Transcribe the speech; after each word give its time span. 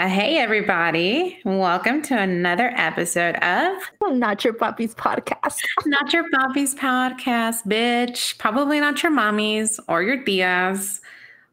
Uh, 0.00 0.08
hey, 0.08 0.38
everybody. 0.38 1.38
Welcome 1.44 2.00
to 2.04 2.18
another 2.18 2.72
episode 2.74 3.34
of 3.34 3.76
Not 4.00 4.42
Your 4.42 4.54
Papis 4.54 4.94
podcast. 4.94 5.60
Not 5.84 6.10
Your 6.14 6.24
Papis 6.30 6.74
podcast, 6.74 7.66
bitch. 7.66 8.38
Probably 8.38 8.80
not 8.80 9.02
your 9.02 9.12
mommies 9.12 9.78
or 9.88 10.02
your 10.02 10.24
tias 10.24 11.00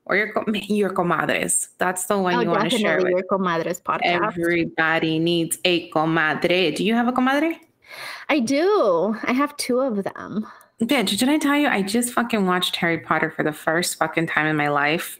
or 0.05 0.15
your, 0.15 0.31
your 0.53 0.91
comadres. 0.91 1.67
That's 1.77 2.05
the 2.05 2.17
one 2.17 2.35
Oh, 2.35 2.39
you 2.39 2.49
want 2.49 2.71
to 2.71 2.77
share 2.77 2.99
with. 2.99 3.09
your 3.09 3.23
comadres 3.23 3.81
podcast. 3.81 4.37
Everybody 4.37 5.19
needs 5.19 5.59
a 5.65 5.89
comadre. 5.89 6.73
Do 6.73 6.85
you 6.85 6.93
have 6.93 7.09
a 7.09 7.11
comadre? 7.11 7.57
I 8.29 8.39
do. 8.39 9.13
I 9.23 9.33
have 9.33 9.57
two 9.57 9.81
of 9.81 10.05
them. 10.05 10.47
Bitch, 10.81 11.19
did 11.19 11.27
I 11.27 11.37
tell 11.37 11.57
you 11.57 11.67
I 11.67 11.81
just 11.81 12.13
fucking 12.13 12.45
watched 12.45 12.77
Harry 12.77 12.99
Potter 12.99 13.29
for 13.29 13.43
the 13.43 13.51
first 13.51 13.99
fucking 13.99 14.27
time 14.27 14.47
in 14.47 14.55
my 14.55 14.69
life? 14.69 15.19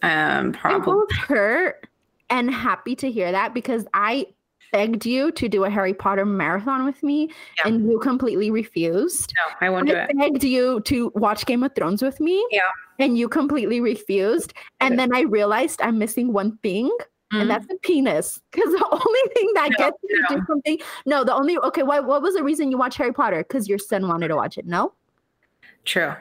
Um, 0.00 0.52
probably. 0.52 1.04
hurt 1.14 1.87
and 2.30 2.50
happy 2.50 2.94
to 2.96 3.10
hear 3.10 3.32
that 3.32 3.54
because 3.54 3.86
I 3.94 4.26
begged 4.72 5.06
you 5.06 5.32
to 5.32 5.48
do 5.48 5.64
a 5.64 5.70
Harry 5.70 5.94
Potter 5.94 6.26
marathon 6.26 6.84
with 6.84 7.02
me 7.02 7.30
Yeah. 7.56 7.68
and 7.68 7.90
you 7.90 7.98
completely 8.00 8.50
refused. 8.50 9.32
No, 9.36 9.66
I 9.66 9.70
won't 9.70 9.88
do 9.88 9.96
I 9.96 10.08
begged 10.12 10.44
you 10.44 10.80
to 10.82 11.10
watch 11.14 11.46
Game 11.46 11.62
of 11.62 11.74
Thrones 11.74 12.02
with 12.02 12.20
me. 12.20 12.46
Yeah. 12.50 12.60
And 12.98 13.16
you 13.16 13.28
completely 13.30 13.80
refused. 13.80 14.52
And 14.80 14.98
then 14.98 15.14
I 15.14 15.22
realized 15.22 15.80
I'm 15.80 15.98
missing 15.98 16.32
one 16.34 16.58
thing. 16.58 16.90
Mhm. 17.32 17.40
And 17.42 17.50
that's 17.50 17.66
a 17.70 17.76
penis. 17.82 18.40
Because 18.50 18.70
the 18.78 18.86
only 18.90 19.34
thing 19.34 19.50
that 19.54 19.70
No, 19.70 19.76
gets 19.86 19.96
you 20.02 20.26
to 20.28 20.34
do 20.36 20.42
something. 20.46 20.78
No, 21.06 21.24
the 21.24 21.34
only 21.34 21.56
okay, 21.58 21.82
what 21.82 22.04
what 22.06 22.20
was 22.20 22.34
the 22.34 22.42
reason 22.44 22.70
you 22.70 22.76
watch 22.76 22.96
Harry 22.96 23.12
Potter? 23.12 23.38
Because 23.38 23.68
your 23.68 23.78
son 23.78 24.06
wanted 24.06 24.28
to 24.28 24.36
watch 24.36 24.58
it. 24.58 24.66
No? 24.66 24.92
True. 25.86 26.12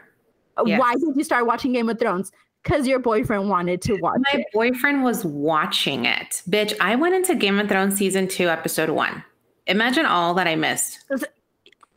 Yes. 0.65 0.79
Why 0.79 0.93
did 0.95 1.15
you 1.15 1.23
start 1.23 1.45
watching 1.45 1.73
Game 1.73 1.89
of 1.89 1.99
Thrones? 1.99 2.31
Because 2.67 2.85
your 2.85 2.99
boyfriend 2.99 3.47
wanted 3.49 3.81
to 3.83 3.95
watch 4.01 4.19
My 4.33 4.41
it. 4.41 4.47
boyfriend 4.53 5.01
was 5.01 5.23
watching 5.23 6.03
it. 6.03 6.41
Bitch, 6.49 6.73
I 6.81 6.95
went 6.95 7.15
into 7.15 7.33
Game 7.33 7.59
of 7.59 7.69
Thrones 7.69 7.95
season 7.97 8.27
two, 8.27 8.49
episode 8.49 8.89
one. 8.89 9.23
Imagine 9.67 10.05
all 10.05 10.33
that 10.33 10.47
I 10.47 10.57
missed. 10.57 10.99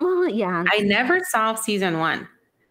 Well, 0.00 0.28
yeah. 0.28 0.62
I 0.72 0.78
never 0.78 1.18
saw 1.28 1.56
season 1.56 1.98
one. 1.98 2.28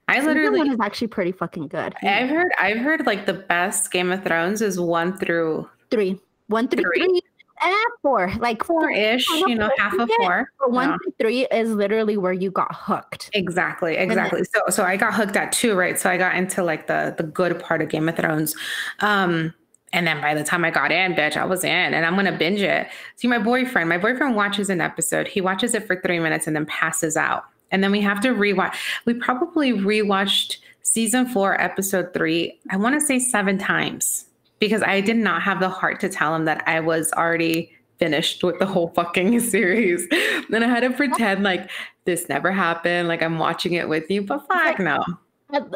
I 0.08 0.16
Season 0.16 0.28
literally 0.30 0.60
one 0.60 0.72
is 0.72 0.80
actually 0.80 1.08
pretty 1.08 1.34
fucking 1.34 1.68
good. 1.68 1.94
I've 2.02 2.30
heard 2.30 2.52
I've 2.58 2.78
heard 2.78 3.06
like 3.06 3.26
the 3.26 3.34
best 3.34 3.92
Game 3.92 4.12
of 4.14 4.24
Thrones 4.24 4.62
is 4.62 4.80
one 4.80 5.18
through 5.18 5.70
Three. 5.92 6.18
One 6.48 6.70
through 6.70 6.84
Three. 6.84 7.02
three. 7.06 7.22
Eh, 7.62 7.74
four. 8.02 8.32
Like 8.40 8.64
four. 8.64 8.90
ish, 8.92 9.28
you 9.30 9.56
know, 9.56 9.70
half 9.78 9.94
of 10.00 10.10
four. 10.18 10.52
But 10.60 10.72
one 10.72 10.90
Yeah. 10.90 10.98
through 11.04 11.14
three 11.20 11.48
is 11.52 11.70
literally 11.72 12.18
where 12.18 12.34
you 12.34 12.52
got 12.52 12.74
hooked. 12.74 13.30
Exactly, 13.34 13.96
exactly. 13.98 14.44
So 14.46 14.62
so 14.70 14.84
I 14.84 14.96
got 14.98 15.14
hooked 15.14 15.36
at 15.36 15.52
two, 15.52 15.76
right? 15.76 16.00
So 16.00 16.10
I 16.10 16.18
got 16.18 16.36
into 16.36 16.64
like 16.64 16.88
the 16.88 17.14
the 17.18 17.24
good 17.24 17.60
part 17.60 17.82
of 17.82 17.90
Game 17.90 18.08
of 18.10 18.16
Thrones. 18.16 18.56
Um 19.02 19.54
and 19.92 20.06
then 20.06 20.22
by 20.22 20.36
the 20.36 20.44
time 20.44 20.64
I 20.64 20.70
got 20.72 20.92
in, 20.92 21.14
bitch, 21.16 21.36
I 21.36 21.46
was 21.46 21.64
in 21.64 21.94
and 21.94 22.06
I'm 22.06 22.16
gonna 22.16 22.38
binge 22.38 22.62
it. 22.62 22.88
See, 23.16 23.28
my 23.28 23.40
boyfriend, 23.40 23.90
my 23.90 23.98
boyfriend 23.98 24.36
watches 24.36 24.70
an 24.70 24.82
episode. 24.82 25.28
He 25.28 25.42
watches 25.42 25.74
it 25.74 25.86
for 25.88 26.00
three 26.00 26.20
minutes 26.20 26.48
and 26.48 26.56
then 26.56 26.66
passes 26.68 27.18
out. 27.18 27.46
And 27.72 27.84
then 27.84 27.92
we 27.92 28.02
have 28.02 28.22
to 28.22 28.30
rewatch. 28.30 28.76
We 29.06 29.16
probably 29.16 29.74
rewatched 29.74 30.58
season 30.84 31.28
four, 31.28 31.60
episode 31.62 32.14
three, 32.14 32.58
I 32.72 32.78
want 32.78 33.00
to 33.00 33.06
say 33.06 33.20
seven 33.20 33.58
times 33.60 34.26
because 34.60 34.84
I 34.84 35.02
did 35.02 35.18
not 35.18 35.42
have 35.42 35.60
the 35.60 35.70
heart 35.70 36.00
to 36.02 36.10
tell 36.10 36.36
him 36.36 36.46
that 36.46 36.64
I 36.68 36.80
was 36.80 37.12
already 37.14 37.72
finished 37.98 38.44
with 38.44 38.60
the 38.60 38.66
whole 38.66 38.90
fucking 38.90 39.40
series. 39.50 40.08
Then 40.50 40.64
I 40.64 40.68
had 40.68 40.82
to 40.82 40.92
pretend 40.92 41.44
like 41.44 41.70
this 42.06 42.30
never 42.30 42.52
happened, 42.52 43.08
like 43.08 43.22
I'm 43.22 43.40
watching 43.40 43.74
it 43.74 43.88
with 43.88 44.10
you, 44.10 44.22
but 44.22 44.48
fuck 44.48 44.80
no. 44.80 45.04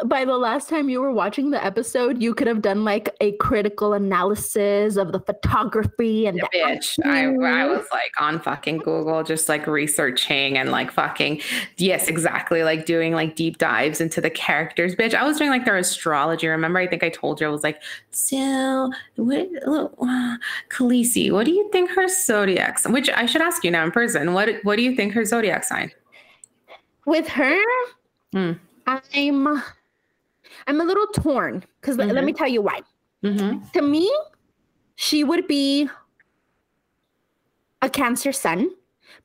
By 0.05 0.23
the 0.23 0.37
last 0.37 0.69
time 0.69 0.87
you 0.87 1.01
were 1.01 1.11
watching 1.11 1.49
the 1.49 1.63
episode, 1.63 2.21
you 2.21 2.35
could 2.35 2.45
have 2.45 2.61
done 2.61 2.83
like 2.83 3.09
a 3.21 3.31
critical 3.37 3.93
analysis 3.93 4.97
of 4.97 5.11
the 5.11 5.19
photography 5.19 6.27
and 6.27 6.37
Yeah, 6.37 6.45
the 6.51 6.57
bitch. 6.57 6.99
I, 7.03 7.25
I 7.25 7.65
was 7.65 7.85
like 7.91 8.11
on 8.19 8.39
fucking 8.39 8.77
Google, 8.79 9.23
just 9.23 9.49
like 9.49 9.65
researching 9.65 10.59
and 10.59 10.69
like 10.69 10.91
fucking, 10.91 11.41
yes, 11.77 12.07
exactly. 12.07 12.63
Like 12.63 12.85
doing 12.85 13.13
like 13.13 13.35
deep 13.35 13.57
dives 13.57 13.99
into 13.99 14.21
the 14.21 14.29
characters. 14.29 14.95
Bitch, 14.95 15.15
I 15.15 15.23
was 15.23 15.37
doing 15.37 15.49
like 15.49 15.65
their 15.65 15.77
astrology. 15.77 16.47
Remember, 16.47 16.79
I 16.79 16.85
think 16.85 17.03
I 17.03 17.09
told 17.09 17.41
you, 17.41 17.47
I 17.47 17.49
was 17.49 17.63
like, 17.63 17.81
so 18.11 18.91
what, 19.15 19.49
uh, 19.65 20.37
Khaleesi, 20.69 21.31
what 21.31 21.45
do 21.45 21.51
you 21.51 21.67
think 21.71 21.89
her 21.91 22.07
zodiac, 22.07 22.79
which 22.85 23.09
I 23.09 23.25
should 23.25 23.41
ask 23.41 23.63
you 23.63 23.71
now 23.71 23.83
in 23.83 23.91
person. 23.91 24.33
What, 24.33 24.49
what 24.63 24.75
do 24.75 24.83
you 24.83 24.95
think 24.95 25.13
her 25.13 25.25
zodiac 25.25 25.63
sign? 25.63 25.91
with 27.05 27.27
her 27.27 27.61
Mm. 28.33 28.59
I'm 28.87 29.47
i'm 30.67 30.81
a 30.81 30.83
little 30.83 31.07
torn 31.07 31.63
because 31.81 31.97
let 31.97 32.09
Mhm. 32.09 32.25
me 32.25 32.33
tell 32.33 32.47
you 32.47 32.61
why 32.61 32.81
Mm-hmm. 33.23 33.65
to 33.73 33.81
me 33.81 34.13
she 34.95 35.23
would 35.23 35.47
be 35.47 35.89
a 37.81 37.89
cancer 37.89 38.31
sun 38.33 38.69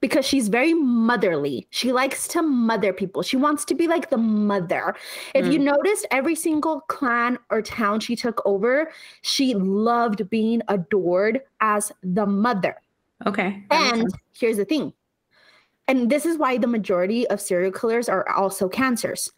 because 0.01 0.25
she's 0.25 0.49
very 0.49 0.75
motherly 0.75 1.67
she 1.71 1.93
likes 1.93 2.29
to 2.29 2.43
mother 2.43 2.93
people 2.93 3.23
she 3.23 3.37
wants 3.37 3.65
to 3.65 3.75
be 3.75 3.87
like 3.89 4.11
the 4.11 4.17
mother 4.17 4.95
if 5.35 5.47
you 5.47 5.59
noticed 5.59 6.07
every 6.11 6.35
single 6.35 6.81
clan 6.83 7.39
or 7.51 7.61
town 7.63 7.99
she 7.99 8.15
took 8.15 8.41
over 8.47 8.91
she 9.23 9.55
loved 9.55 10.29
being 10.31 10.63
adored 10.69 11.41
as 11.61 11.91
the 12.03 12.27
mother 12.27 12.77
Okay. 13.27 13.65
and 13.73 14.07
here's 14.33 14.57
the 14.59 14.65
thing. 14.65 14.93
And 15.89 16.11
this 16.11 16.27
is 16.27 16.37
why 16.39 16.59
the 16.59 16.67
majority 16.67 17.27
of 17.29 17.41
serial 17.41 17.73
killers 17.73 18.09
are 18.09 18.29
also 18.29 18.69
cancers. 18.69 19.33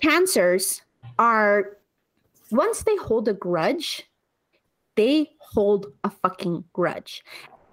Cancers 0.00 0.82
are, 1.18 1.76
once 2.50 2.82
they 2.82 2.96
hold 2.96 3.28
a 3.28 3.34
grudge, 3.34 4.04
they 4.96 5.30
hold 5.38 5.86
a 6.02 6.10
fucking 6.10 6.64
grudge. 6.72 7.22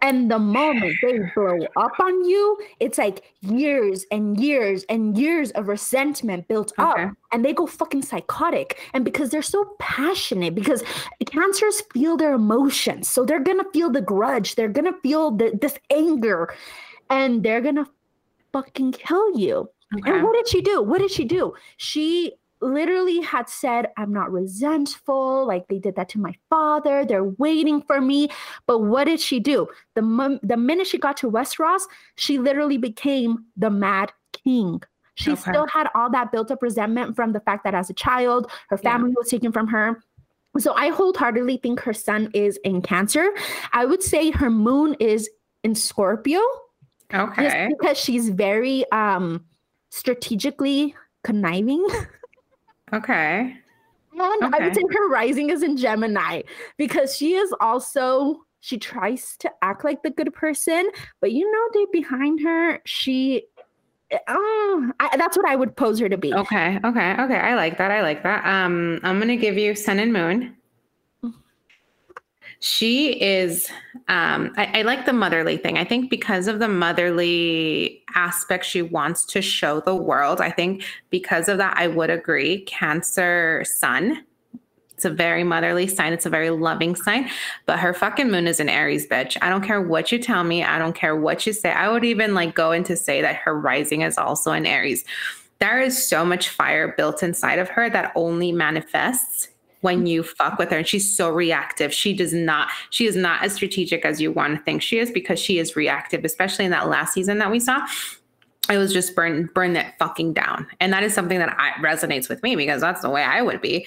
And 0.01 0.29
the 0.29 0.37
moment 0.37 0.97
they 1.01 1.17
blow 1.33 1.59
up 1.77 1.97
on 2.01 2.25
you, 2.25 2.57
it's 2.81 2.97
like 2.97 3.23
years 3.39 4.05
and 4.11 4.37
years 4.37 4.83
and 4.89 5.17
years 5.17 5.51
of 5.51 5.69
resentment 5.69 6.49
built 6.49 6.73
Okay. 6.77 7.03
up. 7.03 7.13
And 7.31 7.45
they 7.45 7.53
go 7.53 7.65
fucking 7.65 8.01
psychotic. 8.01 8.81
And 8.93 9.05
because 9.05 9.29
they're 9.29 9.41
so 9.41 9.63
passionate, 9.79 10.55
because 10.55 10.83
cancers 11.25 11.81
feel 11.93 12.17
their 12.17 12.33
emotions. 12.33 13.07
So 13.07 13.23
they're 13.23 13.39
gonna 13.39 13.63
feel 13.71 13.89
the 13.89 14.01
grudge. 14.01 14.55
They're 14.55 14.67
gonna 14.67 14.91
feel 15.01 15.31
the, 15.31 15.57
this 15.61 15.77
anger. 15.89 16.53
And 17.09 17.43
they're 17.43 17.61
gonna 17.61 17.85
fucking 18.51 18.93
kill 18.93 19.37
you. 19.37 19.69
Okay. 19.97 20.11
And 20.11 20.23
what 20.23 20.33
did 20.33 20.47
she 20.47 20.61
do? 20.61 20.81
What 20.81 20.99
did 20.99 21.11
she 21.11 21.23
do? 21.25 21.53
She 21.77 22.33
literally 22.61 23.19
had 23.19 23.49
said, 23.49 23.87
I'm 23.97 24.13
not 24.13 24.31
resentful. 24.31 25.45
Like 25.45 25.67
they 25.67 25.79
did 25.79 25.95
that 25.97 26.09
to 26.09 26.19
my 26.19 26.33
father. 26.49 27.05
They're 27.05 27.25
waiting 27.25 27.81
for 27.81 27.99
me. 28.01 28.29
But 28.65 28.79
what 28.79 29.03
did 29.03 29.19
she 29.19 29.39
do? 29.39 29.67
The, 29.95 30.01
mom- 30.01 30.39
the 30.43 30.57
minute 30.57 30.87
she 30.87 30.97
got 30.97 31.17
to 31.17 31.29
Westeros, 31.29 31.81
she 32.15 32.39
literally 32.39 32.77
became 32.77 33.45
the 33.57 33.69
Mad 33.69 34.11
King. 34.31 34.81
She 35.15 35.31
Okay. 35.33 35.41
still 35.51 35.67
had 35.67 35.89
all 35.93 36.09
that 36.11 36.31
built 36.31 36.49
up 36.51 36.63
resentment 36.63 37.15
from 37.15 37.33
the 37.33 37.41
fact 37.41 37.63
that 37.65 37.75
as 37.75 37.89
a 37.89 37.93
child, 37.93 38.49
her 38.69 38.79
Yeah. 38.81 38.91
family 38.93 39.13
was 39.15 39.29
taken 39.29 39.51
from 39.51 39.67
her. 39.67 40.01
So 40.57 40.73
I 40.73 40.89
wholeheartedly 40.89 41.57
think 41.57 41.81
her 41.81 41.93
sun 41.93 42.29
is 42.33 42.57
in 42.63 42.81
Cancer. 42.81 43.29
I 43.73 43.85
would 43.85 44.01
say 44.01 44.31
her 44.31 44.49
moon 44.49 44.95
is 44.99 45.29
in 45.63 45.75
Scorpio 45.75 46.39
just 47.13 47.29
Okay. 47.29 47.67
because 47.69 47.97
she's 47.97 48.29
very 48.29 48.89
um 48.91 49.45
strategically 49.89 50.95
conniving. 51.23 51.85
Okay. 52.93 53.55
And 54.11 54.21
I 54.21 54.59
would 54.59 54.71
Okay. 54.71 54.73
say 54.73 54.81
her 54.91 55.09
rising 55.09 55.49
is 55.49 55.63
in 55.63 55.77
Gemini 55.77 56.43
because 56.77 57.15
she 57.15 57.33
is 57.33 57.53
also 57.59 58.43
she 58.59 58.77
tries 58.77 59.35
to 59.37 59.51
act 59.61 59.83
like 59.83 60.03
the 60.03 60.09
good 60.09 60.33
person, 60.33 60.89
but 61.19 61.31
you 61.31 61.51
know, 61.51 61.69
deep 61.73 61.91
behind 61.91 62.39
her, 62.41 62.79
she 62.85 63.45
oh, 64.27 64.91
I, 64.99 65.17
that's 65.17 65.35
what 65.35 65.47
I 65.47 65.55
would 65.55 65.75
pose 65.75 65.99
her 65.99 66.07
to 66.07 66.17
be. 66.17 66.33
Okay. 66.33 66.79
Okay. 66.83 67.13
Okay. 67.19 67.37
I 67.37 67.55
like 67.55 67.77
that. 67.77 67.91
I 67.91 68.01
like 68.01 68.23
that. 68.23 68.45
Um, 68.45 68.99
I'm 69.03 69.19
gonna 69.19 69.35
give 69.37 69.57
you 69.57 69.75
Sun 69.75 69.99
and 69.99 70.13
Moon. 70.13 70.55
She 72.63 73.21
is 73.21 73.69
um 74.07 74.53
I, 74.55 74.79
I 74.79 74.81
like 74.83 75.05
the 75.05 75.11
motherly 75.11 75.57
thing. 75.57 75.77
I 75.77 75.83
think 75.83 76.09
because 76.09 76.47
of 76.47 76.59
the 76.59 76.69
motherly 76.69 78.01
aspect 78.15 78.63
she 78.63 78.81
wants 78.81 79.25
to 79.25 79.41
show 79.41 79.81
the 79.81 79.93
world, 79.93 80.39
I 80.39 80.49
think 80.49 80.85
because 81.09 81.49
of 81.49 81.57
that, 81.57 81.75
I 81.75 81.87
would 81.87 82.09
agree. 82.09 82.61
Cancer 82.61 83.65
sun. 83.65 84.23
It's 84.93 85.03
a 85.03 85.09
very 85.09 85.43
motherly 85.43 85.87
sign. 85.87 86.13
It's 86.13 86.25
a 86.25 86.29
very 86.29 86.51
loving 86.51 86.95
sign. 86.95 87.29
But 87.65 87.79
her 87.79 87.93
fucking 87.93 88.31
moon 88.31 88.47
is 88.47 88.61
an 88.61 88.69
Aries 88.69 89.07
bitch. 89.07 89.35
I 89.41 89.49
don't 89.49 89.65
care 89.65 89.81
what 89.81 90.13
you 90.13 90.17
tell 90.17 90.45
me. 90.45 90.63
I 90.63 90.79
don't 90.79 90.95
care 90.95 91.17
what 91.17 91.45
you 91.45 91.51
say. 91.51 91.69
I 91.69 91.89
would 91.91 92.05
even 92.05 92.33
like 92.33 92.55
go 92.55 92.71
in 92.71 92.85
to 92.85 92.95
say 92.95 93.21
that 93.21 93.35
her 93.35 93.59
rising 93.59 94.03
is 94.03 94.17
also 94.17 94.53
an 94.53 94.65
Aries 94.65 95.03
there 95.59 95.79
is 95.79 96.09
so 96.09 96.25
much 96.25 96.49
fire 96.49 96.93
built 96.97 97.23
inside 97.23 97.57
of 97.57 97.69
her 97.69 97.89
that 97.89 98.11
only 98.15 98.51
manifests 98.51 99.47
when 99.83 100.05
you 100.05 100.23
fuck 100.23 100.57
with 100.57 100.71
her 100.71 100.77
and 100.77 100.87
she's 100.87 101.15
so 101.15 101.29
reactive 101.29 101.93
she 101.93 102.13
does 102.13 102.33
not 102.33 102.69
she 102.89 103.05
is 103.05 103.15
not 103.15 103.43
as 103.43 103.53
strategic 103.53 104.05
as 104.05 104.19
you 104.21 104.31
want 104.31 104.57
to 104.57 104.63
think 104.63 104.81
she 104.81 104.97
is 104.97 105.11
because 105.11 105.39
she 105.39 105.59
is 105.59 105.75
reactive 105.75 106.23
especially 106.23 106.65
in 106.65 106.71
that 106.71 106.87
last 106.87 107.13
season 107.13 107.37
that 107.37 107.51
we 107.51 107.59
saw 107.59 107.85
it 108.69 108.77
was 108.77 108.93
just 108.93 109.13
burn 109.13 109.49
burn 109.53 109.73
that 109.73 109.97
fucking 109.99 110.33
down 110.33 110.65
and 110.79 110.93
that 110.93 111.03
is 111.03 111.13
something 111.13 111.37
that 111.37 111.53
I, 111.59 111.71
resonates 111.83 112.29
with 112.29 112.41
me 112.43 112.55
because 112.55 112.81
that's 112.81 113.01
the 113.01 113.09
way 113.09 113.23
i 113.23 113.41
would 113.41 113.61
be 113.61 113.85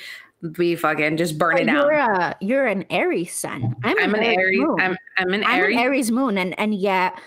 we 0.58 0.76
fucking 0.76 1.16
just 1.16 1.38
burn 1.38 1.58
it 1.58 1.64
down. 1.64 1.76
you're 1.76 1.92
a 1.92 2.36
you're 2.40 2.66
an 2.66 2.84
Aries 2.90 3.34
sun. 3.34 3.74
I'm, 3.82 3.98
I'm 3.98 4.14
an 4.14 4.22
Aries. 4.22 4.60
moon. 4.60 4.80
I'm 4.80 4.96
I'm 5.16 5.32
an 5.32 5.44
I'm 5.44 5.60
Aries. 5.60 5.76
an 5.76 5.82
Aries 5.82 6.10
moon, 6.10 6.38
and 6.38 6.58
and 6.58 6.74
yet 6.74 7.18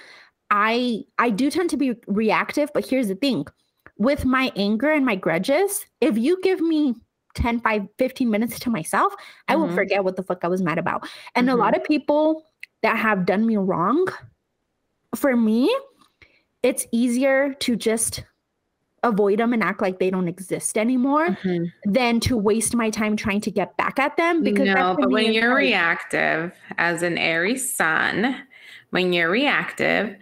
I 0.51 1.03
I 1.17 1.31
do 1.31 1.49
tend 1.49 1.71
to 1.71 1.77
be 1.77 1.95
reactive. 2.07 2.69
But 2.71 2.85
here's 2.85 3.07
the 3.07 3.15
thing: 3.15 3.47
with 3.97 4.25
my 4.25 4.51
anger 4.55 4.91
and 4.91 5.05
my 5.05 5.15
grudges, 5.15 5.85
if 6.01 6.17
you 6.17 6.39
give 6.43 6.61
me 6.61 6.95
10, 7.35 7.59
5, 7.61 7.87
15 7.97 8.29
minutes 8.29 8.59
to 8.59 8.69
myself, 8.69 9.13
I 9.47 9.55
will 9.55 9.69
forget 9.69 10.03
what 10.03 10.15
the 10.15 10.23
fuck 10.23 10.43
I 10.43 10.47
was 10.47 10.61
mad 10.61 10.77
about. 10.77 11.07
And 11.35 11.47
Mhm. 11.47 11.53
a 11.53 11.55
lot 11.55 11.75
of 11.75 11.83
people 11.83 12.43
that 12.81 12.97
have 12.97 13.25
done 13.25 13.45
me 13.45 13.57
wrong, 13.57 14.07
for 15.15 15.35
me, 15.35 15.73
it's 16.63 16.85
easier 16.91 17.53
to 17.55 17.75
just 17.75 18.23
avoid 19.03 19.39
them 19.39 19.53
and 19.53 19.63
act 19.63 19.81
like 19.81 19.99
they 19.99 20.09
don't 20.09 20.27
exist 20.27 20.77
anymore 20.77 21.29
Mhm. 21.29 21.71
than 21.85 22.19
to 22.19 22.35
waste 22.37 22.75
my 22.75 22.89
time 22.89 23.15
trying 23.15 23.39
to 23.41 23.51
get 23.51 23.77
back 23.77 23.97
at 23.97 24.17
them 24.17 24.43
because 24.43 24.67
no, 24.67 24.97
but 24.99 25.09
when 25.09 25.31
you're 25.31 25.55
reactive 25.55 26.53
as 26.77 27.01
an 27.01 27.17
Aries 27.17 27.73
sun, 27.73 28.35
when 28.89 29.13
you're 29.13 29.29
reactive, 29.29 30.17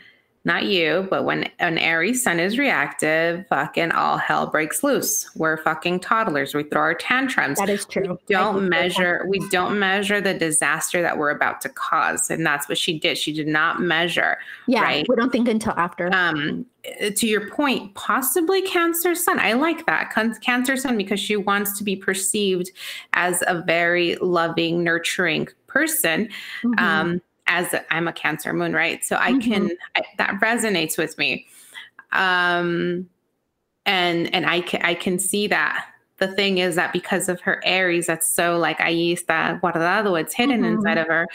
not 0.47 0.65
you, 0.65 1.05
but 1.11 1.25
when 1.25 1.47
an 1.59 1.77
Aries 1.77 2.23
sun 2.23 2.39
is 2.39 2.57
reactive, 2.57 3.45
fucking 3.49 3.91
all 3.91 4.17
hell 4.17 4.47
breaks 4.47 4.81
loose. 4.83 5.29
We're 5.35 5.57
fucking 5.57 5.99
toddlers. 5.99 6.55
We 6.55 6.63
throw 6.63 6.81
our 6.81 6.93
tantrums. 6.95 7.59
that 7.59 7.69
is 7.69 7.85
true. 7.85 8.17
We 8.27 8.33
don't 8.33 8.67
measure 8.69 9.25
we 9.29 9.39
don't 9.49 9.77
measure 9.77 10.19
the 10.21 10.33
disaster 10.33 11.01
that 11.03 11.17
we're 11.19 11.29
about 11.29 11.61
to 11.61 11.69
cause 11.69 12.29
and 12.31 12.45
that's 12.45 12.67
what 12.69 12.77
she 12.77 12.97
did 12.97 13.17
she 13.17 13.31
did 13.33 13.47
not 13.47 13.81
measure 13.81 14.37
Yeah, 14.67 14.81
right? 14.81 15.05
we 15.07 15.15
don't 15.15 15.31
think 15.31 15.47
until 15.47 15.73
after. 15.73 16.11
um 16.15 16.65
to 17.15 17.27
your 17.27 17.49
point 17.49 17.93
possibly 17.95 18.61
cancer 18.61 19.13
sun 19.13 19.39
i 19.39 19.51
like 19.53 19.85
that 19.87 20.09
Can- 20.13 20.33
cancer 20.41 20.77
sun 20.77 20.95
because 20.97 21.19
she 21.19 21.35
wants 21.35 21.77
to 21.77 21.83
be 21.83 21.95
perceived 21.97 22.71
as 23.13 23.43
a 23.47 23.61
very 23.61 24.15
loving 24.21 24.83
nurturing 24.83 25.47
person 25.67 26.29
Mhm. 26.63 26.79
um 26.79 27.21
as 27.47 27.73
i 27.73 27.81
i'm 27.91 28.07
a 28.07 28.13
cancer 28.13 28.53
moon 28.53 28.73
right? 28.73 29.03
So 29.05 29.15
i 29.17 29.37
can 29.39 29.71
I, 29.95 30.01
that 30.17 30.39
resonates 30.41 30.97
with 30.97 31.17
me. 31.17 31.45
Um 32.11 33.09
and 33.85 34.33
and 34.33 34.45
i 34.45 34.61
can 34.61 34.81
i 34.83 34.93
can 34.93 35.19
see 35.19 35.47
that. 35.47 35.85
The 36.19 36.27
thing 36.29 36.57
is 36.57 36.73
that 36.77 36.93
because 36.93 37.29
of 37.29 37.39
her 37.41 37.61
aries 37.63 38.07
that's 38.07 38.27
so 38.27 38.57
like 38.57 38.79
ahí 38.79 39.13
está 39.13 39.59
guardado 39.61 40.19
it's 40.19 40.33
hidden 40.33 40.61
Mhm. 40.63 40.73
inside 40.77 40.97
of 40.97 41.05
her 41.07 41.27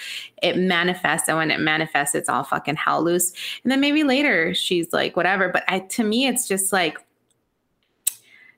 it 0.42 0.56
manifests 0.56 1.28
and 1.28 1.38
when 1.38 1.50
it 1.52 1.60
manifests 1.60 2.14
it's 2.16 2.28
all 2.28 2.42
fucking 2.44 2.74
hell 2.76 3.02
loose. 3.02 3.32
And 3.62 3.70
then 3.70 3.80
maybe 3.80 4.02
later 4.02 4.54
she's 4.54 4.92
like 4.92 5.16
whatever 5.16 5.48
but 5.50 5.62
I, 5.68 5.80
to 5.80 6.02
me 6.04 6.26
it's 6.26 6.48
just 6.48 6.72
like 6.72 6.98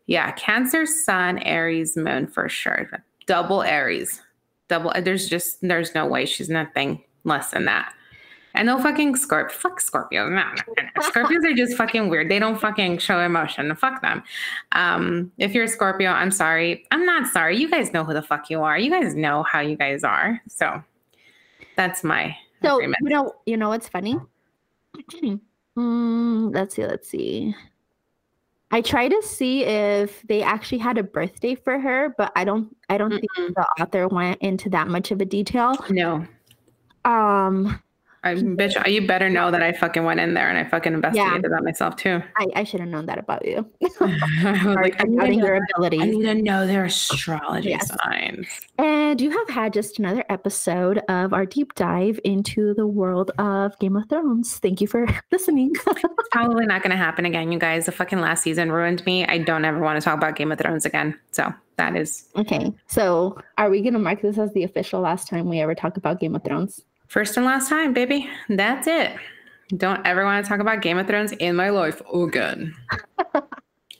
yeah 0.06 0.30
cancer 0.32 0.86
sun 0.86 1.38
aries 1.40 1.96
moon 1.96 2.26
for 2.26 2.48
sure 2.48 2.88
double 3.26 3.62
aries. 3.62 4.20
Double 4.68 4.92
there's 5.02 5.28
just 5.28 5.58
there's 5.60 5.94
no 5.94 6.06
way 6.06 6.24
she's 6.24 6.48
nothing 6.48 7.02
less 7.24 7.50
than 7.50 7.64
that 7.64 7.92
and 8.54 8.66
no 8.66 8.80
fucking 8.80 9.14
Scorp, 9.14 9.50
fuck 9.50 9.80
Scorpios. 9.80 10.30
No, 10.30 10.44
no, 10.44 10.52
no. 10.78 11.02
Scorpios 11.10 11.44
are 11.44 11.54
just 11.54 11.76
fucking 11.76 12.08
weird. 12.08 12.30
They 12.30 12.38
don't 12.38 12.58
fucking 12.58 12.98
show 12.98 13.18
emotion. 13.20 13.74
Fuck 13.74 14.00
them. 14.00 14.22
Um, 14.72 15.32
if 15.38 15.54
you're 15.54 15.64
a 15.64 15.68
Scorpio, 15.68 16.10
I'm 16.10 16.30
sorry. 16.30 16.86
I'm 16.92 17.04
not 17.04 17.26
sorry. 17.32 17.56
You 17.56 17.68
guys 17.68 17.92
know 17.92 18.04
who 18.04 18.14
the 18.14 18.22
fuck 18.22 18.50
you 18.50 18.62
are. 18.62 18.78
You 18.78 18.90
guys 18.90 19.14
know 19.16 19.42
how 19.42 19.58
you 19.60 19.76
guys 19.76 20.04
are. 20.04 20.40
So 20.48 20.82
that's 21.76 22.04
my 22.04 22.36
So 22.62 22.76
agreement. 22.76 22.98
you 23.02 23.10
know, 23.10 23.32
you 23.44 23.56
know 23.56 23.70
what's 23.70 23.88
funny? 23.88 24.16
mm, 25.76 26.54
let's 26.54 26.76
see, 26.76 26.86
let's 26.86 27.08
see. 27.08 27.54
I 28.70 28.80
try 28.80 29.08
to 29.08 29.22
see 29.22 29.64
if 29.64 30.22
they 30.22 30.42
actually 30.42 30.78
had 30.78 30.96
a 30.96 31.02
birthday 31.02 31.56
for 31.56 31.78
her, 31.78 32.14
but 32.16 32.32
I 32.36 32.44
don't. 32.44 32.74
I 32.88 32.98
don't 32.98 33.10
think 33.10 33.26
Mm-mm. 33.36 33.54
the 33.54 33.66
author 33.82 34.08
went 34.08 34.40
into 34.42 34.68
that 34.70 34.88
much 34.88 35.10
of 35.10 35.20
a 35.20 35.24
detail. 35.24 35.76
No, 35.90 36.26
Um, 37.04 37.80
I 38.26 38.36
bitch. 38.36 38.90
You 38.90 39.06
better 39.06 39.28
know 39.28 39.50
that 39.50 39.62
I 39.62 39.72
fucking 39.72 40.02
went 40.04 40.18
in 40.18 40.32
there 40.32 40.48
and 40.48 40.56
I 40.56 40.64
fucking 40.64 40.94
investigated 40.94 41.44
that 41.52 41.62
myself 41.62 41.96
too. 41.96 42.22
I, 42.38 42.46
I 42.56 42.64
should 42.64 42.80
have 42.80 42.88
known 42.88 43.04
that 43.04 43.18
about 43.18 43.44
you. 43.44 43.68
I 44.00 44.74
like, 44.80 44.98
I 44.98 45.04
need, 45.04 45.20
to 45.20 45.34
your 45.34 45.56
know, 45.56 45.60
I 45.60 45.76
abilities. 45.76 46.16
need 46.16 46.22
to 46.22 46.34
know 46.42 46.66
their 46.66 46.86
astrology 46.86 47.68
Yes. 47.68 47.90
signs. 48.02 48.46
And 48.78 49.20
you 49.20 49.30
have 49.30 49.48
had 49.50 49.74
just 49.74 49.98
another 49.98 50.24
episode 50.30 51.02
of 51.10 51.34
our 51.34 51.44
deep 51.44 51.74
dive 51.74 52.18
into 52.24 52.72
the 52.72 52.86
world 52.86 53.30
of 53.36 53.78
Game 53.78 53.94
of 53.94 54.08
Thrones. 54.08 54.56
Thank 54.56 54.80
you 54.80 54.86
for 54.86 55.06
listening. 55.30 55.74
Probably 56.32 56.64
not 56.64 56.82
going 56.82 56.92
to 56.92 56.96
happen 56.96 57.26
again, 57.26 57.52
you 57.52 57.58
guys. 57.58 57.84
The 57.84 57.92
fucking 57.92 58.20
last 58.22 58.42
season 58.42 58.72
ruined 58.72 59.04
me. 59.04 59.26
I 59.26 59.36
don't 59.36 59.66
ever 59.66 59.80
want 59.80 60.00
to 60.00 60.04
talk 60.04 60.16
about 60.16 60.34
Game 60.36 60.50
of 60.50 60.58
Thrones 60.58 60.86
again. 60.86 61.18
So 61.32 61.52
that 61.76 61.94
is 61.94 62.24
okay, 62.36 62.72
so 62.86 63.36
are 63.58 63.68
we 63.68 63.80
gonna 63.82 63.98
mark 63.98 64.22
this 64.22 64.38
as 64.38 64.52
the 64.52 64.62
official 64.62 65.00
last 65.00 65.26
time 65.28 65.48
we 65.48 65.58
ever 65.58 65.74
talk 65.74 65.96
about 65.96 66.20
Game 66.20 66.36
of 66.36 66.44
Thrones? 66.44 66.80
First 67.08 67.36
and 67.36 67.46
last 67.46 67.68
time, 67.68 67.92
baby. 67.92 68.28
That's 68.48 68.86
it. 68.86 69.16
Don't 69.76 70.06
ever 70.06 70.24
want 70.24 70.44
to 70.44 70.48
talk 70.48 70.60
about 70.60 70.82
Game 70.82 70.98
of 70.98 71.06
Thrones 71.06 71.32
in 71.32 71.56
my 71.56 71.70
life 71.70 72.00
again. 72.12 72.74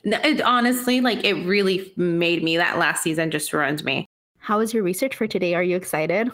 It 0.07 0.43
honestly, 0.43 1.01
like, 1.01 1.25
it 1.25 1.33
really 1.47 1.91
made 1.97 2.43
me. 2.45 2.59
That 2.59 2.79
last 2.79 3.03
season 3.03 3.31
just 3.31 3.51
ruined 3.55 3.83
me. 3.85 4.07
How 4.37 4.59
was 4.59 4.75
your 4.75 4.83
research 4.83 5.17
for 5.17 5.27
today? 5.27 5.55
Are 5.55 5.63
you 5.63 5.77
excited? 5.77 6.31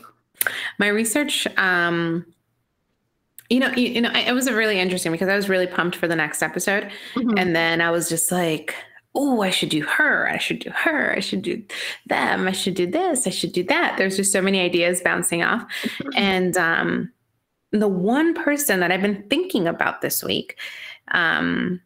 my 0.79 0.89
research 0.89 1.47
um 1.59 2.25
you 3.51 3.61
know 3.61 3.69
you, 3.77 3.89
you 3.89 4.01
know 4.01 4.11
it 4.15 4.33
was 4.33 4.51
really 4.51 4.81
interesting 4.81 5.13
because 5.13 5.29
i 5.29 5.37
was 5.37 5.51
really 5.51 5.67
pumped 5.67 5.95
for 5.95 6.09
the 6.09 6.17
next 6.17 6.43
episode 6.43 6.91
Mhm. 7.15 7.39
and 7.39 7.55
then 7.55 7.83
i 7.83 7.91
was 7.91 8.09
just 8.09 8.33
like 8.33 8.75
oh 9.15 9.41
i 9.43 9.51
should 9.51 9.69
do 9.69 9.83
her 9.83 10.29
i 10.29 10.39
should 10.39 10.59
do 10.59 10.71
her 10.71 11.15
i 11.17 11.21
should 11.21 11.43
do 11.43 11.63
them 12.07 12.47
i 12.47 12.53
should 12.53 12.75
do 12.75 12.87
this 12.87 13.27
i 13.27 13.31
should 13.31 13.53
do 13.53 13.63
that 13.65 13.97
there's 13.99 14.17
just 14.17 14.33
so 14.33 14.41
many 14.41 14.61
ideas 14.61 15.01
bouncing 15.01 15.43
off 15.43 15.65
and 16.17 16.57
um 16.57 17.11
the 17.73 17.89
one 17.89 18.35
person 18.35 18.81
that 18.81 18.93
i've 18.93 19.03
been 19.03 19.25
thinking 19.29 19.67
about 19.67 20.01
this 20.01 20.23
week 20.23 20.59
um 21.09 21.81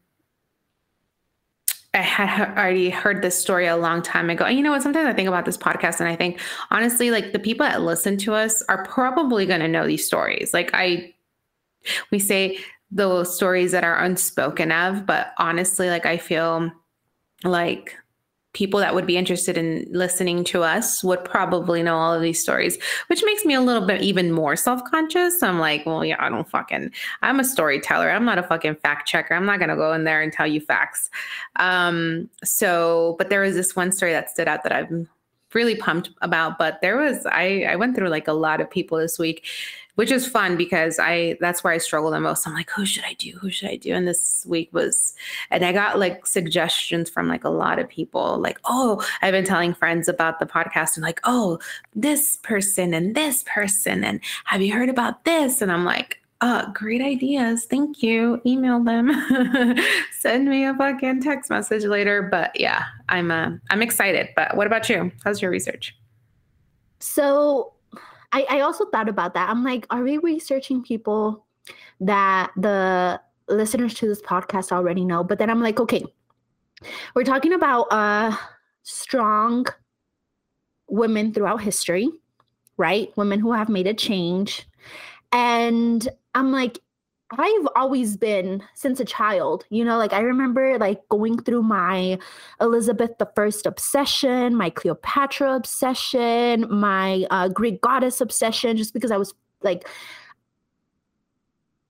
I 1.94 1.98
had 1.98 2.58
already 2.58 2.90
heard 2.90 3.22
this 3.22 3.38
story 3.38 3.66
a 3.66 3.76
long 3.76 4.02
time 4.02 4.28
ago. 4.28 4.44
And 4.44 4.56
you 4.56 4.64
know 4.64 4.72
what? 4.72 4.82
Sometimes 4.82 5.06
I 5.06 5.12
think 5.12 5.28
about 5.28 5.44
this 5.44 5.56
podcast 5.56 6.00
and 6.00 6.08
I 6.08 6.16
think, 6.16 6.40
honestly, 6.72 7.12
like 7.12 7.32
the 7.32 7.38
people 7.38 7.64
that 7.64 7.82
listen 7.82 8.16
to 8.18 8.34
us 8.34 8.62
are 8.62 8.84
probably 8.84 9.46
going 9.46 9.60
to 9.60 9.68
know 9.68 9.86
these 9.86 10.04
stories. 10.04 10.52
Like, 10.52 10.70
I, 10.74 11.14
we 12.10 12.18
say 12.18 12.58
those 12.90 13.34
stories 13.34 13.70
that 13.72 13.84
are 13.84 14.02
unspoken 14.02 14.72
of, 14.72 15.06
but 15.06 15.34
honestly, 15.38 15.88
like, 15.88 16.04
I 16.04 16.16
feel 16.16 16.72
like 17.44 17.96
people 18.54 18.78
that 18.80 18.94
would 18.94 19.06
be 19.06 19.16
interested 19.16 19.58
in 19.58 19.84
listening 19.90 20.44
to 20.44 20.62
us 20.62 21.04
would 21.04 21.24
probably 21.24 21.82
know 21.82 21.96
all 21.96 22.14
of 22.14 22.22
these 22.22 22.40
stories, 22.40 22.78
which 23.08 23.22
makes 23.24 23.44
me 23.44 23.52
a 23.52 23.60
little 23.60 23.84
bit 23.84 24.00
even 24.00 24.32
more 24.32 24.56
self 24.56 24.82
conscious. 24.84 25.42
I'm 25.42 25.58
like, 25.58 25.84
well, 25.84 26.04
yeah, 26.04 26.16
I 26.18 26.30
don't 26.30 26.48
fucking, 26.48 26.90
I'm 27.20 27.40
a 27.40 27.44
storyteller. 27.44 28.10
I'm 28.10 28.24
not 28.24 28.38
a 28.38 28.44
fucking 28.44 28.76
fact 28.76 29.06
checker. 29.08 29.34
I'm 29.34 29.44
not 29.44 29.58
going 29.58 29.68
to 29.68 29.76
go 29.76 29.92
in 29.92 30.04
there 30.04 30.22
and 30.22 30.32
tell 30.32 30.46
you 30.46 30.60
facts. 30.60 31.10
Um, 31.56 32.30
so, 32.42 33.16
but 33.18 33.28
there 33.28 33.40
was 33.40 33.54
this 33.54 33.76
one 33.76 33.92
story 33.92 34.12
that 34.12 34.30
stood 34.30 34.48
out 34.48 34.62
that 34.62 34.72
I'm 34.72 35.08
really 35.52 35.76
pumped 35.76 36.10
about. 36.22 36.58
But 36.58 36.80
there 36.80 36.96
was, 36.96 37.26
I, 37.26 37.66
I 37.68 37.76
went 37.76 37.96
through 37.96 38.08
like 38.08 38.28
a 38.28 38.32
lot 38.32 38.60
of 38.60 38.70
people 38.70 38.98
this 38.98 39.18
week, 39.18 39.44
which 39.94 40.10
is 40.10 40.26
fun 40.26 40.56
because 40.56 40.98
I, 40.98 41.36
that's 41.40 41.62
where 41.62 41.72
I 41.72 41.78
struggle 41.78 42.10
the 42.10 42.20
most. 42.20 42.46
I'm 42.46 42.54
like, 42.54 42.70
who 42.70 42.84
should 42.84 43.04
I 43.04 43.14
do? 43.14 43.32
Who 43.40 43.50
should 43.50 43.68
I 43.70 43.76
do? 43.76 43.94
And 43.94 44.08
this 44.08 44.44
week 44.48 44.70
was, 44.72 45.14
and 45.50 45.64
I 45.64 45.72
got 45.72 45.98
like 45.98 46.26
suggestions 46.26 47.08
from 47.08 47.28
like 47.28 47.44
a 47.44 47.50
lot 47.50 47.78
of 47.78 47.88
people, 47.88 48.38
like, 48.38 48.58
oh, 48.64 49.06
I've 49.22 49.32
been 49.32 49.44
telling 49.44 49.74
friends 49.74 50.08
about 50.08 50.40
the 50.40 50.46
podcast 50.46 50.96
and 50.96 51.02
like, 51.02 51.20
oh, 51.24 51.58
this 51.94 52.38
person 52.42 52.92
and 52.92 53.14
this 53.14 53.44
person. 53.46 54.04
And 54.04 54.20
have 54.44 54.62
you 54.62 54.72
heard 54.72 54.88
about 54.88 55.24
this? 55.24 55.62
And 55.62 55.70
I'm 55.70 55.84
like, 55.84 56.18
uh, 56.40 56.70
great 56.72 57.00
ideas. 57.00 57.64
Thank 57.64 58.02
you. 58.02 58.40
Email 58.44 58.82
them. 58.82 59.10
Send 60.20 60.46
me 60.46 60.66
a 60.66 60.74
fucking 60.74 61.22
text 61.22 61.48
message 61.48 61.84
later. 61.84 62.22
But 62.22 62.58
yeah, 62.60 62.84
I'm 63.08 63.30
uh, 63.30 63.52
I'm 63.70 63.80
excited. 63.80 64.28
But 64.36 64.56
what 64.56 64.66
about 64.66 64.88
you? 64.90 65.10
How's 65.24 65.40
your 65.40 65.50
research? 65.50 65.96
So 66.98 67.72
I, 68.34 68.46
I 68.50 68.60
also 68.60 68.86
thought 68.86 69.08
about 69.08 69.32
that. 69.34 69.48
I'm 69.48 69.62
like, 69.62 69.86
are 69.90 70.02
we 70.02 70.18
researching 70.18 70.82
people 70.82 71.46
that 72.00 72.50
the 72.56 73.20
listeners 73.48 73.94
to 73.94 74.08
this 74.08 74.20
podcast 74.20 74.72
already 74.72 75.04
know? 75.04 75.22
But 75.22 75.38
then 75.38 75.48
I'm 75.48 75.62
like, 75.62 75.78
okay, 75.78 76.04
we're 77.14 77.24
talking 77.24 77.52
about 77.52 77.84
uh 77.92 78.36
strong 78.82 79.66
women 80.88 81.32
throughout 81.32 81.62
history, 81.62 82.10
right? 82.76 83.16
Women 83.16 83.38
who 83.38 83.52
have 83.52 83.68
made 83.68 83.86
a 83.86 83.94
change. 83.94 84.66
And 85.30 86.06
I'm 86.34 86.50
like, 86.50 86.80
I've 87.30 87.68
always 87.74 88.16
been 88.16 88.62
since 88.74 89.00
a 89.00 89.04
child, 89.04 89.64
you 89.70 89.84
know, 89.84 89.98
like 89.98 90.12
I 90.12 90.20
remember 90.20 90.78
like 90.78 91.08
going 91.08 91.38
through 91.42 91.62
my 91.62 92.18
Elizabeth 92.60 93.12
the 93.18 93.28
First 93.34 93.66
obsession, 93.66 94.54
my 94.54 94.70
Cleopatra 94.70 95.54
obsession, 95.56 96.66
my 96.70 97.26
uh, 97.30 97.48
Greek 97.48 97.80
goddess 97.80 98.20
obsession, 98.20 98.76
just 98.76 98.92
because 98.92 99.10
I 99.10 99.16
was 99.16 99.34
like 99.62 99.88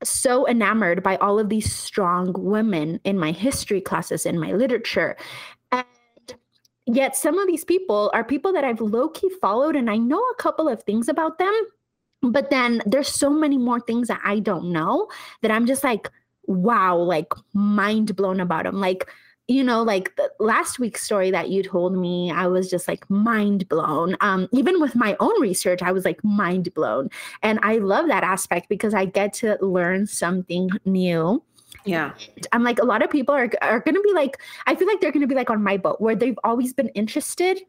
so 0.03 0.47
enamored 0.47 1.03
by 1.03 1.17
all 1.17 1.39
of 1.39 1.49
these 1.49 1.73
strong 1.73 2.33
women 2.39 3.01
in 3.05 3.19
my 3.19 3.33
history 3.33 3.81
classes, 3.81 4.27
in 4.27 4.39
my 4.39 4.53
literature. 4.53 5.17
And 5.73 5.85
yet 6.87 7.17
some 7.17 7.39
of 7.39 7.47
these 7.47 7.65
people 7.65 8.11
are 8.15 8.25
people 8.25 8.53
that 8.53 8.65
I've 8.65 8.81
low 8.81 9.09
key 9.09 9.31
followed 9.41 9.77
and 9.77 9.91
I 9.91 9.97
know 9.97 10.21
a 10.21 10.37
couple 10.37 10.69
of 10.69 10.83
things 10.85 11.09
about 11.09 11.39
them. 11.39 11.53
But 12.25 12.51
then 12.51 12.83
there's 12.87 13.09
so 13.09 13.31
many 13.31 13.59
more 13.59 13.81
things 13.81 14.09
that 14.09 14.21
I 14.25 14.39
don't 14.39 14.73
know 14.73 15.09
that 15.43 15.51
I'm 15.51 15.67
just 15.67 15.85
like, 15.85 16.11
wow, 16.47 16.97
like 16.97 17.33
mind 17.53 18.17
blown 18.17 18.41
about 18.41 18.65
them. 18.65 18.81
Like, 18.81 19.09
you 19.47 19.63
know, 19.63 19.83
like 19.83 20.17
the 20.17 20.31
last 20.41 20.79
week's 20.79 21.03
story 21.03 21.31
that 21.31 21.51
you 21.51 21.63
told 21.63 21.95
me, 21.97 22.31
I 22.31 22.47
was 22.47 22.71
just 22.71 22.89
like 22.89 23.09
mind 23.11 23.69
blown. 23.69 24.17
Um, 24.21 24.49
even 24.53 24.81
with 24.81 24.95
my 24.95 25.17
own 25.21 25.39
research, 25.41 25.83
I 25.83 25.93
was 25.93 26.05
like 26.05 26.23
mind 26.25 26.73
blown. 26.73 27.11
And 27.43 27.59
I 27.63 27.77
love 27.77 28.09
that 28.09 28.25
aspect 28.25 28.69
because 28.71 28.95
I 28.95 29.05
get 29.05 29.35
to 29.35 29.59
learn 29.61 30.07
something 30.07 30.71
new. 30.87 31.43
Yeah. 31.85 32.13
I'm 32.53 32.63
like, 32.63 32.79
a 32.79 32.85
lot 32.85 33.03
of 33.03 33.11
people 33.11 33.35
are, 33.35 33.51
are 33.61 33.81
going 33.81 33.95
to 33.95 34.01
be 34.01 34.15
like, 34.15 34.41
I 34.67 34.75
feel 34.75 34.89
like 34.89 35.03
they're 35.03 35.13
going 35.13 35.21
to 35.21 35.27
be 35.27 35.35
like 35.35 35.51
on 35.51 35.63
my 35.63 35.77
boat 35.77 36.01
where 36.01 36.17
they've 36.17 36.39
always 36.43 36.73
been 36.73 36.89
interested 36.91 37.61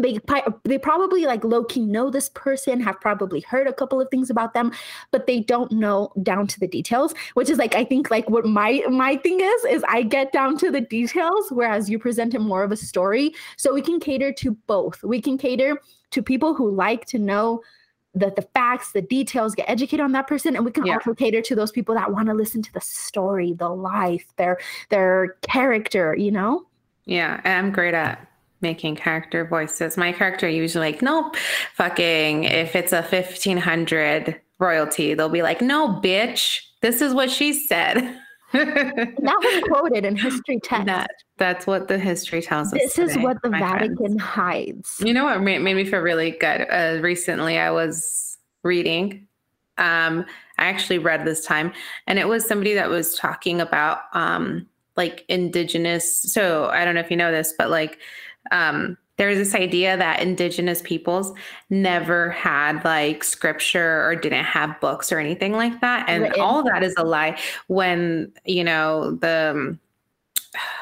they 0.00 0.18
they 0.64 0.78
probably 0.78 1.24
like 1.24 1.44
low 1.44 1.64
key 1.64 1.84
know 1.84 2.10
this 2.10 2.28
person, 2.30 2.80
have 2.80 3.00
probably 3.00 3.40
heard 3.40 3.66
a 3.66 3.72
couple 3.72 4.00
of 4.00 4.08
things 4.10 4.30
about 4.30 4.54
them, 4.54 4.72
but 5.10 5.26
they 5.26 5.40
don't 5.40 5.70
know 5.72 6.12
down 6.22 6.46
to 6.48 6.60
the 6.60 6.68
details. 6.68 7.14
Which 7.34 7.50
is 7.50 7.58
like 7.58 7.74
I 7.74 7.84
think 7.84 8.10
like 8.10 8.28
what 8.28 8.46
my 8.46 8.82
my 8.90 9.16
thing 9.16 9.40
is 9.40 9.64
is 9.64 9.84
I 9.88 10.02
get 10.02 10.32
down 10.32 10.58
to 10.58 10.70
the 10.70 10.80
details, 10.80 11.46
whereas 11.50 11.88
you 11.90 11.98
present 11.98 12.34
it 12.34 12.40
more 12.40 12.62
of 12.62 12.72
a 12.72 12.76
story. 12.76 13.34
So 13.56 13.74
we 13.74 13.82
can 13.82 14.00
cater 14.00 14.32
to 14.32 14.52
both. 14.66 15.02
We 15.02 15.20
can 15.20 15.38
cater 15.38 15.78
to 16.10 16.22
people 16.22 16.54
who 16.54 16.70
like 16.70 17.06
to 17.06 17.18
know 17.18 17.62
the 18.14 18.32
the 18.34 18.42
facts, 18.54 18.92
the 18.92 19.02
details, 19.02 19.54
get 19.54 19.68
educated 19.68 20.00
on 20.00 20.12
that 20.12 20.26
person, 20.26 20.56
and 20.56 20.64
we 20.64 20.70
can 20.70 20.86
yeah. 20.86 20.94
also 20.94 21.14
cater 21.14 21.42
to 21.42 21.54
those 21.54 21.70
people 21.70 21.94
that 21.94 22.12
want 22.12 22.28
to 22.28 22.34
listen 22.34 22.62
to 22.62 22.72
the 22.72 22.80
story, 22.80 23.52
the 23.52 23.68
life, 23.68 24.26
their 24.36 24.58
their 24.88 25.36
character. 25.42 26.14
You 26.16 26.30
know. 26.30 26.66
Yeah, 27.04 27.40
I'm 27.44 27.72
great 27.72 27.94
at 27.94 28.28
making 28.60 28.96
character 28.96 29.44
voices. 29.44 29.96
My 29.96 30.12
character 30.12 30.48
usually 30.48 30.92
like, 30.92 31.02
nope, 31.02 31.36
fucking 31.74 32.44
if 32.44 32.74
it's 32.74 32.92
a 32.92 33.02
1500 33.02 34.40
royalty, 34.58 35.14
they'll 35.14 35.28
be 35.28 35.42
like, 35.42 35.60
no, 35.60 36.00
bitch, 36.02 36.60
this 36.82 37.00
is 37.00 37.14
what 37.14 37.30
she 37.30 37.52
said. 37.52 38.18
that 38.52 39.14
was 39.18 39.64
quoted 39.68 40.06
in 40.06 40.16
history 40.16 40.58
text. 40.62 40.86
That, 40.86 41.10
that's 41.36 41.66
what 41.66 41.88
the 41.88 41.98
history 41.98 42.40
tells 42.40 42.72
us. 42.72 42.80
This 42.80 42.98
is 42.98 43.18
what 43.18 43.42
the 43.42 43.50
Vatican 43.50 44.18
friends. 44.18 44.22
hides. 44.22 45.00
You 45.04 45.12
know 45.12 45.24
what 45.24 45.42
made, 45.42 45.58
made 45.58 45.74
me 45.74 45.84
feel 45.84 46.00
really 46.00 46.30
good? 46.30 46.66
Uh, 46.70 46.98
recently, 47.02 47.58
I 47.58 47.70
was 47.70 48.38
reading. 48.62 49.26
Um, 49.76 50.24
I 50.58 50.64
actually 50.64 50.98
read 50.98 51.26
this 51.26 51.44
time, 51.44 51.72
and 52.06 52.18
it 52.18 52.26
was 52.26 52.46
somebody 52.46 52.72
that 52.74 52.88
was 52.88 53.14
talking 53.14 53.60
about 53.60 54.00
um, 54.14 54.66
like 54.96 55.24
indigenous. 55.28 56.22
So 56.22 56.66
I 56.66 56.84
don't 56.86 56.94
know 56.94 57.00
if 57.02 57.10
you 57.10 57.18
know 57.18 57.30
this, 57.30 57.54
but 57.56 57.68
like 57.68 57.98
um, 58.50 58.96
there's 59.18 59.36
this 59.36 59.54
idea 59.54 59.96
that 59.96 60.22
indigenous 60.22 60.80
peoples 60.82 61.32
never 61.70 62.30
had 62.30 62.82
like 62.84 63.24
scripture 63.24 64.06
or 64.06 64.14
didn't 64.14 64.44
have 64.44 64.80
books 64.80 65.12
or 65.12 65.18
anything 65.18 65.52
like 65.52 65.80
that. 65.80 66.08
And 66.08 66.22
Written. 66.22 66.40
all 66.40 66.62
that 66.62 66.82
is 66.82 66.94
a 66.96 67.04
lie 67.04 67.38
when 67.66 68.32
you 68.44 68.64
know 68.64 69.16
the 69.16 69.76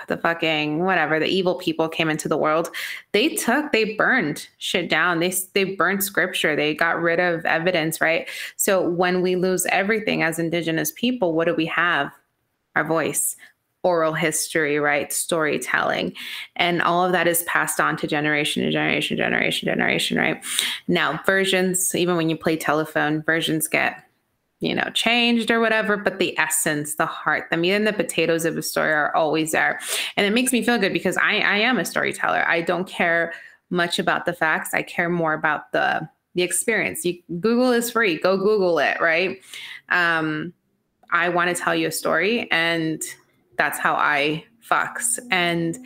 the 0.07 0.17
fucking 0.19 0.85
whatever 0.85 1.19
the 1.19 1.27
evil 1.27 1.57
people 1.57 1.89
came 1.89 2.11
into 2.11 2.29
the 2.29 2.37
world. 2.37 2.71
They 3.13 3.31
took 3.31 3.73
they 3.73 3.95
burned 3.95 4.47
shit 4.59 4.91
down. 4.91 5.19
They 5.21 5.35
they 5.55 5.65
burned 5.65 6.05
scripture. 6.05 6.55
They 6.55 6.75
got 6.75 7.01
rid 7.01 7.19
of 7.19 7.45
evidence 7.47 8.03
right? 8.03 8.29
So 8.57 8.87
when 8.87 9.23
we 9.23 9.35
lose 9.35 9.67
everything 9.67 10.23
as 10.23 10.39
indigenous 10.39 10.93
people 10.95 11.33
what 11.33 11.47
do 11.47 11.55
we 11.55 11.67
have? 11.67 12.13
Our 12.77 12.85
voice 12.85 13.35
oral 13.83 14.15
history, 14.15 14.79
right? 14.79 15.13
Storytelling. 15.13 16.15
And 16.57 16.83
all 16.83 17.05
of 17.05 17.13
that 17.13 17.29
is 17.29 17.43
passed 17.45 17.81
on 17.81 17.97
to 17.99 18.07
generation 18.07 18.65
to 18.65 18.71
generation, 18.71 19.17
generation, 19.17 19.67
generation, 19.67 20.19
right? 20.19 20.45
Now, 20.89 21.21
versions, 21.25 21.95
even 21.95 22.17
when 22.17 22.29
you 22.29 22.37
play 22.37 22.57
telephone, 22.57 23.23
versions 23.23 23.69
get 23.69 24.03
you 24.61 24.75
know, 24.75 24.89
changed 24.95 25.51
or 25.51 25.61
whatever, 25.61 25.97
but 25.97 26.19
the 26.19 26.37
essence, 26.39 26.95
the 26.95 27.07
heart, 27.07 27.45
the 27.51 27.57
meat 27.57 27.73
and 27.73 27.87
the 27.87 27.93
potatoes 27.93 28.47
of 28.47 28.57
a 28.57 28.63
story 28.63 28.91
are 28.91 29.15
always 29.15 29.53
there. 29.53 29.79
And 30.17 30.27
it 30.27 30.31
makes 30.31 30.51
me 30.51 30.63
feel 30.63 30.79
good 30.79 30.95
because 30.95 31.17
I, 31.19 31.41
I 31.41 31.57
am 31.59 31.79
a 31.79 31.85
storyteller. 31.85 32.43
I 32.49 32.63
don't 32.63 32.89
care 32.89 33.35
much 33.69 33.99
about 33.99 34.25
the 34.25 34.33
facts. 34.33 34.73
I 34.73 34.83
care 34.83 35.09
more 35.09 35.35
about 35.35 35.73
the 35.73 36.09
the 36.35 36.43
experience. 36.43 37.03
You, 37.05 37.19
Google 37.41 37.73
is 37.73 37.91
free. 37.91 38.19
Go 38.19 38.37
Google 38.37 38.79
it, 38.79 39.01
right? 39.01 39.41
Um, 39.89 40.53
I 41.11 41.31
want 41.31 41.55
to 41.55 41.61
tell 41.61 41.75
you 41.75 41.89
a 41.89 41.93
story, 41.93 42.47
and 42.51 43.01
that's 43.57 43.79
how 43.79 43.95
I 43.95 44.45
fox. 44.61 45.19
And 45.31 45.79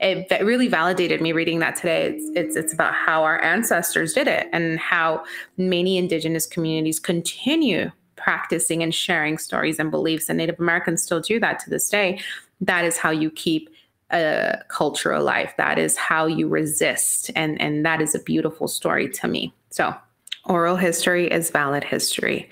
it 0.00 0.44
really 0.44 0.68
validated 0.68 1.20
me 1.20 1.32
reading 1.32 1.58
that 1.58 1.74
today. 1.74 2.06
It's, 2.06 2.24
it's, 2.36 2.56
it's 2.56 2.72
about 2.72 2.94
how 2.94 3.24
our 3.24 3.42
ancestors 3.42 4.12
did 4.12 4.28
it 4.28 4.48
and 4.52 4.78
how 4.78 5.24
many 5.56 5.98
indigenous 5.98 6.46
communities 6.46 7.00
continue 7.00 7.90
practicing 8.14 8.82
and 8.82 8.94
sharing 8.94 9.38
stories 9.38 9.78
and 9.78 9.90
beliefs. 9.90 10.28
And 10.28 10.38
Native 10.38 10.60
Americans 10.60 11.02
still 11.02 11.20
do 11.20 11.40
that 11.40 11.58
to 11.60 11.70
this 11.70 11.90
day. 11.90 12.20
That 12.60 12.84
is 12.84 12.96
how 12.96 13.10
you 13.10 13.30
keep 13.30 13.70
a 14.10 14.62
culture 14.68 15.12
alive. 15.12 15.52
That 15.56 15.78
is 15.78 15.96
how 15.96 16.26
you 16.26 16.48
resist. 16.48 17.30
And, 17.34 17.60
and 17.60 17.84
that 17.84 18.00
is 18.00 18.14
a 18.14 18.20
beautiful 18.20 18.68
story 18.68 19.08
to 19.10 19.28
me. 19.28 19.52
So 19.70 19.94
oral 20.44 20.76
history 20.76 21.30
is 21.30 21.50
valid 21.50 21.84
history, 21.84 22.48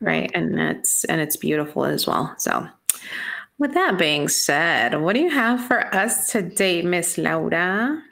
right? 0.00 0.30
And 0.34 0.58
it's 0.60 1.04
and 1.04 1.20
it's 1.20 1.36
beautiful 1.36 1.84
as 1.84 2.06
well. 2.06 2.34
So 2.38 2.66
with 3.60 3.74
that 3.74 3.98
being 3.98 4.26
said, 4.26 5.00
what 5.02 5.12
do 5.12 5.20
you 5.20 5.30
have 5.30 5.62
for 5.66 5.94
us 5.94 6.32
today, 6.32 6.80
Miss 6.80 7.18
Laura? 7.18 8.02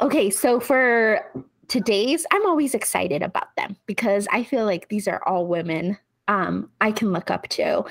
Okay, 0.00 0.30
so 0.30 0.58
for 0.58 1.20
today's, 1.68 2.26
I'm 2.32 2.46
always 2.46 2.74
excited 2.74 3.22
about 3.22 3.54
them 3.56 3.76
because 3.86 4.26
I 4.32 4.42
feel 4.42 4.64
like 4.64 4.88
these 4.88 5.06
are 5.06 5.22
all 5.26 5.46
women 5.46 5.98
um, 6.28 6.70
I 6.80 6.90
can 6.90 7.12
look 7.12 7.30
up 7.30 7.48
to, 7.48 7.84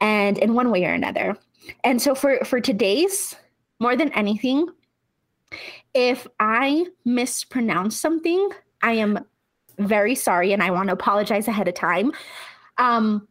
and 0.00 0.38
in 0.38 0.54
one 0.54 0.70
way 0.70 0.84
or 0.84 0.92
another. 0.92 1.36
And 1.82 2.00
so 2.00 2.14
for 2.14 2.38
for 2.44 2.60
today's, 2.60 3.34
more 3.80 3.96
than 3.96 4.12
anything, 4.12 4.68
if 5.94 6.26
I 6.38 6.86
mispronounce 7.04 8.00
something, 8.00 8.50
I 8.82 8.92
am 8.92 9.24
very 9.78 10.14
sorry, 10.14 10.52
and 10.52 10.62
I 10.62 10.70
want 10.70 10.88
to 10.88 10.92
apologize 10.92 11.48
ahead 11.48 11.68
of 11.68 11.74
time. 11.74 12.12
Um, 12.78 13.26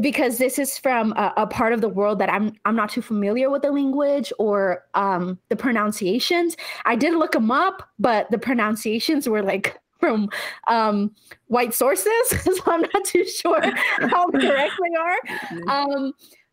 because 0.00 0.38
this 0.38 0.58
is 0.58 0.78
from 0.78 1.12
a, 1.12 1.32
a, 1.38 1.46
part 1.46 1.72
of 1.72 1.80
the 1.80 1.88
world 1.88 2.18
that 2.20 2.32
I'm 2.32 2.52
I'm 2.64 2.76
not 2.76 2.90
too 2.90 3.02
familiar 3.02 3.50
with 3.50 3.62
the 3.62 3.72
language 3.72 4.32
or 4.38 4.84
um, 4.94 5.38
the 5.48 5.56
pronunciations. 5.56 6.56
I 6.84 6.96
did 6.96 7.14
look 7.14 7.32
them 7.32 7.50
up, 7.50 7.88
but 7.98 8.30
the 8.30 8.38
pronunciations 8.38 9.28
were 9.28 9.42
like 9.42 9.78
from 9.98 10.28
um, 10.68 11.14
white 11.48 11.74
sources, 11.74 12.12
so 12.30 12.62
I'm 12.66 12.82
not 12.82 13.04
too 13.04 13.26
sure 13.26 13.60
how 14.08 14.30
correct 14.30 14.72
they 14.82 14.96
are. 14.98 15.16
Mm-hmm. 15.26 15.68
Um, 15.68 16.12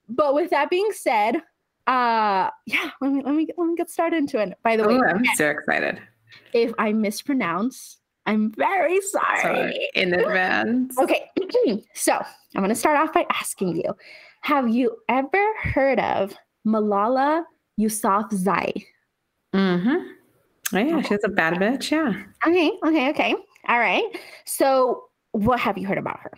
but 0.10 0.34
with 0.34 0.50
that 0.50 0.70
being 0.70 0.90
said, 0.92 1.38
uh, 1.88 2.50
yeah, 2.66 2.92
let 3.02 3.12
me 3.12 3.22
let 3.24 3.34
me 3.34 3.48
let 3.58 3.68
me 3.68 3.76
get 3.76 3.90
started 3.90 4.18
into 4.18 4.40
it. 4.40 4.58
By 4.64 4.78
the 4.78 4.88
way, 4.88 4.96
I'm 4.96 5.24
so 5.36 5.50
excited. 5.50 6.00
If 6.54 6.74
I 6.78 6.92
mispronounce, 6.92 7.98
I'm 8.28 8.52
very 8.52 9.00
sorry. 9.02 9.42
sorry 9.42 9.90
in 9.96 10.14
advance. 10.14 10.98
okay, 11.00 11.30
so 11.96 12.14
I'm 12.14 12.62
going 12.62 12.70
to 12.70 12.76
start 12.76 12.98
off 12.98 13.14
by 13.14 13.26
asking 13.32 13.78
you 13.78 13.96
Have 14.42 14.70
you 14.70 14.98
ever 15.08 15.54
heard 15.64 16.00
of 16.00 16.36
Malala 16.66 17.44
Yousafzai? 17.80 18.84
Mm 19.56 19.84
hmm. 19.84 20.12
Oh, 20.74 20.80
yeah, 20.80 21.02
she's 21.02 21.24
a 21.24 21.30
bad 21.30 21.54
bitch. 21.54 21.92
Yeah. 21.92 22.14
Okay, 22.46 22.72
okay, 22.86 23.10
okay. 23.12 23.36
All 23.70 23.80
right. 23.80 24.04
So, 24.44 25.06
what 25.32 25.62
have 25.62 25.78
you 25.78 25.88
heard 25.88 25.98
about 25.98 26.20
her? 26.20 26.32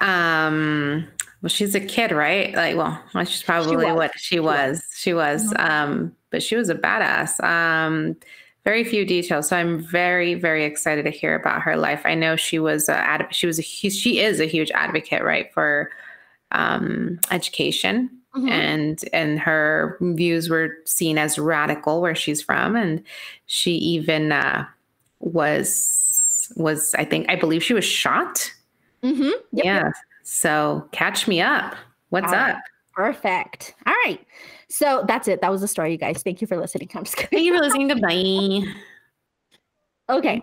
Um, 0.00 1.06
well, 1.42 1.50
she's 1.50 1.74
a 1.74 1.80
kid, 1.80 2.10
right? 2.10 2.54
Like, 2.54 2.76
well, 2.76 3.02
she's 3.24 3.42
probably 3.42 3.84
she 3.84 3.92
what 3.92 4.12
she 4.18 4.40
was. 4.40 4.82
She 4.94 5.12
was. 5.12 5.52
Mm-hmm. 5.52 5.70
Um, 5.70 6.16
but 6.30 6.42
she 6.42 6.56
was 6.56 6.70
a 6.70 6.74
badass. 6.74 7.42
Um, 7.44 8.16
very 8.64 8.84
few 8.84 9.04
details. 9.04 9.48
So 9.48 9.56
I'm 9.56 9.80
very, 9.80 10.34
very 10.34 10.64
excited 10.64 11.04
to 11.04 11.10
hear 11.10 11.34
about 11.34 11.62
her 11.62 11.76
life. 11.76 12.02
I 12.04 12.14
know 12.14 12.36
she 12.36 12.58
was 12.58 12.88
a 12.88 12.96
ad- 12.96 13.28
she 13.30 13.46
was 13.46 13.58
a 13.58 13.62
she 13.62 14.20
is 14.20 14.40
a 14.40 14.46
huge 14.46 14.70
advocate, 14.72 15.22
right, 15.22 15.52
for 15.52 15.90
um, 16.52 17.18
education, 17.30 18.10
mm-hmm. 18.36 18.48
and 18.48 19.04
and 19.12 19.40
her 19.40 19.98
views 20.00 20.48
were 20.48 20.76
seen 20.84 21.18
as 21.18 21.38
radical 21.38 22.00
where 22.00 22.14
she's 22.14 22.40
from, 22.40 22.76
and 22.76 23.02
she 23.46 23.72
even 23.72 24.30
uh, 24.30 24.64
was 25.18 26.52
was 26.56 26.94
I 26.94 27.04
think 27.04 27.28
I 27.28 27.36
believe 27.36 27.64
she 27.64 27.74
was 27.74 27.84
shot. 27.84 28.52
Mm-hmm. 29.02 29.22
Yep, 29.22 29.64
yeah. 29.64 29.84
Yep. 29.84 29.92
So 30.22 30.88
catch 30.92 31.26
me 31.26 31.40
up. 31.40 31.74
What's 32.10 32.32
up? 32.32 32.58
Perfect. 32.94 33.74
All 33.86 33.94
right. 34.04 34.20
So 34.72 35.04
that's 35.06 35.28
it. 35.28 35.42
That 35.42 35.50
was 35.50 35.60
the 35.60 35.68
story, 35.68 35.92
you 35.92 35.98
guys. 35.98 36.22
Thank 36.22 36.40
you 36.40 36.46
for 36.46 36.56
listening. 36.56 36.88
I'm 36.94 37.04
just 37.04 37.14
Thank 37.16 37.44
you 37.44 37.54
for 37.54 37.62
listening. 37.62 37.88
Goodbye. 37.88 38.62
Okay. 40.08 40.42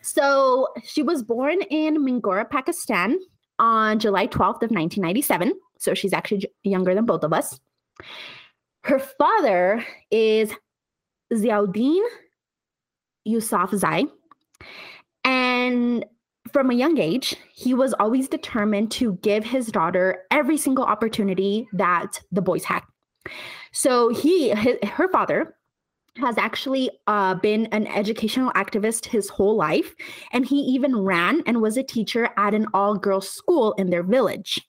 So 0.00 0.68
she 0.84 1.02
was 1.02 1.22
born 1.22 1.60
in 1.70 1.98
Mingora, 1.98 2.48
Pakistan 2.48 3.18
on 3.58 3.98
July 3.98 4.26
12th 4.26 4.62
of 4.62 4.70
1997. 4.70 5.52
So 5.78 5.92
she's 5.92 6.14
actually 6.14 6.46
younger 6.62 6.94
than 6.94 7.04
both 7.04 7.24
of 7.24 7.32
us. 7.34 7.60
Her 8.84 8.98
father 8.98 9.84
is 10.10 10.50
Ziauddin 11.32 12.02
Yousafzai. 13.28 14.10
And 15.24 16.06
from 16.52 16.70
a 16.70 16.74
young 16.74 16.98
age, 16.98 17.36
he 17.54 17.74
was 17.74 17.94
always 17.94 18.28
determined 18.28 18.90
to 18.92 19.14
give 19.22 19.44
his 19.44 19.66
daughter 19.68 20.24
every 20.30 20.56
single 20.56 20.84
opportunity 20.84 21.68
that 21.72 22.20
the 22.32 22.42
boys 22.42 22.64
had. 22.64 22.82
So 23.72 24.08
he, 24.08 24.50
his, 24.50 24.76
her 24.84 25.08
father, 25.08 25.54
has 26.16 26.36
actually 26.38 26.90
uh, 27.06 27.34
been 27.34 27.66
an 27.66 27.86
educational 27.86 28.50
activist 28.52 29.06
his 29.06 29.28
whole 29.28 29.56
life, 29.56 29.94
and 30.32 30.44
he 30.44 30.56
even 30.56 30.96
ran 30.96 31.42
and 31.46 31.62
was 31.62 31.76
a 31.76 31.82
teacher 31.82 32.28
at 32.36 32.54
an 32.54 32.66
all-girls 32.74 33.28
school 33.28 33.72
in 33.74 33.90
their 33.90 34.02
village. 34.02 34.60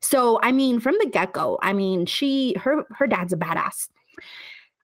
So, 0.00 0.40
I 0.42 0.52
mean, 0.52 0.80
from 0.80 0.96
the 1.00 1.08
get-go, 1.08 1.58
I 1.62 1.72
mean, 1.72 2.06
she, 2.06 2.54
her, 2.58 2.84
her 2.90 3.06
dad's 3.06 3.32
a 3.32 3.36
badass. 3.36 3.88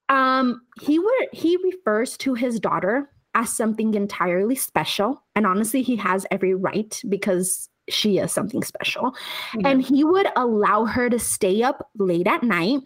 Um, 0.08 0.62
he 0.80 1.00
would 1.00 1.28
he 1.32 1.56
refers 1.56 2.16
to 2.18 2.34
his 2.34 2.60
daughter 2.60 3.10
as 3.36 3.52
something 3.52 3.94
entirely 3.94 4.56
special, 4.56 5.22
and 5.36 5.46
honestly, 5.46 5.82
he 5.82 5.94
has 5.96 6.26
every 6.30 6.54
right 6.54 7.00
because 7.08 7.68
she 7.88 8.18
is 8.18 8.32
something 8.32 8.62
special. 8.62 9.14
Yeah. 9.54 9.68
And 9.68 9.82
he 9.82 10.02
would 10.02 10.26
allow 10.34 10.86
her 10.86 11.08
to 11.10 11.18
stay 11.18 11.62
up 11.62 11.88
late 11.98 12.26
at 12.26 12.42
night 12.42 12.80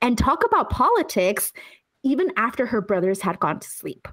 and 0.00 0.16
talk 0.16 0.44
about 0.46 0.70
politics 0.70 1.52
even 2.04 2.30
after 2.36 2.66
her 2.66 2.80
brothers 2.80 3.20
had 3.20 3.40
gone 3.40 3.58
to 3.58 3.68
sleep. 3.68 4.06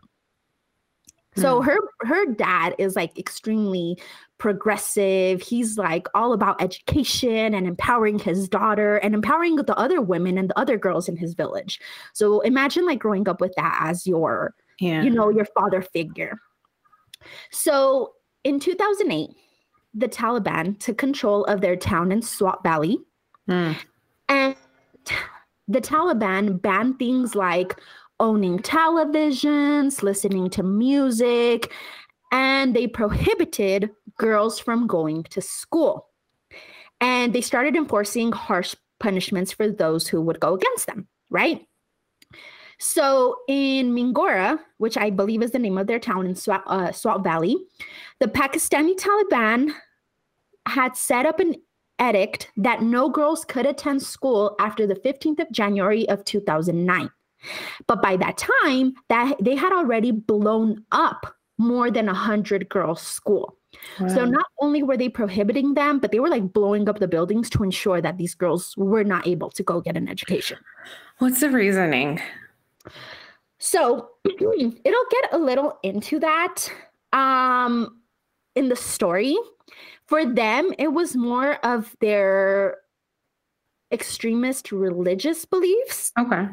So 1.36 1.62
mm. 1.62 1.66
her 1.66 1.78
her 2.02 2.26
dad 2.26 2.76
is 2.78 2.96
like 2.96 3.18
extremely 3.18 3.98
progressive. 4.38 5.42
He's 5.42 5.78
like 5.78 6.08
all 6.14 6.34
about 6.34 6.62
education 6.62 7.54
and 7.54 7.68
empowering 7.68 8.20
his 8.20 8.50
daughter 8.50 8.98
and 8.98 9.14
empowering 9.14 9.56
the 9.56 9.78
other 9.78 10.02
women 10.02 10.38
and 10.38 10.50
the 10.50 10.60
other 10.60 10.78
girls 10.78 11.08
in 11.08 11.18
his 11.18 11.34
village. 11.34 11.80
So 12.14 12.42
imagine 12.42 12.86
like 12.86 13.00
growing 13.00 13.28
up 13.28 13.42
with 13.42 13.54
that 13.58 13.80
as 13.82 14.06
your 14.06 14.54
yeah. 14.84 15.04
you 15.04 15.10
know 15.10 15.30
your 15.30 15.46
father 15.46 15.82
figure. 15.82 16.38
So 17.52 18.14
in 18.44 18.60
2008, 18.60 19.30
the 19.94 20.08
Taliban 20.08 20.80
took 20.80 20.98
control 20.98 21.46
of 21.46 21.62
their 21.62 21.76
town 21.76 22.12
in 22.12 22.22
Swat 22.22 22.64
Valley. 22.64 22.98
Mm. 23.50 23.78
And 24.30 24.56
the 25.68 25.82
Taliban 25.82 26.62
banned 26.62 27.00
things 27.00 27.36
like 27.36 27.80
owning 28.20 28.60
televisions, 28.60 30.04
listening 30.04 30.50
to 30.52 30.64
music, 30.64 31.72
and 32.32 32.76
they 32.76 32.88
prohibited 32.88 33.92
girls 34.18 34.60
from 34.60 34.88
going 34.88 35.24
to 35.24 35.42
school. 35.42 36.08
And 37.02 37.34
they 37.34 37.42
started 37.42 37.76
enforcing 37.76 38.32
harsh 38.32 38.76
punishments 39.00 39.52
for 39.52 39.70
those 39.70 40.08
who 40.08 40.22
would 40.22 40.40
go 40.40 40.54
against 40.54 40.88
them, 40.88 41.08
right? 41.30 41.68
So 42.84 43.38
in 43.48 43.96
Mingora, 43.96 44.60
which 44.78 44.98
I 44.98 45.10
believe 45.10 45.42
is 45.42 45.52
the 45.52 45.58
name 45.58 45.78
of 45.78 45.88
their 45.88 46.00
town 46.00 46.26
in 46.26 46.36
Swat, 46.36 46.64
uh, 46.68 46.92
Swat 46.92 47.24
Valley, 47.24 47.56
the 48.20 48.28
Pakistani 48.28 48.94
Taliban 48.98 49.72
had 50.66 50.98
set 50.98 51.26
up 51.26 51.40
an 51.40 51.56
edict 52.02 52.52
that 52.58 52.82
no 52.82 53.08
girls 53.08 53.46
could 53.46 53.66
attend 53.66 54.04
school 54.04 54.54
after 54.60 54.86
the 54.86 54.96
15th 54.96 55.40
of 55.40 55.50
January 55.50 56.10
of 56.10 56.26
2009. 56.26 57.10
But 57.88 58.02
by 58.02 58.18
that 58.18 58.38
time, 58.38 58.96
that 59.08 59.38
they 59.42 59.56
had 59.56 59.72
already 59.72 60.12
blown 60.12 60.84
up 60.92 61.38
more 61.58 61.90
than 61.90 62.08
100 62.08 62.68
girls' 62.68 63.02
school. 63.02 63.58
Wow. 63.98 64.10
So 64.10 64.26
not 64.26 64.46
only 64.60 64.84
were 64.84 64.98
they 64.98 65.08
prohibiting 65.08 65.74
them, 65.74 66.00
but 66.00 66.12
they 66.12 66.20
were 66.20 66.30
like 66.30 66.52
blowing 66.52 66.90
up 66.90 67.00
the 67.00 67.08
buildings 67.08 67.50
to 67.52 67.64
ensure 67.64 68.02
that 68.02 68.18
these 68.18 68.36
girls 68.36 68.76
were 68.76 69.06
not 69.06 69.26
able 69.26 69.52
to 69.52 69.64
go 69.64 69.80
get 69.80 69.96
an 69.96 70.10
education. 70.10 70.58
What's 71.20 71.40
the 71.40 71.50
reasoning? 71.50 72.20
So 73.60 74.10
it'll 74.26 74.82
get 74.84 75.34
a 75.34 75.38
little 75.38 75.80
into 75.84 76.20
that 76.20 76.72
um 77.14 78.00
in 78.56 78.70
the 78.70 78.76
story 78.76 79.36
for 80.08 80.26
them, 80.26 80.72
it 80.78 80.94
was 80.94 81.16
more 81.16 81.56
of 81.66 81.96
their 82.02 82.78
extremist 83.92 84.72
religious 84.72 85.46
beliefs. 85.46 86.12
Okay. 86.20 86.48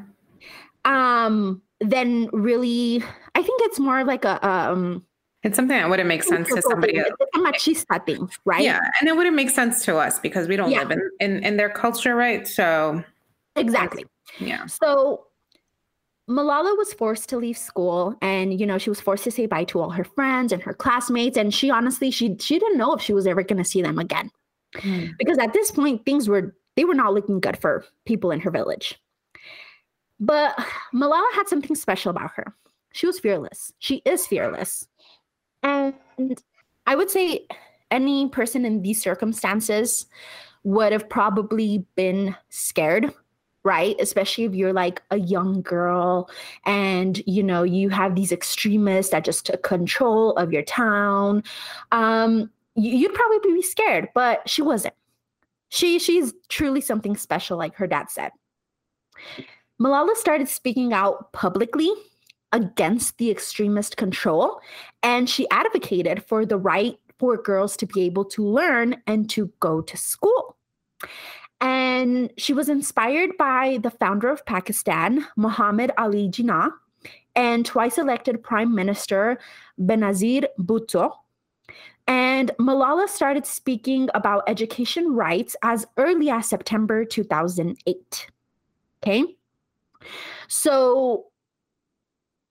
Um, 0.85 1.63
then 1.81 2.29
really, 2.33 3.03
I 3.35 3.43
think 3.43 3.61
it's 3.65 3.79
more 3.79 4.05
like 4.05 4.25
a 4.25 4.47
um. 4.47 5.05
It's 5.43 5.57
something 5.57 5.77
that 5.77 5.89
wouldn't 5.89 6.09
make 6.09 6.23
sense 6.23 6.49
to 6.49 6.61
somebody 6.63 6.99
else. 6.99 7.11
It's 7.19 7.37
a 7.37 7.41
machista 7.41 8.05
thing, 8.05 8.31
right? 8.45 8.63
Yeah, 8.63 8.81
and 9.01 9.09
it 9.09 9.17
wouldn't 9.17 9.37
make 9.37 9.49
sense 9.49 9.85
to 9.87 9.97
us 9.97 10.19
because 10.19 10.49
we 10.49 10.57
don't 10.57 10.71
yeah. 10.71 10.81
live 10.81 10.91
in, 10.91 11.11
in 11.19 11.45
in 11.45 11.57
their 11.57 11.71
culture, 11.71 12.15
right? 12.15 12.47
So 12.47 13.03
exactly. 13.57 14.05
Yeah. 14.39 14.67
So 14.67 15.27
Malala 16.31 16.79
was 16.79 16.93
forced 16.95 17.29
to 17.31 17.39
leave 17.39 17.59
school 17.59 18.15
and 18.23 18.59
you 18.61 18.65
know 18.65 18.79
she 18.79 18.89
was 18.89 19.01
forced 19.01 19.25
to 19.25 19.33
say 19.33 19.47
bye 19.47 19.65
to 19.65 19.81
all 19.81 19.91
her 19.91 20.05
friends 20.05 20.53
and 20.53 20.63
her 20.63 20.73
classmates 20.73 21.37
and 21.37 21.53
she 21.53 21.71
honestly 21.71 22.11
she 22.11 22.37
she 22.39 22.59
didn't 22.59 22.79
know 22.79 22.95
if 22.95 23.03
she 23.03 23.13
was 23.13 23.27
ever 23.27 23.43
going 23.43 23.63
to 23.63 23.69
see 23.69 23.83
them 23.83 23.99
again. 23.99 24.31
Mm. 24.77 25.11
Because 25.19 25.39
at 25.39 25.53
this 25.53 25.73
point 25.73 26.05
things 26.05 26.29
were 26.29 26.55
they 26.77 26.85
were 26.85 26.95
not 26.95 27.13
looking 27.13 27.41
good 27.41 27.59
for 27.59 27.85
people 28.07 28.31
in 28.31 28.41
her 28.41 28.51
village. 28.51 28.97
But 30.21 30.57
Malala 30.95 31.33
had 31.35 31.49
something 31.49 31.75
special 31.75 32.11
about 32.11 32.31
her. 32.37 32.55
She 32.93 33.07
was 33.07 33.19
fearless. 33.19 33.73
She 33.79 34.03
is 34.05 34.27
fearless. 34.27 34.87
And 35.63 35.95
I 36.87 36.95
would 36.95 37.11
say 37.11 37.47
any 37.91 38.29
person 38.29 38.65
in 38.65 38.83
these 38.83 39.03
circumstances 39.03 40.07
would 40.63 40.93
have 40.93 41.09
probably 41.09 41.87
been 41.97 42.37
scared 42.51 43.13
right? 43.65 43.97
Especially 44.01 44.45
if 44.45 44.55
you're 44.55 44.73
like 44.73 45.03
a 45.11 45.19
young 45.19 45.63
girl 45.63 46.31
and 46.65 47.23
you 47.27 47.43
know 47.43 47.63
you 47.63 47.91
have 47.91 48.15
these 48.15 48.33
extremists 48.33 49.13
that 49.13 49.25
just 49.25 49.47
took 49.47 49.63
control 49.63 50.33
of 50.37 50.53
your 50.53 50.63
town 50.63 51.43
um 51.93 52.51
you'd 52.75 53.15
probably 53.15 53.53
be 53.53 53.63
scared 53.63 54.09
but 54.15 54.49
she 54.49 54.63
wasn't. 54.63 54.95
She 55.69 55.99
she's 55.99 56.33
truly 56.49 56.81
something 56.81 57.17
special 57.17 57.57
like 57.59 57.75
her 57.77 57.87
dad 57.87 58.11
said. 58.11 58.33
Malala 59.81 60.15
started 60.17 60.49
speaking 60.49 60.93
out 60.93 61.33
publicly 61.33 61.91
against 62.53 63.19
the 63.19 63.31
extremist 63.31 63.97
control 63.97 64.61
and 65.03 65.29
she 65.31 65.49
advocated 65.51 66.25
for 66.25 66.45
the 66.45 66.59
right 66.59 66.99
for 67.19 67.37
girls 67.37 67.77
to 67.77 67.87
be 67.87 68.03
able 68.03 68.25
to 68.25 68.45
learn 68.45 68.97
and 69.07 69.31
to 69.31 69.53
go 69.61 69.81
to 69.81 69.97
school 69.97 70.57
and 71.61 72.33
she 72.37 72.53
was 72.53 72.69
inspired 72.69 73.37
by 73.39 73.79
the 73.83 73.91
founder 73.91 74.29
of 74.29 74.45
Pakistan, 74.47 75.27
Muhammad 75.37 75.93
Ali 75.99 76.29
Jinnah, 76.29 76.71
and 77.37 77.65
twice 77.65 77.99
elected 77.99 78.43
Prime 78.43 78.75
Minister 78.75 79.39
Benazir 79.79 80.47
Bhutto. 80.59 81.13
And 82.07 82.51
Malala 82.59 83.09
started 83.09 83.47
speaking 83.47 84.09
about 84.15 84.43
education 84.49 85.15
rights 85.15 85.55
as 85.63 85.87
early 85.97 86.31
as 86.31 86.49
September 86.49 87.05
2008. 87.05 88.27
Okay. 89.03 89.25
So 90.49 91.27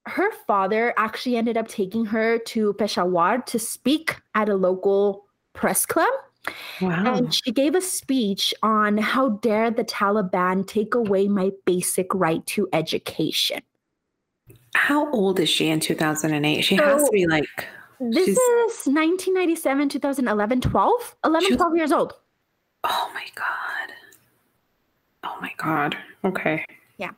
her 0.06 0.32
father 0.48 0.94
actually 0.98 1.36
ended 1.36 1.58
up 1.58 1.68
taking 1.68 2.06
her 2.06 2.40
to 2.40 2.74
Peshawar 2.74 3.40
to 3.40 3.60
speak 3.60 4.22
at 4.34 4.50
a 4.50 4.56
local 4.56 5.26
press 5.54 5.86
club 5.86 6.14
Wow. 6.82 7.16
And 7.16 7.34
she 7.34 7.52
gave 7.52 7.76
a 7.76 7.82
speech 7.82 8.54
on 8.64 8.98
how 8.98 9.30
dare 9.30 9.72
the 9.72 9.84
Taliban 9.84 10.66
take 10.66 10.96
away 10.96 11.28
my 11.28 11.52
basic 11.66 12.14
right 12.14 12.46
to 12.48 12.68
education. 12.74 13.62
How 14.76 15.12
old 15.12 15.40
is 15.40 15.50
she 15.50 15.68
in 15.70 15.80
2008? 15.80 16.62
She 16.62 16.78
so, 16.78 16.84
has 16.84 17.04
to 17.04 17.12
be 17.12 17.28
like. 17.28 17.68
This 18.00 18.30
is 18.30 18.38
1997, 18.88 19.90
2011, 19.90 20.62
12? 20.62 21.16
11, 21.26 21.58
12 21.58 21.76
years 21.76 21.92
old. 21.92 22.14
Oh 22.86 23.12
my 23.14 23.26
God. 23.36 23.96
Oh 25.26 25.38
my 25.42 25.52
God. 25.58 25.98
Okay. 26.24 26.66
Yeah. 26.98 27.12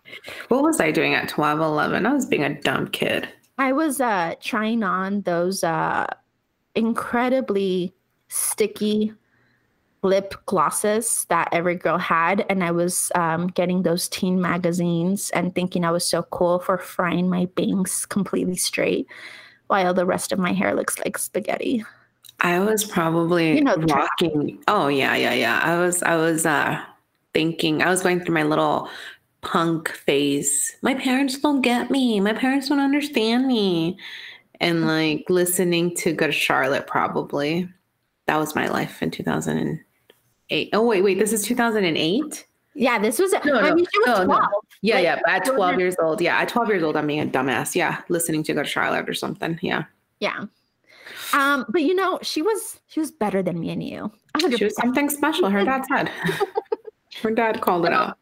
What 0.47 0.63
was 0.63 0.79
I 0.79 0.91
doing 0.91 1.13
at 1.13 1.29
12, 1.29 1.59
11? 1.59 2.05
I 2.05 2.13
was 2.13 2.25
being 2.25 2.43
a 2.43 2.59
dumb 2.61 2.87
kid. 2.87 3.29
I 3.57 3.73
was 3.73 4.01
uh, 4.01 4.35
trying 4.41 4.81
on 4.81 5.21
those 5.21 5.63
uh, 5.63 6.07
incredibly 6.73 7.93
sticky 8.31 9.13
lip 10.03 10.33
glosses 10.47 11.25
that 11.29 11.47
every 11.51 11.75
girl 11.75 11.97
had 11.97 12.43
and 12.49 12.63
i 12.63 12.71
was 12.71 13.11
um, 13.13 13.47
getting 13.47 13.83
those 13.83 14.09
teen 14.09 14.41
magazines 14.41 15.29
and 15.31 15.53
thinking 15.53 15.85
i 15.85 15.91
was 15.91 16.07
so 16.07 16.23
cool 16.23 16.59
for 16.59 16.77
frying 16.77 17.29
my 17.29 17.45
bangs 17.55 18.05
completely 18.05 18.55
straight 18.55 19.07
while 19.67 19.93
the 19.93 20.05
rest 20.05 20.31
of 20.31 20.39
my 20.39 20.51
hair 20.51 20.75
looks 20.75 20.99
like 20.99 21.17
spaghetti. 21.17 21.81
I 22.41 22.59
was 22.59 22.83
probably 22.83 23.55
you 23.55 23.63
know 23.63 23.75
walking 23.77 24.61
oh 24.67 24.87
yeah 24.87 25.15
yeah 25.15 25.33
yeah. 25.33 25.61
I 25.63 25.77
was 25.79 26.01
i 26.03 26.15
was 26.15 26.45
uh 26.45 26.83
thinking 27.33 27.81
i 27.81 27.89
was 27.89 28.01
going 28.01 28.19
through 28.19 28.33
my 28.33 28.43
little 28.43 28.89
punk 29.41 29.89
phase. 29.89 30.75
My 30.81 30.93
parents 30.93 31.39
don't 31.39 31.61
get 31.61 31.89
me. 31.89 32.19
My 32.19 32.33
parents 32.33 32.69
don't 32.69 32.79
understand 32.79 33.47
me. 33.47 33.97
And 34.59 34.85
like 34.85 35.25
listening 35.29 35.95
to 35.97 36.13
good 36.13 36.33
charlotte 36.33 36.87
probably 36.87 37.67
that 38.27 38.37
was 38.37 38.55
my 38.55 38.67
life 38.67 39.01
in 39.01 39.11
2008. 39.11 40.69
Oh 40.73 40.85
wait, 40.85 41.03
wait, 41.03 41.19
this 41.19 41.33
is 41.33 41.43
2008. 41.43 42.45
Yeah, 42.73 42.99
this 42.99 43.19
was. 43.19 43.33
No, 43.45 43.59
I 43.59 43.69
no, 43.69 43.75
mean, 43.75 43.85
she 43.91 43.99
was 43.99 44.19
no, 44.19 44.23
no. 44.25 44.47
Yeah, 44.81 44.95
Like, 44.95 45.03
yeah. 45.03 45.19
At 45.27 45.45
12 45.45 45.79
years 45.79 45.95
old, 45.99 46.21
yeah, 46.21 46.37
at 46.37 46.47
12 46.49 46.69
years 46.69 46.83
old, 46.83 46.95
I'm 46.95 47.07
being 47.07 47.19
a 47.21 47.25
dumbass. 47.25 47.75
Yeah, 47.75 48.01
listening 48.09 48.43
to 48.43 48.53
Good 48.53 48.67
Charlotte 48.67 49.09
or 49.09 49.13
something. 49.13 49.59
Yeah, 49.61 49.83
Yeah. 50.19 50.45
Um, 51.33 51.65
but 51.69 51.81
you 51.83 51.93
know, 51.95 52.19
she 52.21 52.41
was 52.41 52.79
she 52.87 52.99
was 52.99 53.11
better 53.11 53.41
than 53.43 53.59
me 53.59 53.69
and 53.71 53.83
you. 53.83 54.11
She 54.57 54.63
was 54.65 54.75
something 54.75 55.09
special. 55.09 55.49
Her 55.49 55.63
dad 55.65 55.83
said. 55.87 56.09
Her 57.21 57.31
dad 57.31 57.61
called 57.61 57.85
it 57.85 57.93
out. 58.01 58.17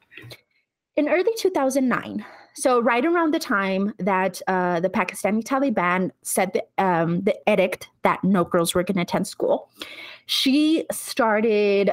In 0.96 1.08
early 1.08 1.32
2009, 1.38 2.26
so 2.56 2.82
right 2.82 3.06
around 3.06 3.34
the 3.34 3.40
time 3.40 3.94
that 4.00 4.42
uh, 4.48 4.80
the 4.80 4.90
Pakistani 4.90 5.44
Taliban 5.44 6.12
said 6.24 6.54
the, 6.54 6.84
um, 6.84 7.22
the 7.22 7.36
edict 7.48 7.90
that 8.04 8.24
no 8.24 8.44
girls 8.44 8.74
were 8.74 8.84
going 8.84 8.96
to 8.96 9.02
attend 9.02 9.28
school, 9.28 9.70
she 10.26 10.86
started 10.92 11.92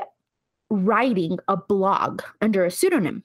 writing 0.71 1.39
a 1.49 1.57
blog 1.57 2.23
under 2.41 2.65
a 2.65 2.71
pseudonym 2.71 3.23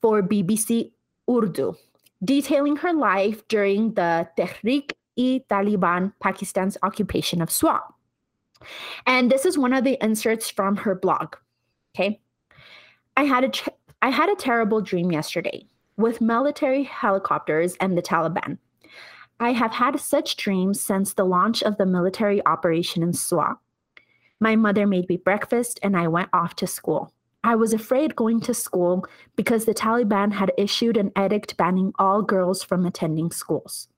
for 0.00 0.22
BBC 0.22 0.92
Urdu, 1.30 1.74
detailing 2.22 2.76
her 2.76 2.92
life 2.92 3.46
during 3.48 3.94
the 3.94 4.28
Tehrik-e-Taliban, 4.36 6.12
Pakistan's 6.20 6.76
occupation 6.82 7.40
of 7.40 7.50
Swat. 7.50 7.82
And 9.06 9.30
this 9.30 9.44
is 9.44 9.56
one 9.56 9.72
of 9.72 9.84
the 9.84 10.02
inserts 10.02 10.50
from 10.50 10.76
her 10.76 10.94
blog. 10.94 11.36
Okay. 11.94 12.20
I 13.16 13.24
had 13.24 13.44
a 13.44 13.48
ch- 13.48 13.68
I 14.00 14.10
had 14.10 14.28
a 14.28 14.36
terrible 14.36 14.80
dream 14.80 15.10
yesterday 15.10 15.66
with 15.98 16.22
military 16.22 16.84
helicopters 16.84 17.76
and 17.80 17.98
the 17.98 18.02
Taliban. 18.02 18.56
I 19.40 19.52
have 19.52 19.72
had 19.72 20.00
such 20.00 20.36
dreams 20.36 20.80
since 20.80 21.12
the 21.12 21.24
launch 21.24 21.62
of 21.62 21.76
the 21.76 21.86
military 21.86 22.44
operation 22.46 23.02
in 23.02 23.12
Swat. 23.12 23.58
My 24.40 24.56
mother 24.56 24.86
made 24.86 25.08
me 25.08 25.16
breakfast 25.16 25.78
and 25.82 25.96
I 25.96 26.08
went 26.08 26.30
off 26.32 26.56
to 26.56 26.66
school. 26.66 27.12
I 27.44 27.54
was 27.54 27.72
afraid 27.72 28.16
going 28.16 28.40
to 28.42 28.54
school 28.54 29.04
because 29.36 29.64
the 29.64 29.74
Taliban 29.74 30.32
had 30.32 30.52
issued 30.56 30.96
an 30.96 31.12
edict 31.18 31.56
banning 31.56 31.92
all 31.98 32.22
girls 32.22 32.62
from 32.62 32.86
attending 32.86 33.30
schools. 33.30 33.88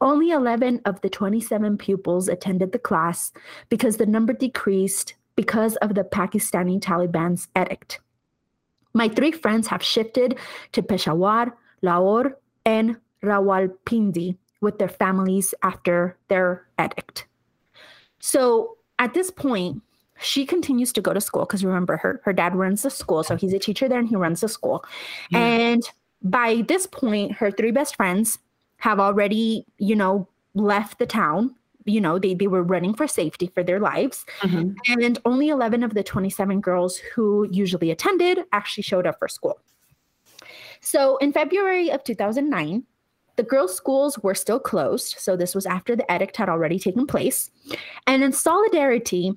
Only 0.00 0.30
11 0.30 0.80
of 0.84 1.00
the 1.00 1.08
27 1.08 1.78
pupils 1.78 2.28
attended 2.28 2.72
the 2.72 2.78
class 2.78 3.32
because 3.68 3.96
the 3.96 4.06
number 4.06 4.32
decreased 4.32 5.14
because 5.36 5.76
of 5.76 5.94
the 5.94 6.04
Pakistani 6.04 6.80
Taliban's 6.80 7.48
edict. 7.56 8.00
My 8.94 9.08
three 9.08 9.32
friends 9.32 9.66
have 9.68 9.82
shifted 9.82 10.38
to 10.72 10.82
Peshawar, 10.82 11.56
Lahore, 11.82 12.38
and 12.64 12.96
Rawalpindi 13.22 14.36
with 14.60 14.78
their 14.78 14.88
families 14.88 15.54
after 15.62 16.16
their 16.28 16.66
edict. 16.78 17.26
So 18.20 18.76
at 18.98 19.14
this 19.14 19.30
point, 19.30 19.82
she 20.20 20.46
continues 20.46 20.92
to 20.92 21.00
go 21.00 21.12
to 21.12 21.20
school 21.20 21.44
because 21.44 21.64
remember, 21.64 21.96
her, 21.96 22.20
her 22.24 22.32
dad 22.32 22.54
runs 22.54 22.82
the 22.82 22.90
school. 22.90 23.24
So 23.24 23.36
he's 23.36 23.52
a 23.52 23.58
teacher 23.58 23.88
there 23.88 23.98
and 23.98 24.08
he 24.08 24.16
runs 24.16 24.40
the 24.40 24.48
school. 24.48 24.84
Yeah. 25.30 25.40
And 25.40 25.82
by 26.22 26.62
this 26.68 26.86
point, 26.86 27.32
her 27.32 27.50
three 27.50 27.72
best 27.72 27.96
friends 27.96 28.38
have 28.76 29.00
already, 29.00 29.66
you 29.78 29.96
know, 29.96 30.28
left 30.54 30.98
the 30.98 31.06
town. 31.06 31.56
You 31.84 32.00
know, 32.00 32.18
they, 32.18 32.34
they 32.34 32.46
were 32.46 32.62
running 32.62 32.94
for 32.94 33.06
safety 33.06 33.50
for 33.54 33.62
their 33.62 33.80
lives. 33.80 34.24
Mhm. 34.40 34.76
And 34.88 35.18
only 35.24 35.48
11 35.48 35.82
of 35.82 35.94
the 35.94 36.02
27 36.02 36.60
girls 36.60 36.96
who 37.14 37.48
usually 37.50 37.90
attended 37.90 38.44
actually 38.52 38.82
showed 38.82 39.06
up 39.06 39.18
for 39.18 39.28
school. 39.28 39.58
So 40.80 41.16
in 41.18 41.32
February 41.32 41.90
of 41.90 42.04
2009, 42.04 42.84
the 43.36 43.42
girls' 43.42 43.74
schools 43.74 44.18
were 44.18 44.34
still 44.34 44.60
closed. 44.60 45.16
So 45.18 45.36
this 45.36 45.54
was 45.54 45.64
after 45.64 45.96
the 45.96 46.04
edict 46.14 46.36
had 46.36 46.48
already 46.48 46.78
taken 46.78 47.06
place. 47.06 47.50
And 48.06 48.22
in 48.22 48.32
solidarity, 48.32 49.32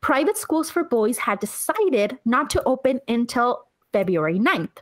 private 0.00 0.36
schools 0.36 0.70
for 0.70 0.84
boys 0.84 1.18
had 1.18 1.40
decided 1.40 2.18
not 2.24 2.50
to 2.50 2.62
open 2.64 3.00
until 3.08 3.64
February 3.92 4.38
9th. 4.38 4.78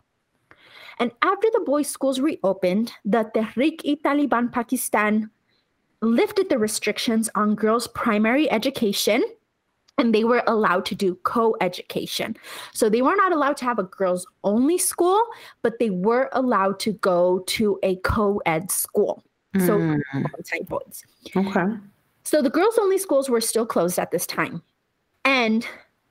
And 0.99 1.13
after 1.23 1.49
the 1.53 1.63
boys' 1.65 1.89
schools 1.89 2.21
reopened, 2.21 2.93
the 3.05 3.31
Tehrik-e-Taliban 3.35 4.51
Pakistan 4.51 5.31
lifted 6.03 6.49
the 6.49 6.59
restrictions 6.59 7.29
on 7.35 7.55
girls' 7.55 7.87
primary 7.89 8.51
education 8.51 9.23
and 9.99 10.15
they 10.15 10.25
were 10.25 10.43
allowed 10.47 10.85
to 10.87 10.95
do 10.95 11.15
co-education. 11.23 12.37
So 12.75 12.89
they 12.89 13.03
were 13.03 13.17
not 13.17 13.33
allowed 13.33 13.57
to 13.59 13.65
have 13.65 13.79
a 13.79 13.85
girls 13.85 14.27
only 14.45 14.77
school, 14.79 15.23
but 15.63 15.79
they 15.79 15.91
were 15.91 16.29
allowed 16.33 16.79
to 16.81 16.93
go 16.93 17.41
to 17.47 17.79
a 17.83 17.97
co-ed 17.97 18.71
school. 18.71 19.25
So 19.59 19.79
Mm, 19.79 20.69
boys. 20.69 21.05
okay. 21.35 21.79
So 22.25 22.43
the 22.43 22.51
girls 22.51 22.77
only 22.79 22.99
schools 22.99 23.31
were 23.31 23.41
still 23.41 23.65
closed 23.65 23.99
at 23.99 24.11
this 24.11 24.27
time. 24.27 24.63
And 25.25 25.67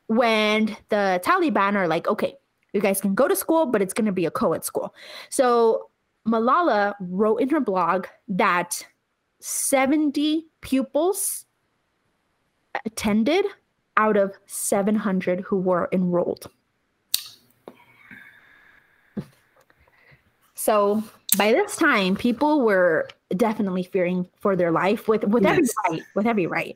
when 0.07 0.75
the 0.89 1.21
Taliban 1.23 1.75
are 1.75 1.87
like, 1.87 2.07
okay, 2.07 2.35
you 2.73 2.81
guys 2.81 3.01
can 3.01 3.13
go 3.15 3.27
to 3.27 3.35
school, 3.35 3.67
but 3.67 3.81
it's 3.81 3.93
going 3.93 4.05
to 4.05 4.11
be 4.11 4.25
a 4.25 4.31
co 4.31 4.53
ed 4.53 4.65
school. 4.65 4.93
So 5.29 5.89
Malala 6.27 6.95
wrote 6.99 7.37
in 7.37 7.49
her 7.49 7.59
blog 7.59 8.07
that 8.27 8.85
70 9.39 10.47
pupils 10.61 11.45
attended 12.85 13.45
out 13.97 14.17
of 14.17 14.37
700 14.45 15.41
who 15.41 15.57
were 15.57 15.89
enrolled. 15.91 16.49
So 20.55 21.03
by 21.37 21.51
this 21.51 21.75
time, 21.75 22.15
people 22.15 22.61
were 22.61 23.07
definitely 23.35 23.83
fearing 23.83 24.27
for 24.39 24.55
their 24.55 24.71
life 24.71 25.07
with 25.07 25.23
with 25.25 25.45
every 25.45 25.65
right, 25.89 26.01
with 26.15 26.25
every 26.25 26.47
right. 26.47 26.75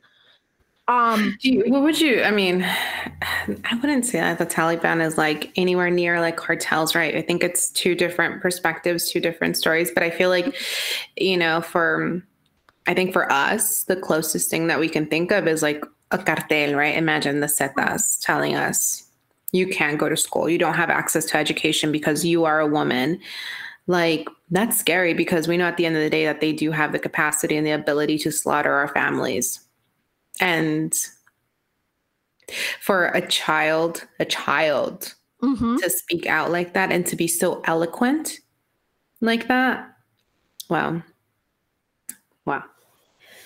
Um, 0.86 1.36
you, 1.40 1.64
what 1.66 1.82
would 1.82 2.00
you? 2.00 2.22
I 2.22 2.30
mean, 2.32 2.62
I 2.64 3.74
wouldn't 3.80 4.06
say 4.06 4.18
that 4.18 4.38
the 4.38 4.46
Taliban 4.46 5.04
is 5.04 5.16
like 5.16 5.52
anywhere 5.56 5.88
near 5.88 6.20
like 6.20 6.36
cartels, 6.36 6.94
right? 6.94 7.14
I 7.14 7.22
think 7.22 7.44
it's 7.44 7.70
two 7.70 7.94
different 7.94 8.42
perspectives, 8.42 9.10
two 9.10 9.20
different 9.20 9.56
stories. 9.56 9.90
But 9.92 10.02
I 10.02 10.10
feel 10.10 10.30
like, 10.30 10.56
you 11.16 11.36
know, 11.36 11.60
for 11.60 12.20
I 12.90 12.94
think 12.94 13.12
for 13.12 13.30
us, 13.30 13.84
the 13.84 13.94
closest 13.94 14.50
thing 14.50 14.66
that 14.66 14.80
we 14.80 14.88
can 14.88 15.06
think 15.06 15.30
of 15.30 15.46
is 15.46 15.62
like 15.62 15.84
a 16.10 16.18
cartel, 16.18 16.74
right? 16.74 16.96
Imagine 16.96 17.38
the 17.38 17.46
Zetas 17.46 18.18
telling 18.20 18.56
us 18.56 19.08
you 19.52 19.68
can't 19.68 19.96
go 19.96 20.08
to 20.08 20.16
school, 20.16 20.50
you 20.50 20.58
don't 20.58 20.74
have 20.74 20.90
access 20.90 21.24
to 21.26 21.36
education 21.36 21.92
because 21.92 22.24
you 22.24 22.44
are 22.44 22.58
a 22.58 22.66
woman. 22.66 23.20
Like 23.86 24.28
that's 24.50 24.76
scary 24.76 25.14
because 25.14 25.46
we 25.46 25.56
know 25.56 25.66
at 25.66 25.76
the 25.76 25.86
end 25.86 25.94
of 25.94 26.02
the 26.02 26.10
day 26.10 26.24
that 26.24 26.40
they 26.40 26.52
do 26.52 26.72
have 26.72 26.90
the 26.90 26.98
capacity 26.98 27.56
and 27.56 27.64
the 27.64 27.70
ability 27.70 28.18
to 28.18 28.32
slaughter 28.32 28.72
our 28.72 28.88
families. 28.88 29.60
And 30.40 30.92
for 32.80 33.06
a 33.06 33.24
child, 33.24 34.04
a 34.18 34.24
child 34.24 35.14
mhm. 35.40 35.78
to 35.78 35.90
speak 35.90 36.26
out 36.26 36.50
like 36.50 36.74
that 36.74 36.90
and 36.90 37.06
to 37.06 37.14
be 37.14 37.28
so 37.28 37.62
eloquent 37.66 38.40
like 39.20 39.46
that. 39.46 39.94
Wow. 40.68 41.04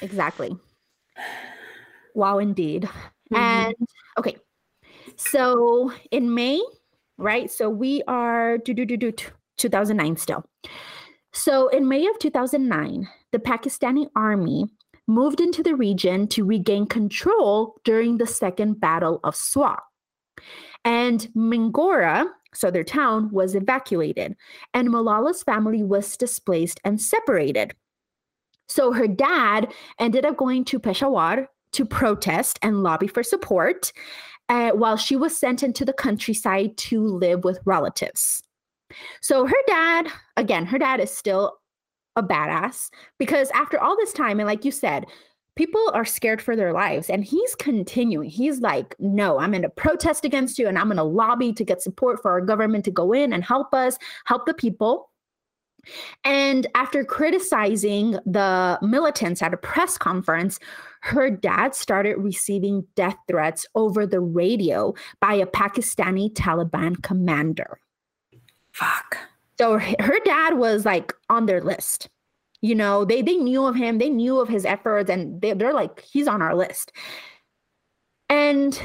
Exactly. 0.02 0.56
Wow, 2.14 2.38
indeed. 2.38 2.88
Mhm. 3.32 3.38
And 3.38 3.74
okay, 4.18 4.36
so 5.16 5.92
in 6.10 6.34
May, 6.34 6.62
right? 7.18 7.50
So 7.50 7.68
we 7.70 8.02
are 8.06 8.58
do 8.58 8.74
do 8.74 8.84
do 8.84 8.96
do 8.96 9.12
2009 9.56 10.16
still. 10.16 10.44
So 11.32 11.68
in 11.68 11.88
May 11.88 12.06
of 12.06 12.18
2009, 12.18 13.08
the 13.32 13.38
Pakistani 13.38 14.08
army 14.14 14.66
moved 15.06 15.40
into 15.40 15.62
the 15.62 15.74
region 15.74 16.28
to 16.28 16.44
regain 16.44 16.86
control 16.86 17.76
during 17.84 18.18
the 18.18 18.26
Second 18.26 18.80
Battle 18.80 19.20
of 19.24 19.34
Swat. 19.36 19.82
And 20.84 21.28
Mingora, 21.36 22.26
so 22.54 22.70
their 22.70 22.84
town, 22.84 23.30
was 23.30 23.54
evacuated, 23.54 24.36
and 24.72 24.88
Malala's 24.88 25.42
family 25.42 25.82
was 25.82 26.16
displaced 26.16 26.80
and 26.84 27.00
separated. 27.00 27.74
So 28.68 28.92
her 28.92 29.06
dad 29.08 29.72
ended 29.98 30.24
up 30.24 30.36
going 30.36 30.64
to 30.66 30.78
Peshawar 30.78 31.48
to 31.72 31.84
protest 31.84 32.58
and 32.62 32.82
lobby 32.82 33.06
for 33.06 33.22
support, 33.22 33.92
uh, 34.48 34.70
while 34.70 34.96
she 34.96 35.16
was 35.16 35.36
sent 35.36 35.62
into 35.62 35.84
the 35.84 35.92
countryside 35.92 36.76
to 36.76 37.02
live 37.02 37.44
with 37.44 37.58
relatives. 37.64 38.42
So 39.20 39.46
her 39.46 39.62
dad, 39.66 40.08
again, 40.36 40.66
her 40.66 40.78
dad 40.78 41.00
is 41.00 41.10
still 41.10 41.58
a 42.16 42.22
badass 42.22 42.90
because 43.18 43.50
after 43.50 43.80
all 43.80 43.96
this 43.96 44.12
time, 44.12 44.38
and 44.38 44.46
like 44.46 44.64
you 44.64 44.70
said, 44.70 45.06
people 45.56 45.90
are 45.94 46.04
scared 46.04 46.42
for 46.42 46.56
their 46.56 46.72
lives, 46.72 47.08
and 47.08 47.24
he's 47.24 47.54
continuing. 47.54 48.28
He's 48.28 48.60
like, 48.60 48.94
no, 48.98 49.38
I'm 49.38 49.52
going 49.52 49.62
to 49.62 49.68
protest 49.68 50.24
against 50.24 50.58
you, 50.58 50.68
and 50.68 50.78
I'm 50.78 50.86
going 50.86 50.96
to 50.96 51.04
lobby 51.04 51.52
to 51.52 51.64
get 51.64 51.82
support 51.82 52.20
for 52.20 52.30
our 52.30 52.40
government 52.40 52.84
to 52.84 52.90
go 52.90 53.12
in 53.12 53.32
and 53.32 53.42
help 53.44 53.72
us, 53.72 53.96
help 54.26 54.46
the 54.46 54.54
people. 54.54 55.10
And 56.24 56.66
after 56.74 57.04
criticizing 57.04 58.12
the 58.24 58.78
militants 58.82 59.42
at 59.42 59.54
a 59.54 59.58
press 59.58 59.98
conference, 59.98 60.58
her 61.00 61.30
dad 61.30 61.74
started 61.74 62.16
receiving 62.18 62.86
death 62.94 63.16
threats 63.28 63.66
over 63.74 64.06
the 64.06 64.20
radio 64.20 64.94
by 65.20 65.34
a 65.34 65.46
Pakistani 65.46 66.32
Taliban 66.32 67.02
commander. 67.02 67.78
Fuck. 68.72 69.18
So 69.58 69.78
her 69.78 70.18
dad 70.24 70.58
was 70.58 70.84
like 70.84 71.12
on 71.28 71.46
their 71.46 71.60
list. 71.60 72.08
You 72.60 72.74
know, 72.74 73.04
they 73.04 73.20
they 73.20 73.36
knew 73.36 73.66
of 73.66 73.76
him, 73.76 73.98
they 73.98 74.08
knew 74.08 74.40
of 74.40 74.48
his 74.48 74.64
efforts, 74.64 75.10
and 75.10 75.40
they, 75.42 75.52
they're 75.52 75.74
like, 75.74 76.00
he's 76.00 76.26
on 76.26 76.40
our 76.40 76.54
list. 76.54 76.92
And 78.30 78.80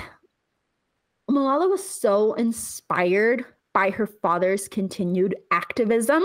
Malala 1.31 1.69
was 1.69 1.87
so 1.87 2.33
inspired 2.33 3.45
by 3.73 3.91
her 3.91 4.07
father's 4.07 4.67
continued 4.67 5.35
activism 5.51 6.23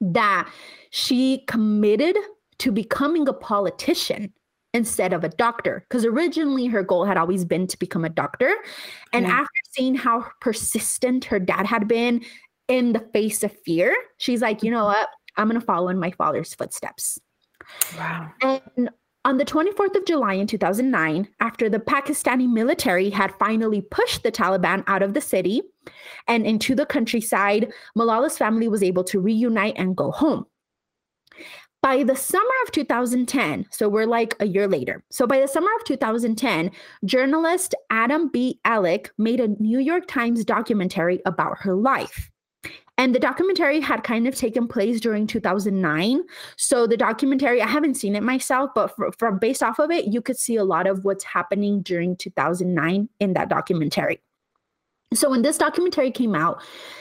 that 0.00 0.50
she 0.90 1.44
committed 1.46 2.16
to 2.58 2.72
becoming 2.72 3.28
a 3.28 3.32
politician 3.32 4.32
instead 4.74 5.12
of 5.12 5.24
a 5.24 5.28
doctor. 5.28 5.84
Because 5.88 6.04
originally 6.04 6.66
her 6.66 6.82
goal 6.82 7.04
had 7.04 7.16
always 7.16 7.44
been 7.44 7.66
to 7.66 7.78
become 7.78 8.04
a 8.04 8.10
doctor. 8.10 8.54
And 9.12 9.26
yeah. 9.26 9.32
after 9.32 9.60
seeing 9.70 9.94
how 9.94 10.26
persistent 10.40 11.24
her 11.26 11.38
dad 11.38 11.66
had 11.66 11.88
been 11.88 12.22
in 12.68 12.92
the 12.92 13.08
face 13.12 13.44
of 13.44 13.52
fear 13.64 13.94
she's 14.18 14.42
like 14.42 14.62
you 14.62 14.70
know 14.70 14.78
mm-hmm. 14.78 14.98
what? 14.98 15.08
I'm 15.36 15.48
going 15.48 15.60
to 15.60 15.66
follow 15.66 15.88
in 15.88 15.98
my 15.98 16.10
father's 16.12 16.54
footsteps. 16.54 17.18
Wow. 17.98 18.30
And 18.42 18.88
on 19.26 19.36
the 19.36 19.44
24th 19.44 19.94
of 19.94 20.06
July 20.06 20.32
in 20.34 20.46
2009, 20.46 21.28
after 21.40 21.68
the 21.68 21.78
Pakistani 21.78 22.50
military 22.50 23.10
had 23.10 23.34
finally 23.38 23.82
pushed 23.82 24.22
the 24.22 24.32
Taliban 24.32 24.82
out 24.86 25.02
of 25.02 25.12
the 25.12 25.20
city 25.20 25.62
and 26.28 26.46
into 26.46 26.74
the 26.74 26.86
countryside, 26.86 27.72
Malala's 27.94 28.38
family 28.38 28.68
was 28.68 28.82
able 28.82 29.04
to 29.04 29.20
reunite 29.20 29.74
and 29.76 29.96
go 29.96 30.10
home. 30.10 30.46
By 31.82 32.02
the 32.02 32.16
summer 32.16 32.44
of 32.64 32.72
2010, 32.72 33.66
so 33.70 33.88
we're 33.88 34.06
like 34.06 34.34
a 34.40 34.46
year 34.46 34.66
later. 34.66 35.04
So 35.10 35.26
by 35.26 35.40
the 35.40 35.46
summer 35.46 35.70
of 35.78 35.84
2010, 35.84 36.70
journalist 37.04 37.74
Adam 37.90 38.28
B. 38.28 38.58
Ellick 38.64 39.10
made 39.18 39.38
a 39.38 39.48
New 39.62 39.78
York 39.78 40.08
Times 40.08 40.44
documentary 40.44 41.20
about 41.26 41.58
her 41.60 41.74
life. 41.74 42.30
And 42.98 43.14
the 43.14 43.20
documentary 43.20 43.78
had 43.78 44.02
kind 44.04 44.26
of 44.26 44.34
taken 44.34 44.66
place 44.66 45.00
during 45.00 45.26
2009. 45.26 46.22
So 46.56 46.86
the 46.86 46.96
documentary, 46.96 47.60
I 47.60 47.68
haven't 47.68 47.94
seen 47.94 48.16
it 48.16 48.22
myself, 48.22 48.70
but 48.74 48.92
from 49.18 49.38
based 49.38 49.62
off 49.62 49.78
of 49.78 49.90
it, 49.90 50.06
you 50.06 50.22
could 50.22 50.38
see 50.38 50.56
a 50.56 50.64
lot 50.64 50.86
of 50.86 51.04
what's 51.04 51.24
happening 51.24 51.82
during 51.82 52.16
2009 52.16 53.08
in 53.20 53.32
that 53.34 53.48
documentary. 53.50 54.20
So 55.14 55.30
when 55.30 55.42
this 55.42 55.56
documentary 55.56 56.10
came 56.10 56.34
out, 56.34 56.60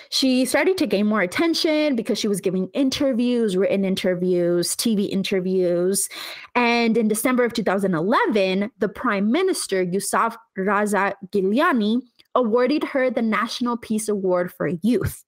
she 0.09 0.45
started 0.45 0.77
to 0.77 0.85
gain 0.85 1.07
more 1.07 1.21
attention 1.21 1.95
because 1.95 2.19
she 2.19 2.27
was 2.27 2.39
giving 2.39 2.69
interviews, 2.73 3.57
written 3.57 3.83
interviews, 3.83 4.75
TV 4.75 5.09
interviews. 5.09 6.07
And 6.53 6.97
in 6.97 7.07
December 7.07 7.43
of 7.43 7.53
2011, 7.53 8.71
the 8.77 8.89
Prime 8.89 9.31
Minister, 9.31 9.83
Yousaf 9.83 10.35
Raza 10.57 11.13
Gilani, 11.31 12.01
awarded 12.35 12.83
her 12.83 13.09
the 13.09 13.23
National 13.23 13.75
Peace 13.75 14.07
Award 14.07 14.53
for 14.53 14.67
Youth. 14.67 15.23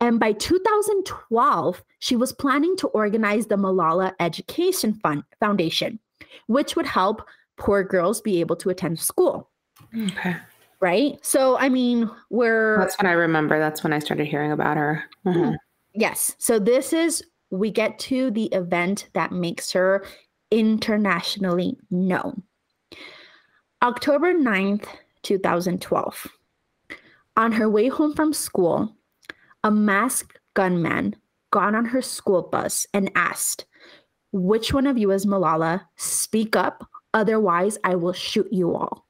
And 0.00 0.18
by 0.18 0.32
2012, 0.32 1.84
she 1.98 2.16
was 2.16 2.32
planning 2.32 2.74
to 2.78 2.88
organize 2.88 3.46
the 3.46 3.56
Malala 3.56 4.14
Education 4.18 4.94
Fund 4.94 5.24
Foundation, 5.40 6.00
which 6.46 6.74
would 6.74 6.86
help 6.86 7.22
poor 7.58 7.84
girls 7.84 8.20
be 8.20 8.40
able 8.40 8.56
to 8.56 8.70
attend 8.70 8.98
school. 8.98 9.50
Okay. 9.96 10.36
Right. 10.82 11.16
So, 11.24 11.56
I 11.58 11.68
mean, 11.68 12.10
we're. 12.28 12.76
That's 12.80 12.98
when 13.00 13.06
I 13.06 13.14
remember. 13.14 13.56
That's 13.60 13.84
when 13.84 13.92
I 13.92 14.00
started 14.00 14.26
hearing 14.26 14.50
about 14.50 14.76
her. 14.76 15.04
Mm-hmm. 15.24 15.52
Yes. 15.94 16.34
So, 16.38 16.58
this 16.58 16.92
is, 16.92 17.22
we 17.50 17.70
get 17.70 18.00
to 18.00 18.32
the 18.32 18.46
event 18.46 19.08
that 19.12 19.30
makes 19.30 19.70
her 19.70 20.04
internationally 20.50 21.78
known. 21.92 22.42
October 23.80 24.34
9th, 24.34 24.86
2012. 25.22 26.26
On 27.36 27.52
her 27.52 27.70
way 27.70 27.86
home 27.86 28.12
from 28.12 28.32
school, 28.32 28.96
a 29.62 29.70
masked 29.70 30.40
gunman 30.54 31.14
got 31.52 31.76
on 31.76 31.84
her 31.84 32.02
school 32.02 32.42
bus 32.42 32.88
and 32.92 33.08
asked, 33.14 33.66
Which 34.32 34.72
one 34.74 34.88
of 34.88 34.98
you 34.98 35.12
is 35.12 35.26
Malala? 35.26 35.82
Speak 35.94 36.56
up, 36.56 36.88
otherwise, 37.14 37.78
I 37.84 37.94
will 37.94 38.12
shoot 38.12 38.48
you 38.52 38.74
all. 38.74 39.06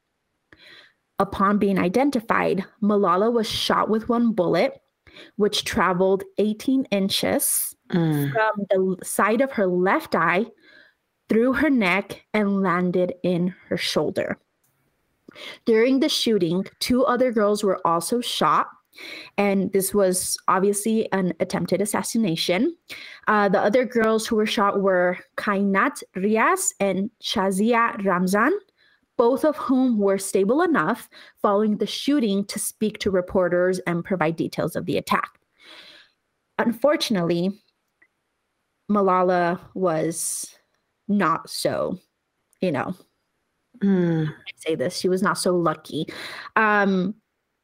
Upon 1.19 1.59
being 1.59 1.79
identified, 1.79 2.65
Malala 2.83 3.33
was 3.33 3.49
shot 3.49 3.89
with 3.89 4.09
one 4.09 4.33
bullet, 4.33 4.81
which 5.37 5.65
traveled 5.65 6.25
18 6.39 6.85
inches 6.87 7.77
mm. 7.91 8.33
from 8.33 8.67
the 8.71 9.05
side 9.05 9.41
of 9.41 9.53
her 9.53 9.67
left 9.67 10.15
eye 10.15 10.47
through 11.29 11.55
her 11.55 11.71
neck 11.71 12.25
and 12.35 12.63
landed 12.63 13.15
in 13.23 13.55
her 13.69 13.77
shoulder. 13.77 14.39
During 15.65 16.01
the 16.01 16.09
shooting, 16.09 16.65
two 16.79 17.05
other 17.05 17.33
girls 17.33 17.63
were 17.63 17.81
also 17.87 18.21
shot 18.21 18.69
and 19.39 19.73
this 19.73 19.95
was 19.95 20.37
obviously 20.49 21.11
an 21.13 21.33
attempted 21.41 21.81
assassination. 21.81 22.77
Uh, 23.27 23.49
the 23.49 23.61
other 23.61 23.85
girls 23.85 24.27
who 24.27 24.37
were 24.37 24.47
shot 24.47 24.81
were 24.81 25.19
Kainat 25.37 26.03
Riaz 26.17 26.73
and 26.81 27.11
Shazia 27.23 27.97
Ramzan, 28.05 28.53
both 29.19 29.45
of 29.45 29.57
whom 29.57 29.99
were 29.99 30.19
stable 30.19 30.63
enough 30.63 31.09
following 31.41 31.77
the 31.77 31.87
shooting 31.87 32.45
to 32.47 32.59
speak 32.59 32.99
to 32.99 33.11
reporters 33.11 33.79
and 33.87 34.05
provide 34.05 34.37
details 34.37 34.77
of 34.77 34.87
the 34.87 34.97
attack. 34.97 35.39
Unfortunately, 36.59 37.51
Malala 38.91 39.61
was 39.75 40.55
not 41.09 41.49
so, 41.49 41.99
you 42.61 42.73
know, 42.73 42.95
mm. 43.83 44.29
I 44.29 44.51
say 44.57 44.75
this, 44.75 44.97
she 44.97 45.09
was 45.09 45.23
not 45.23 45.39
so 45.39 45.57
lucky. 45.57 46.07
Um, 46.57 47.15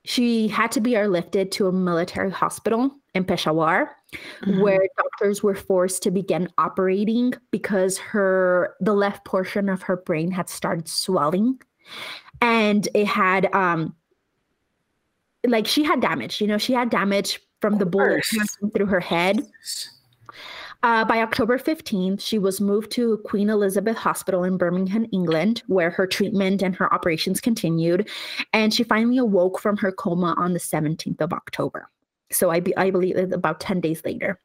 she 0.04 0.48
had 0.48 0.72
to 0.72 0.80
be 0.80 0.92
airlifted 0.92 1.50
to 1.52 1.66
a 1.66 1.72
military 1.72 2.30
hospital 2.30 2.97
in 3.14 3.24
Peshawar, 3.24 3.96
mm-hmm. 4.42 4.60
where 4.60 4.86
doctors 4.96 5.42
were 5.42 5.54
forced 5.54 6.02
to 6.02 6.10
begin 6.10 6.48
operating 6.58 7.34
because 7.50 7.98
her 7.98 8.76
the 8.80 8.94
left 8.94 9.24
portion 9.24 9.68
of 9.68 9.82
her 9.82 9.96
brain 9.96 10.30
had 10.30 10.48
started 10.48 10.88
swelling, 10.88 11.60
and 12.40 12.88
it 12.94 13.06
had 13.06 13.52
um 13.54 13.94
like 15.46 15.66
she 15.66 15.82
had 15.84 16.00
damage. 16.00 16.40
You 16.40 16.46
know, 16.46 16.58
she 16.58 16.72
had 16.72 16.90
damage 16.90 17.40
from 17.60 17.78
the 17.78 17.86
bullet 17.86 18.24
through 18.74 18.86
her 18.86 19.00
head. 19.00 19.46
Uh, 20.84 21.04
by 21.04 21.18
October 21.18 21.58
15th, 21.58 22.20
she 22.20 22.38
was 22.38 22.60
moved 22.60 22.92
to 22.92 23.18
Queen 23.24 23.50
Elizabeth 23.50 23.96
Hospital 23.96 24.44
in 24.44 24.56
Birmingham, 24.56 25.06
England, 25.10 25.62
where 25.66 25.90
her 25.90 26.06
treatment 26.06 26.62
and 26.62 26.76
her 26.76 26.92
operations 26.94 27.40
continued. 27.40 28.08
And 28.52 28.72
she 28.72 28.84
finally 28.84 29.18
awoke 29.18 29.58
from 29.58 29.76
her 29.78 29.90
coma 29.90 30.36
on 30.38 30.52
the 30.52 30.60
17th 30.60 31.20
of 31.20 31.32
October. 31.32 31.90
So 32.30 32.50
I, 32.50 32.60
be, 32.60 32.76
I 32.76 32.90
believe 32.90 33.16
about 33.32 33.60
10 33.60 33.80
days 33.80 34.02
later. 34.04 34.40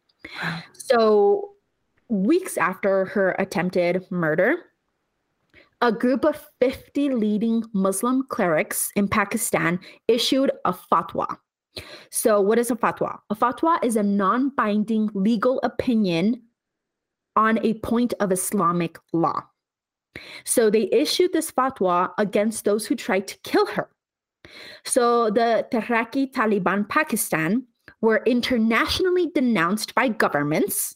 So, 0.71 1.49
weeks 2.07 2.57
after 2.57 3.05
her 3.05 3.31
attempted 3.39 4.09
murder, 4.09 4.55
a 5.81 5.91
group 5.91 6.23
of 6.23 6.45
50 6.61 7.09
leading 7.09 7.63
Muslim 7.73 8.23
clerics 8.29 8.91
in 8.95 9.09
Pakistan 9.09 9.79
issued 10.07 10.51
a 10.63 10.73
fatwa 10.73 11.37
so, 12.11 12.39
what 12.41 12.59
is 12.59 12.71
a 12.71 12.75
fatwa? 12.75 13.19
A 13.29 13.35
fatwa 13.35 13.83
is 13.83 13.95
a 13.95 14.03
non 14.03 14.49
binding 14.49 15.09
legal 15.13 15.59
opinion 15.63 16.43
on 17.35 17.63
a 17.65 17.73
point 17.75 18.13
of 18.19 18.31
Islamic 18.31 18.97
law. 19.11 19.41
So, 20.43 20.69
they 20.69 20.89
issued 20.91 21.33
this 21.33 21.51
fatwa 21.51 22.11
against 22.17 22.65
those 22.65 22.85
who 22.85 22.95
tried 22.95 23.27
to 23.27 23.37
kill 23.43 23.65
her. 23.67 23.89
So, 24.85 25.31
the 25.31 25.67
Tehrik 25.71 26.31
Taliban 26.33 26.87
Pakistan 26.87 27.65
were 28.03 28.21
internationally 28.25 29.31
denounced 29.33 29.95
by 29.95 30.09
governments 30.09 30.95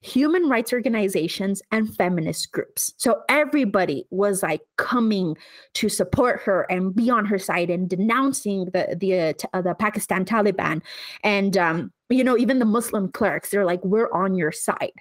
human 0.00 0.48
rights 0.48 0.72
organizations, 0.72 1.62
and 1.70 1.94
feminist 1.96 2.52
groups. 2.52 2.92
So 2.96 3.22
everybody 3.28 4.04
was 4.10 4.42
like 4.42 4.62
coming 4.76 5.36
to 5.74 5.88
support 5.88 6.40
her 6.42 6.62
and 6.70 6.94
be 6.94 7.10
on 7.10 7.24
her 7.26 7.38
side 7.38 7.70
and 7.70 7.88
denouncing 7.88 8.66
the 8.66 8.96
the 8.98 9.14
uh, 9.14 9.32
uh, 9.52 9.62
the 9.62 9.74
Pakistan 9.74 10.24
Taliban, 10.24 10.82
and 11.24 11.56
um, 11.56 11.92
you 12.10 12.24
know 12.24 12.36
even 12.36 12.58
the 12.58 12.64
Muslim 12.64 13.10
clerics. 13.10 13.50
They're 13.50 13.64
like, 13.64 13.84
we're 13.84 14.12
on 14.12 14.34
your 14.34 14.52
side. 14.52 14.92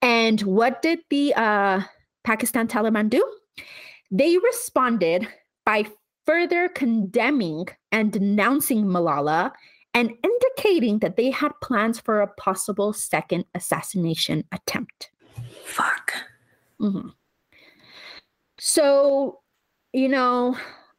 And 0.00 0.40
what 0.42 0.80
did 0.80 1.00
the 1.10 1.34
uh, 1.34 1.82
Pakistan 2.24 2.68
Taliban 2.68 3.10
do? 3.10 3.24
They 4.10 4.38
responded 4.38 5.28
by 5.66 5.86
further 6.24 6.68
condemning 6.68 7.66
and 7.92 8.12
denouncing 8.12 8.84
Malala 8.84 9.52
and 9.94 10.12
indicating 10.22 10.98
that 11.00 11.16
they 11.16 11.30
had 11.30 11.52
plans 11.62 11.98
for 11.98 12.20
a 12.20 12.26
possible 12.34 12.92
second 12.92 13.44
assassination 13.54 14.44
attempt. 14.52 15.10
Fuck. 15.64 16.12
Mm-hmm. 16.80 17.08
So, 18.58 19.40
you 19.92 20.08
know, 20.08 20.56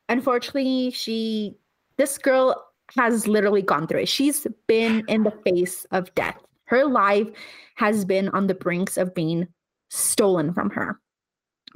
unfortunately, 0.08 0.92
she, 0.92 1.56
this 1.98 2.18
girl 2.18 2.66
has 2.98 3.28
literally 3.28 3.62
gone 3.62 3.88
through 3.88 4.02
it. 4.02 4.10
She's 4.10 4.48
been 4.68 5.04
in 5.08 5.24
the 5.24 5.34
face 5.46 5.86
of 5.92 6.14
death. 6.16 6.38
Her 6.66 6.86
life 6.86 7.28
has 7.76 8.06
been 8.06 8.30
on 8.30 8.48
the 8.48 8.54
brinks 8.54 8.98
of 8.98 9.14
being 9.14 9.48
stolen 9.90 10.54
from 10.54 10.70
her 10.72 11.00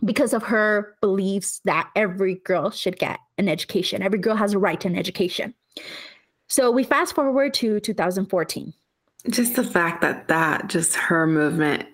because 0.06 0.34
of 0.34 0.43
her 0.43 0.95
beliefs 1.02 1.62
that 1.65 1.89
every 1.95 2.36
girl 2.45 2.71
should 2.71 2.97
get 2.97 3.19
an 3.38 3.47
education. 3.47 4.02
Every 4.02 4.19
girl 4.19 4.36
has 4.36 4.54
a 4.54 4.60
right 4.60 4.80
to 4.82 4.88
an 4.88 4.97
education. 4.97 5.54
So 6.54 6.70
we 6.70 6.84
fast 6.84 7.16
forward 7.16 7.52
to 7.56 7.80
2014. 7.80 8.76
Just 9.28 9.56
the 9.56 9.63
fact 9.63 10.02
that 10.02 10.28
that 10.28 10.68
just 10.68 10.94
her 10.94 11.26
movement 11.26 11.88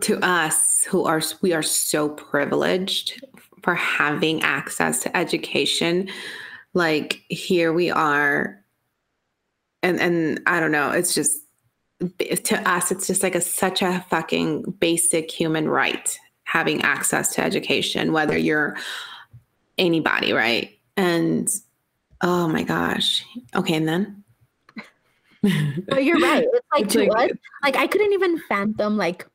to 0.00 0.18
us 0.24 0.82
who 0.84 1.04
are 1.04 1.20
we 1.42 1.52
are 1.52 1.62
so 1.62 2.08
privileged 2.08 3.22
for 3.62 3.74
having 3.74 4.40
access 4.40 5.02
to 5.02 5.14
education 5.14 6.08
like 6.72 7.22
here 7.28 7.70
we 7.70 7.90
are 7.90 8.64
and 9.82 10.00
and 10.00 10.40
I 10.46 10.58
don't 10.58 10.72
know, 10.72 10.92
it's 10.92 11.14
just 11.14 11.40
to 12.00 12.70
us, 12.70 12.92
it's 12.92 13.06
just 13.06 13.22
like 13.22 13.34
a 13.34 13.42
such 13.42 13.82
a 13.82 14.06
fucking 14.08 14.62
basic 14.80 15.30
human 15.30 15.68
right 15.68 16.18
having 16.44 16.80
access 16.80 17.34
to 17.34 17.44
education, 17.44 18.12
whether 18.12 18.38
you're 18.38 18.74
anybody, 19.76 20.32
right? 20.32 20.78
And 20.96 21.50
oh 22.22 22.48
my 22.48 22.62
gosh. 22.62 23.24
Okay, 23.54 23.74
and 23.74 23.88
then 23.88 24.22
but 25.42 26.04
you're 26.04 26.20
right. 26.20 26.46
It's 26.50 26.66
like 26.72 26.84
it's 26.84 26.92
to 26.94 27.04
like, 27.06 27.32
us, 27.32 27.36
like 27.62 27.76
I 27.76 27.86
couldn't 27.86 28.12
even 28.12 28.38
fathom 28.48 28.96
like 28.96 29.26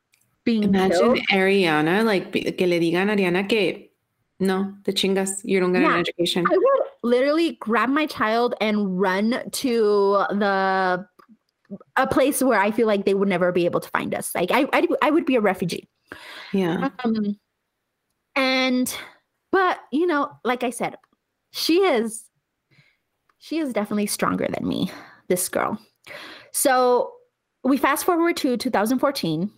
being 0.43 0.63
imagine 0.63 1.15
killed. 1.15 1.19
Ariana, 1.31 2.05
like 2.05 2.31
que 2.31 2.67
le 2.67 2.79
digan 2.79 3.09
Ariana 3.09 3.47
que 3.47 3.89
no, 4.39 4.73
the 4.85 4.93
chingas, 4.93 5.41
you 5.43 5.59
don't 5.59 5.73
get 5.73 5.81
yeah, 5.81 5.95
an 5.95 5.99
education. 5.99 6.45
I 6.47 6.55
would 6.55 6.87
literally 7.03 7.53
grab 7.59 7.89
my 7.89 8.05
child 8.05 8.53
and 8.61 8.99
run 8.99 9.41
to 9.51 10.23
the 10.29 11.07
a 11.97 12.07
place 12.07 12.41
where 12.41 12.59
I 12.59 12.71
feel 12.71 12.87
like 12.87 13.05
they 13.05 13.13
would 13.13 13.27
never 13.27 13.51
be 13.51 13.65
able 13.65 13.79
to 13.79 13.89
find 13.89 14.13
us. 14.13 14.33
Like 14.35 14.51
I, 14.51 14.67
I, 14.71 14.87
I 15.01 15.11
would 15.11 15.25
be 15.25 15.35
a 15.35 15.41
refugee. 15.41 15.89
Yeah. 16.53 16.89
Um, 17.03 17.37
and, 18.35 18.95
but 19.51 19.79
you 19.91 20.05
know, 20.05 20.31
like 20.45 20.63
I 20.63 20.69
said, 20.69 20.95
she 21.51 21.79
is, 21.79 22.23
she 23.39 23.59
is 23.59 23.73
definitely 23.73 24.07
stronger 24.07 24.47
than 24.49 24.67
me. 24.67 24.91
This 25.27 25.49
girl. 25.49 25.77
So 26.51 27.11
we 27.63 27.77
fast 27.77 28.05
forward 28.05 28.37
to 28.37 28.57
2014. 28.57 29.51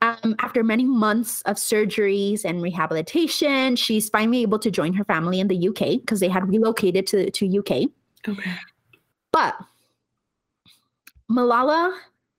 Um, 0.00 0.34
after 0.40 0.64
many 0.64 0.84
months 0.84 1.42
of 1.42 1.56
surgeries 1.56 2.44
and 2.44 2.60
rehabilitation, 2.60 3.76
she's 3.76 4.08
finally 4.08 4.42
able 4.42 4.58
to 4.58 4.70
join 4.70 4.94
her 4.94 5.04
family 5.04 5.38
in 5.38 5.46
the 5.46 5.68
UK 5.68 6.00
because 6.00 6.18
they 6.18 6.28
had 6.28 6.48
relocated 6.48 7.06
to 7.08 7.30
to 7.30 7.58
UK. 7.58 7.88
Okay. 8.26 8.52
But 9.32 9.54
Malala 11.30 11.96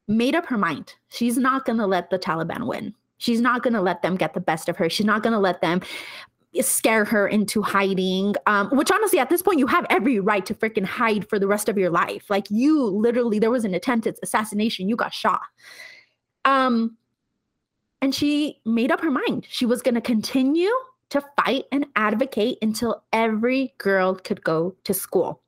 made 0.08 0.36
up 0.36 0.46
her 0.48 0.58
mind. 0.58 0.94
She's 1.10 1.38
not 1.38 1.66
going 1.66 1.80
to 1.80 1.88
let 1.88 2.10
the 2.10 2.20
Taliban 2.20 2.68
win. 2.68 2.94
She's 3.18 3.40
not 3.40 3.64
going 3.64 3.74
to 3.74 3.82
let 3.82 4.02
them 4.02 4.18
get 4.18 4.34
the 4.34 4.42
best 4.42 4.68
of 4.68 4.76
her. 4.78 4.90
She's 4.90 5.06
not 5.06 5.24
going 5.24 5.34
to 5.34 5.40
let 5.40 5.62
them 5.62 5.82
scare 6.62 7.06
her 7.06 7.28
into 7.28 7.62
hiding. 7.62 8.36
Um, 8.46 8.70
which 8.70 8.92
honestly, 8.92 9.20
at 9.20 9.30
this 9.30 9.42
point, 9.42 9.60
you 9.60 9.68
have 9.68 9.86
every 9.90 10.20
right 10.20 10.46
to 10.46 10.54
freaking 10.54 10.86
hide 10.86 11.28
for 11.30 11.40
the 11.40 11.48
rest 11.48 11.70
of 11.70 11.78
your 11.78 11.90
life. 11.90 12.30
Like 12.30 12.50
you 12.50 12.84
literally, 12.84 13.40
there 13.40 13.52
was 13.52 13.66
an 13.66 13.74
attempted 13.74 14.18
assassination. 14.22 14.88
You 14.88 14.96
got 14.96 15.14
shot. 15.14 15.42
Um, 16.46 16.98
and 18.02 18.14
she 18.14 18.60
made 18.66 18.92
up 18.92 19.02
her 19.02 19.12
mind. 19.12 19.48
She 19.50 19.66
was 19.66 19.82
going 19.82 19.96
to 19.96 20.02
continue 20.02 20.72
to 21.10 21.24
fight 21.38 21.66
and 21.72 21.86
advocate 21.96 22.58
until 22.62 23.04
every 23.14 23.74
girl 23.78 24.16
could 24.16 24.44
go 24.44 24.76
to 24.84 24.94
school. 24.94 25.42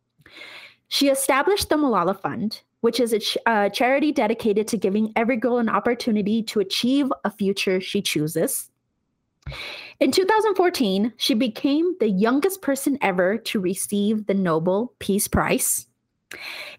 She 0.87 1.09
established 1.09 1.69
the 1.69 1.75
Malala 1.75 2.19
Fund, 2.19 2.61
which 2.81 2.99
is 2.99 3.13
a, 3.13 3.19
ch- 3.19 3.37
a 3.47 3.69
charity 3.69 4.11
dedicated 4.11 4.67
to 4.69 4.77
giving 4.77 5.11
every 5.15 5.37
girl 5.37 5.57
an 5.57 5.67
opportunity 5.67 6.43
to 6.43 6.59
achieve 6.59 7.11
a 7.23 7.31
future 7.31 7.81
she 7.81 8.01
chooses. 8.01 8.69
In 9.99 10.11
2014, 10.11 11.13
she 11.17 11.33
became 11.33 11.95
the 11.99 12.09
youngest 12.09 12.61
person 12.61 12.97
ever 13.01 13.37
to 13.37 13.59
receive 13.59 14.27
the 14.27 14.33
Nobel 14.33 14.93
Peace 14.99 15.27
Prize. 15.27 15.87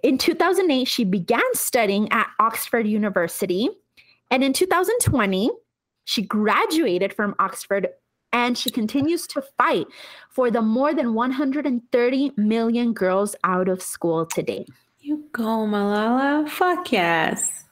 In 0.03 0.19
2008, 0.19 0.87
she 0.87 1.05
began 1.05 1.55
studying 1.55 2.11
at 2.13 2.29
Oxford 2.39 2.87
University. 2.87 3.71
And 4.31 4.45
in 4.45 4.53
2020, 4.53 5.51
she 6.05 6.23
graduated 6.23 7.15
from 7.15 7.35
Oxford 7.39 7.89
and 8.33 8.59
she 8.59 8.71
continues 8.71 9.27
to 9.29 9.43
fight 9.57 9.87
for 10.29 10.51
the 10.51 10.61
more 10.61 10.93
than 10.93 11.15
130 11.15 12.33
million 12.37 12.93
girls 12.93 13.35
out 13.45 13.69
of 13.69 13.83
school 13.83 14.27
today. 14.27 14.67
You 15.01 15.25
go, 15.33 15.67
Malala. 15.67 16.49
Fuck 16.49 16.93
yes. 16.93 17.66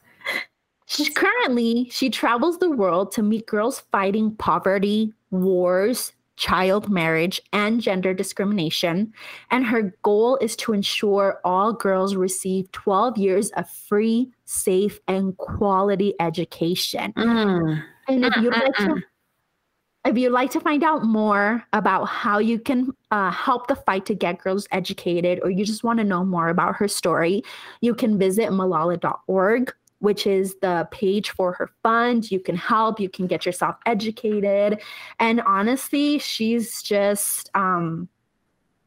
She, 0.85 1.11
currently, 1.11 1.89
she 1.91 2.09
travels 2.09 2.59
the 2.59 2.69
world 2.69 3.11
to 3.13 3.23
meet 3.23 3.47
girls 3.47 3.81
fighting 3.91 4.35
poverty, 4.35 5.13
wars, 5.31 6.13
child 6.37 6.89
marriage, 6.89 7.41
and 7.53 7.81
gender 7.81 8.13
discrimination. 8.13 9.13
And 9.51 9.65
her 9.65 9.95
goal 10.03 10.37
is 10.37 10.55
to 10.57 10.73
ensure 10.73 11.39
all 11.43 11.73
girls 11.73 12.15
receive 12.15 12.71
12 12.71 13.17
years 13.17 13.49
of 13.51 13.69
free, 13.69 14.31
safe, 14.45 14.99
and 15.07 15.35
quality 15.37 16.13
education. 16.19 17.13
Mm. 17.13 17.83
And 18.07 18.25
if 18.25 18.35
you'd 18.37 18.53
like 18.53 18.75
to 18.75 19.01
if 20.05 20.15
you'd 20.19 20.31
like 20.31 20.51
to 20.51 20.59
find 20.59 20.83
out 20.83 21.03
more 21.03 21.65
about 21.73 22.05
how 22.05 22.37
you 22.37 22.59
can 22.59 22.91
uh, 23.09 23.31
help 23.31 23.65
the 23.65 23.75
fight 23.75 24.05
to 24.05 24.13
get 24.13 24.37
girls 24.37 24.67
educated, 24.71 25.39
or 25.41 25.49
you 25.49 25.65
just 25.65 25.83
want 25.83 25.97
to 25.97 26.03
know 26.03 26.23
more 26.23 26.49
about 26.49 26.75
her 26.75 26.87
story, 26.87 27.41
you 27.81 27.95
can 27.95 28.19
visit 28.19 28.49
malala.org, 28.51 29.73
which 30.05 30.27
is 30.27 30.55
the 30.61 30.87
page 30.91 31.31
for 31.31 31.53
her 31.53 31.71
fund. 31.81 32.29
You 32.29 32.39
can 32.39 32.55
help, 32.55 32.99
you 32.99 33.09
can 33.09 33.25
get 33.25 33.43
yourself 33.43 33.75
educated. 33.87 34.79
And 35.19 35.41
honestly, 35.41 36.19
she's 36.19 36.83
just, 36.83 37.49
um, 37.55 38.07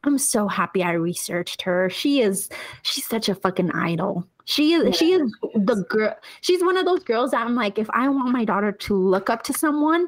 I'm 0.05 0.17
so 0.17 0.47
happy 0.47 0.81
I 0.81 0.93
researched 0.93 1.61
her. 1.63 1.89
She 1.89 2.21
is, 2.21 2.47
she's 2.83 3.05
such 3.05 3.27
a 3.27 3.35
fucking 3.35 3.71
idol. 3.71 4.25
She 4.45 4.71
is, 4.71 4.85
yeah. 4.85 4.91
she 4.91 5.11
is 5.11 5.29
the 5.55 5.85
girl. 5.89 6.15
She's 6.39 6.63
one 6.63 6.77
of 6.77 6.85
those 6.85 7.03
girls 7.03 7.31
that 7.31 7.45
I'm 7.45 7.53
like, 7.53 7.77
if 7.77 7.89
I 7.89 8.07
want 8.07 8.31
my 8.31 8.45
daughter 8.45 8.71
to 8.71 8.95
look 8.95 9.29
up 9.29 9.43
to 9.43 9.53
someone, 9.53 10.07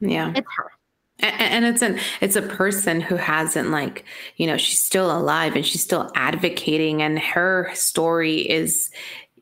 yeah. 0.00 0.32
It's 0.34 0.48
her. 0.56 0.70
And 1.18 1.64
it's 1.64 1.80
an 1.80 1.98
it's 2.20 2.36
a 2.36 2.42
person 2.42 3.00
who 3.00 3.16
hasn't 3.16 3.70
like 3.70 4.04
you 4.36 4.46
know 4.46 4.58
she's 4.58 4.78
still 4.78 5.10
alive 5.10 5.56
and 5.56 5.64
she's 5.64 5.82
still 5.82 6.10
advocating 6.14 7.00
and 7.00 7.18
her 7.18 7.70
story 7.72 8.40
is 8.40 8.90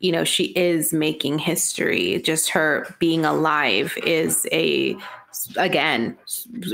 you 0.01 0.13
know 0.13 0.25
she 0.25 0.45
is 0.57 0.93
making 0.93 1.39
history 1.39 2.21
just 2.23 2.51
her 2.51 2.95
being 2.99 3.25
alive 3.25 3.97
is 4.05 4.47
a 4.53 4.97
again 5.57 6.17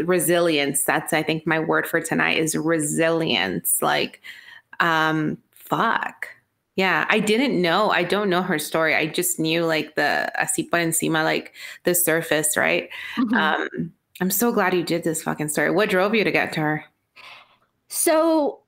resilience 0.05 0.85
that's 0.85 1.13
i 1.13 1.23
think 1.23 1.47
my 1.47 1.59
word 1.59 1.87
for 1.87 2.01
tonight 2.01 2.37
is 2.37 2.57
resilience 2.57 3.81
like 3.83 4.21
um 4.81 5.39
fuck 5.53 6.29
yeah, 6.77 7.05
I 7.11 7.21
didn't 7.21 7.61
know. 7.61 7.91
I 7.91 8.05
don't 8.05 8.31
know 8.31 8.41
her 8.41 8.59
story. 8.59 8.95
I 8.95 9.07
just 9.07 9.39
knew 9.39 9.67
like 9.67 9.97
the 9.97 10.33
así 10.41 10.71
por 10.71 10.81
encima, 10.81 11.23
like 11.25 11.53
the 11.85 11.95
surface, 11.95 12.57
right? 12.57 12.89
Mm-hmm. 13.17 13.35
Um, 13.35 13.93
I'm 14.21 14.31
so 14.31 14.51
glad 14.51 14.73
you 14.73 14.83
did 14.83 15.05
this 15.05 15.23
fucking 15.23 15.49
story. 15.49 15.71
What 15.71 15.91
drove 15.91 16.15
you 16.15 16.25
to 16.25 16.31
get 16.31 16.55
to 16.55 16.61
her? 16.61 16.85
So 17.89 18.61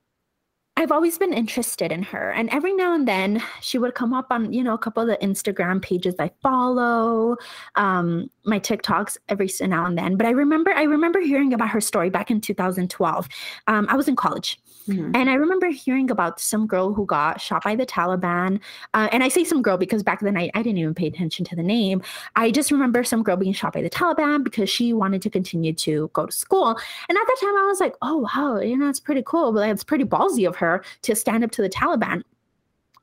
I've 0.76 0.90
always 0.90 1.18
been 1.18 1.34
interested 1.34 1.92
in 1.92 2.02
her. 2.04 2.30
And 2.32 2.48
every 2.48 2.72
now 2.72 2.94
and 2.94 3.06
then 3.06 3.42
she 3.60 3.76
would 3.76 3.94
come 3.94 4.14
up 4.14 4.28
on, 4.30 4.52
you 4.52 4.64
know, 4.64 4.72
a 4.72 4.78
couple 4.78 5.02
of 5.02 5.08
the 5.08 5.18
Instagram 5.24 5.82
pages 5.82 6.14
I 6.18 6.30
follow, 6.42 7.36
um, 7.76 8.30
my 8.44 8.58
TikToks 8.58 9.18
every 9.28 9.50
now 9.68 9.84
and 9.84 9.98
then. 9.98 10.16
But 10.16 10.26
I 10.26 10.30
remember, 10.30 10.72
I 10.72 10.84
remember 10.84 11.20
hearing 11.20 11.52
about 11.52 11.68
her 11.68 11.80
story 11.80 12.08
back 12.08 12.30
in 12.30 12.40
2012. 12.40 13.28
Um, 13.66 13.86
I 13.90 13.96
was 13.96 14.08
in 14.08 14.16
college. 14.16 14.58
Mm-hmm. 14.88 15.14
And 15.14 15.30
I 15.30 15.34
remember 15.34 15.68
hearing 15.68 16.10
about 16.10 16.40
some 16.40 16.66
girl 16.66 16.92
who 16.92 17.06
got 17.06 17.40
shot 17.40 17.62
by 17.62 17.76
the 17.76 17.86
Taliban. 17.86 18.60
Uh, 18.94 19.08
and 19.12 19.22
I 19.22 19.28
say 19.28 19.44
some 19.44 19.62
girl 19.62 19.76
because 19.76 20.02
back 20.02 20.20
then 20.20 20.36
I, 20.36 20.50
I 20.54 20.62
didn't 20.62 20.78
even 20.78 20.94
pay 20.94 21.06
attention 21.06 21.44
to 21.46 21.56
the 21.56 21.62
name. 21.62 22.02
I 22.34 22.50
just 22.50 22.70
remember 22.72 23.04
some 23.04 23.22
girl 23.22 23.36
being 23.36 23.52
shot 23.52 23.74
by 23.74 23.82
the 23.82 23.90
Taliban 23.90 24.42
because 24.42 24.68
she 24.68 24.92
wanted 24.92 25.22
to 25.22 25.30
continue 25.30 25.72
to 25.74 26.10
go 26.14 26.26
to 26.26 26.32
school. 26.32 26.70
And 26.70 27.18
at 27.18 27.26
that 27.26 27.36
time 27.40 27.56
I 27.56 27.66
was 27.66 27.80
like, 27.80 27.94
oh, 28.02 28.26
wow, 28.34 28.58
you 28.58 28.76
know, 28.76 28.88
it's 28.88 29.00
pretty 29.00 29.22
cool. 29.24 29.52
But 29.52 29.68
it's 29.68 29.84
pretty 29.84 30.04
ballsy 30.04 30.48
of 30.48 30.56
her 30.56 30.61
to 31.02 31.14
stand 31.14 31.44
up 31.44 31.50
to 31.52 31.62
the 31.62 31.68
Taliban. 31.68 32.22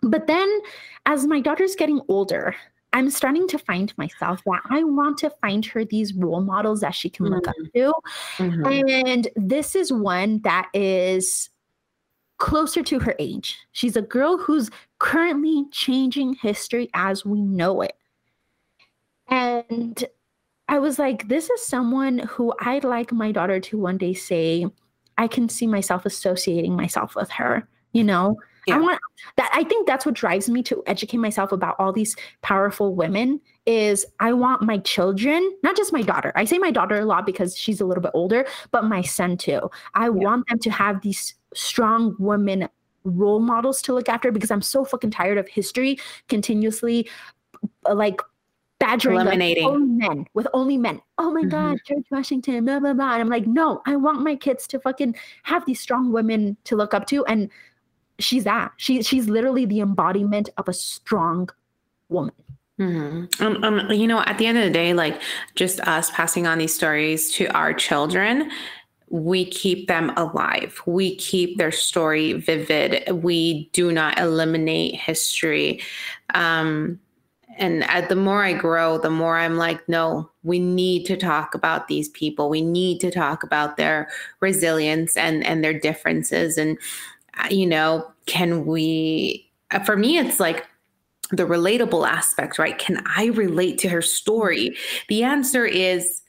But 0.02 0.28
then 0.28 0.50
as 1.06 1.28
my 1.28 1.42
daughter's 1.42 1.76
getting 1.76 2.02
older, 2.08 2.56
I'm 2.94 3.10
starting 3.10 3.48
to 3.50 3.60
find 3.60 3.96
myself 3.98 4.42
that 4.46 4.62
I 4.70 4.84
want 4.84 5.18
to 5.20 5.30
find 5.30 5.66
her 5.68 5.86
these 5.86 6.14
role 6.14 6.42
models 6.42 6.82
that 6.82 6.96
she 6.96 7.10
can 7.10 7.26
mm-hmm. 7.26 7.36
look 7.36 7.48
up 7.48 7.56
mm-hmm. 7.58 7.80
to. 7.80 7.94
Mm-hmm. 8.44 9.08
And 9.08 9.28
this 9.36 9.76
is 9.76 9.94
one 9.94 10.42
that 10.44 10.70
is 10.74 11.50
closer 12.38 12.82
to 12.84 13.00
her 13.00 13.16
age. 13.20 13.58
She's 13.74 13.96
a 13.96 14.02
girl 14.02 14.38
who's 14.38 14.72
currently 14.98 15.66
changing 15.72 16.36
history 16.36 16.90
as 16.94 17.26
we 17.26 17.42
know 17.42 17.82
it. 17.82 17.96
And 19.28 20.04
I 20.68 20.80
was 20.80 20.98
like, 20.98 21.28
this 21.28 21.50
is 21.50 21.66
someone 21.66 22.20
who 22.20 22.54
I'd 22.62 22.84
like 22.84 23.12
my 23.12 23.32
daughter 23.32 23.60
to 23.60 23.78
one 23.78 23.98
day 23.98 24.14
say, 24.14 24.66
I 25.20 25.28
can 25.28 25.50
see 25.50 25.68
myself 25.68 26.06
associating 26.06 26.76
myself 26.76 27.14
with 27.14 27.30
her, 27.32 27.68
you 27.92 28.06
know? 28.06 28.38
Yeah. 28.66 28.78
I 28.78 28.80
want 28.80 29.00
that 29.36 29.52
I 29.54 29.64
think 29.64 29.86
that's 29.86 30.06
what 30.06 30.16
drives 30.16 30.50
me 30.50 30.64
to 30.64 30.82
educate 30.88 31.18
myself 31.18 31.52
about 31.52 31.76
all 31.78 31.92
these 31.92 32.16
powerful 32.42 32.96
women 32.96 33.42
is 33.66 34.06
I 34.20 34.32
want 34.34 34.62
my 34.62 34.78
children, 34.80 35.52
not 35.64 35.76
just 35.76 35.92
my 35.92 36.02
daughter. 36.02 36.32
I 36.36 36.46
say 36.46 36.58
my 36.58 36.72
daughter 36.72 37.00
a 37.00 37.06
lot 37.06 37.26
because 37.26 37.58
she's 37.58 37.82
a 37.82 37.86
little 37.86 38.02
bit 38.02 38.12
older, 38.14 38.46
but 38.72 38.86
my 38.86 39.02
son 39.02 39.38
too. 39.38 39.70
I 39.94 40.06
yeah. 40.06 40.10
want 40.10 40.48
them 40.48 40.60
to 40.60 40.70
have 40.72 41.02
these 41.02 41.36
strong 41.54 42.16
women 42.18 42.70
role 43.04 43.40
models 43.40 43.82
to 43.84 43.94
look 43.94 44.08
after 44.08 44.32
because 44.32 44.52
I'm 44.52 44.62
so 44.62 44.86
fucking 44.86 45.12
tired 45.12 45.38
of 45.38 45.48
history 45.48 45.98
continuously 46.28 47.10
like 47.92 48.22
badgering 48.80 49.20
eliminating 49.20 49.66
like, 49.66 49.74
only 49.74 50.08
men 50.08 50.26
with 50.34 50.48
only 50.54 50.78
men. 50.78 51.02
Oh 51.18 51.32
my 51.32 51.42
mm-hmm. 51.42 51.50
God, 51.50 51.80
George 51.86 52.06
Washington, 52.12 52.66
blah 52.66 52.80
blah 52.80 52.94
blah. 52.94 53.14
And 53.14 53.22
I'm 53.22 53.30
like, 53.30 53.46
no, 53.46 53.82
I 53.86 53.96
want 53.96 54.22
my 54.22 54.36
kids 54.36 54.68
to 54.68 54.80
fucking 54.80 55.16
have 55.44 55.66
these 55.66 55.80
strong 55.80 56.12
women 56.12 56.58
to 56.66 56.76
look 56.76 56.94
up 56.94 57.06
to. 57.08 57.26
And 57.26 57.50
she's 58.20 58.44
that. 58.46 58.72
She 58.78 59.02
she's 59.04 59.30
literally 59.30 59.66
the 59.66 59.82
embodiment 59.82 60.50
of 60.58 60.68
a 60.68 60.74
strong 60.74 61.50
woman. 62.10 62.34
Mm-hmm. 62.80 63.44
Um, 63.44 63.64
um, 63.64 63.92
you 63.92 64.08
know, 64.08 64.22
at 64.22 64.38
the 64.38 64.46
end 64.46 64.58
of 64.58 64.64
the 64.64 64.70
day, 64.70 64.94
like 64.94 65.22
just 65.56 65.82
us 65.82 66.10
passing 66.12 66.48
on 66.48 66.58
these 66.58 66.74
stories 66.74 67.30
to 67.34 67.48
our 67.48 67.74
children, 67.74 68.50
we 69.10 69.44
keep 69.44 69.88
them 69.88 70.12
alive. 70.16 70.82
We 70.86 71.16
keep 71.18 71.58
their 71.58 71.72
story 71.72 72.34
vivid. 72.34 73.12
We 73.12 73.70
do 73.74 73.92
not 73.92 74.18
eliminate 74.18 74.96
history. 74.96 75.82
Um, 76.34 77.00
and 77.60 78.10
the 78.10 78.16
more 78.16 78.44
I 78.44 78.54
grow, 78.54 78.98
the 78.98 79.10
more 79.10 79.38
I'm 79.38 79.58
like, 79.58 79.88
no, 79.88 80.30
we 80.44 80.60
need 80.60 81.06
to 81.06 81.18
talk 81.18 81.54
about 81.54 81.88
these 81.88 82.10
people. 82.10 82.50
We 82.50 82.62
need 82.62 83.00
to 83.02 83.12
talk 83.12 83.44
about 83.44 83.78
their 83.78 84.10
resilience 84.40 85.18
and 85.18 85.46
and 85.46 85.64
their 85.64 85.78
differences. 85.78 86.58
And 86.58 86.78
uh, 87.38 87.48
you 87.52 87.68
know, 87.68 88.10
can 88.26 88.66
we? 88.66 89.50
Uh, 89.72 89.80
for 89.80 89.98
me, 89.98 90.18
it's 90.18 90.40
like 90.40 90.66
the 91.32 91.46
relatable 91.46 92.08
aspect, 92.08 92.58
right? 92.58 92.78
Can 92.80 93.04
I 93.06 93.26
relate 93.28 93.78
to 93.80 93.90
her 93.90 94.02
story? 94.02 94.76
The 95.10 95.24
answer 95.24 95.66
is 95.66 96.22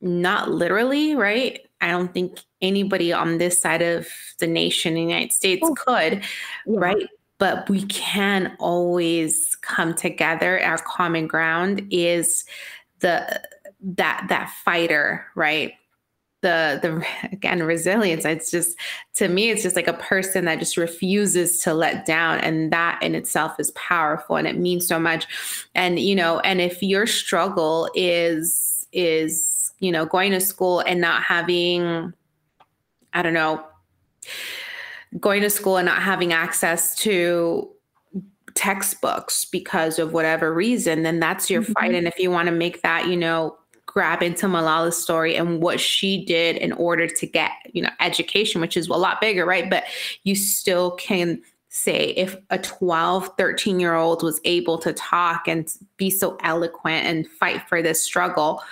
not 0.00 0.50
literally, 0.50 1.14
right? 1.14 1.60
I 1.80 1.90
don't 1.90 2.12
think 2.12 2.40
anybody 2.60 3.12
on 3.12 3.38
this 3.38 3.60
side 3.60 3.82
of 3.82 4.08
the 4.40 4.46
nation, 4.46 4.94
the 4.94 5.02
United 5.02 5.32
States, 5.32 5.62
oh. 5.64 5.74
could, 5.74 6.24
yeah. 6.66 6.78
right? 6.78 7.06
But 7.38 7.68
we 7.68 7.82
can 7.86 8.56
always 8.58 9.56
come 9.60 9.94
together. 9.94 10.60
Our 10.62 10.78
common 10.78 11.26
ground 11.26 11.86
is 11.90 12.44
the 13.00 13.40
that 13.80 14.26
that 14.28 14.52
fighter, 14.64 15.24
right? 15.34 15.72
the 16.40 16.78
the 16.82 17.32
again 17.32 17.62
resilience 17.62 18.24
it's 18.24 18.50
just 18.50 18.76
to 19.14 19.28
me 19.28 19.50
it's 19.50 19.62
just 19.62 19.74
like 19.74 19.88
a 19.88 19.94
person 19.94 20.44
that 20.44 20.58
just 20.58 20.76
refuses 20.76 21.60
to 21.60 21.74
let 21.74 22.06
down 22.06 22.38
and 22.38 22.72
that 22.72 23.02
in 23.02 23.14
itself 23.14 23.58
is 23.58 23.72
powerful 23.72 24.36
and 24.36 24.46
it 24.46 24.56
means 24.56 24.86
so 24.86 24.98
much 24.98 25.26
and 25.74 25.98
you 25.98 26.14
know 26.14 26.38
and 26.40 26.60
if 26.60 26.82
your 26.82 27.06
struggle 27.06 27.90
is 27.94 28.86
is 28.92 29.72
you 29.80 29.90
know 29.90 30.06
going 30.06 30.30
to 30.30 30.40
school 30.40 30.80
and 30.80 31.00
not 31.00 31.22
having 31.22 32.12
i 33.14 33.22
don't 33.22 33.34
know 33.34 33.64
going 35.20 35.42
to 35.42 35.50
school 35.50 35.76
and 35.76 35.86
not 35.86 36.02
having 36.02 36.32
access 36.32 36.94
to 36.96 37.68
textbooks 38.54 39.44
because 39.44 39.98
of 39.98 40.12
whatever 40.12 40.52
reason 40.52 41.02
then 41.04 41.20
that's 41.20 41.48
your 41.48 41.62
mm-hmm. 41.62 41.72
fight 41.72 41.94
and 41.94 42.08
if 42.08 42.18
you 42.18 42.30
want 42.30 42.46
to 42.46 42.52
make 42.52 42.82
that 42.82 43.06
you 43.06 43.16
know 43.16 43.56
grab 43.88 44.22
into 44.22 44.46
Malala's 44.46 45.02
story 45.02 45.34
and 45.34 45.60
what 45.60 45.80
she 45.80 46.24
did 46.24 46.56
in 46.56 46.72
order 46.72 47.08
to 47.08 47.26
get, 47.26 47.50
you 47.72 47.82
know, 47.82 47.90
education, 48.00 48.60
which 48.60 48.76
is 48.76 48.86
a 48.86 48.92
lot 48.92 49.20
bigger, 49.20 49.46
right? 49.46 49.68
But 49.68 49.84
you 50.24 50.36
still 50.36 50.92
can 50.92 51.40
say 51.70 52.10
if 52.10 52.36
a 52.50 52.58
12, 52.58 53.30
13 53.38 53.80
year 53.80 53.94
old 53.94 54.22
was 54.22 54.40
able 54.44 54.78
to 54.78 54.92
talk 54.92 55.48
and 55.48 55.68
be 55.96 56.10
so 56.10 56.36
eloquent 56.42 57.06
and 57.06 57.26
fight 57.26 57.66
for 57.66 57.82
this 57.82 58.02
struggle, 58.02 58.62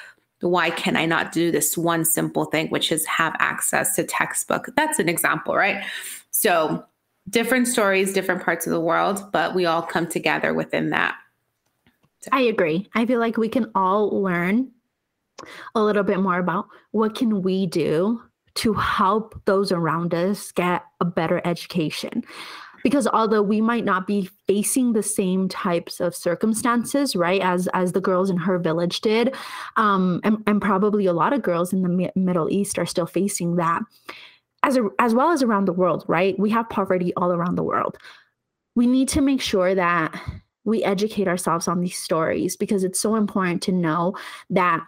why 0.41 0.69
can 0.71 0.97
I 0.97 1.07
not 1.07 1.33
do 1.33 1.51
this 1.51 1.79
one 1.79 2.05
simple 2.05 2.45
thing, 2.45 2.69
which 2.69 2.93
is 2.93 3.05
have 3.07 3.35
access 3.39 3.97
to 3.97 4.05
textbook? 4.05 4.69
That's 4.77 4.99
an 4.99 5.09
example, 5.09 5.57
right? 5.57 5.83
So 6.39 6.85
different 7.31 7.67
stories, 7.67 8.13
different 8.13 8.43
parts 8.43 8.67
of 8.67 8.73
the 8.73 8.81
world, 8.81 9.33
but 9.33 9.55
we 9.55 9.65
all 9.65 9.81
come 9.81 10.07
together 10.07 10.53
within 10.53 10.91
that. 10.91 11.17
I 12.31 12.43
agree. 12.43 12.91
I 12.95 13.07
feel 13.07 13.21
like 13.21 13.39
we 13.39 13.49
can 13.49 13.71
all 13.75 14.23
learn 14.23 14.71
a 15.75 15.83
little 15.83 16.03
bit 16.03 16.21
more 16.21 16.39
about 16.39 16.67
what 16.91 17.15
can 17.15 17.41
we 17.41 17.67
do 17.67 18.21
to 18.57 18.75
help 18.75 19.41
those 19.47 19.73
around 19.73 20.13
us 20.13 20.53
get 20.53 20.83
a 21.01 21.07
better 21.07 21.41
education 21.47 22.23
because 22.83 23.07
although 23.09 23.43
we 23.43 23.61
might 23.61 23.85
not 23.85 24.07
be 24.07 24.31
facing 24.47 24.93
the 24.93 25.03
same 25.03 25.49
types 25.49 26.01
of 26.01 26.15
circumstances 26.15 27.15
right 27.15 27.43
as 27.43 27.69
as 27.75 27.93
the 27.93 28.01
girls 28.01 28.31
in 28.31 28.37
her 28.39 28.59
village 28.59 29.03
did 29.03 29.35
um, 29.77 30.21
and, 30.25 30.43
and 30.47 30.63
probably 30.63 31.05
a 31.05 31.13
lot 31.13 31.35
of 31.35 31.43
girls 31.43 31.73
in 31.73 31.83
the 31.83 31.89
Mi- 31.89 32.13
middle 32.15 32.49
east 32.49 32.79
are 32.79 32.87
still 32.87 33.07
facing 33.07 33.57
that 33.57 33.83
as 34.67 34.77
a, 34.77 34.89
as 34.99 35.15
well 35.15 35.31
as 35.31 35.43
around 35.43 35.65
the 35.65 35.73
world 35.73 36.05
right 36.09 36.39
we 36.39 36.51
have 36.51 36.69
poverty 36.69 37.15
all 37.15 37.33
around 37.33 37.55
the 37.55 37.63
world 37.63 37.97
we 38.75 38.87
need 38.87 39.09
to 39.09 39.23
make 39.23 39.41
sure 39.41 39.75
that 39.75 40.15
we 40.67 40.85
educate 40.85 41.29
ourselves 41.29 41.69
on 41.69 41.81
these 41.81 41.97
stories 41.97 42.57
because 42.57 42.85
it's 42.85 43.01
so 43.01 43.15
important 43.15 43.63
to 43.63 43.73
know 43.73 44.15
that 44.51 44.85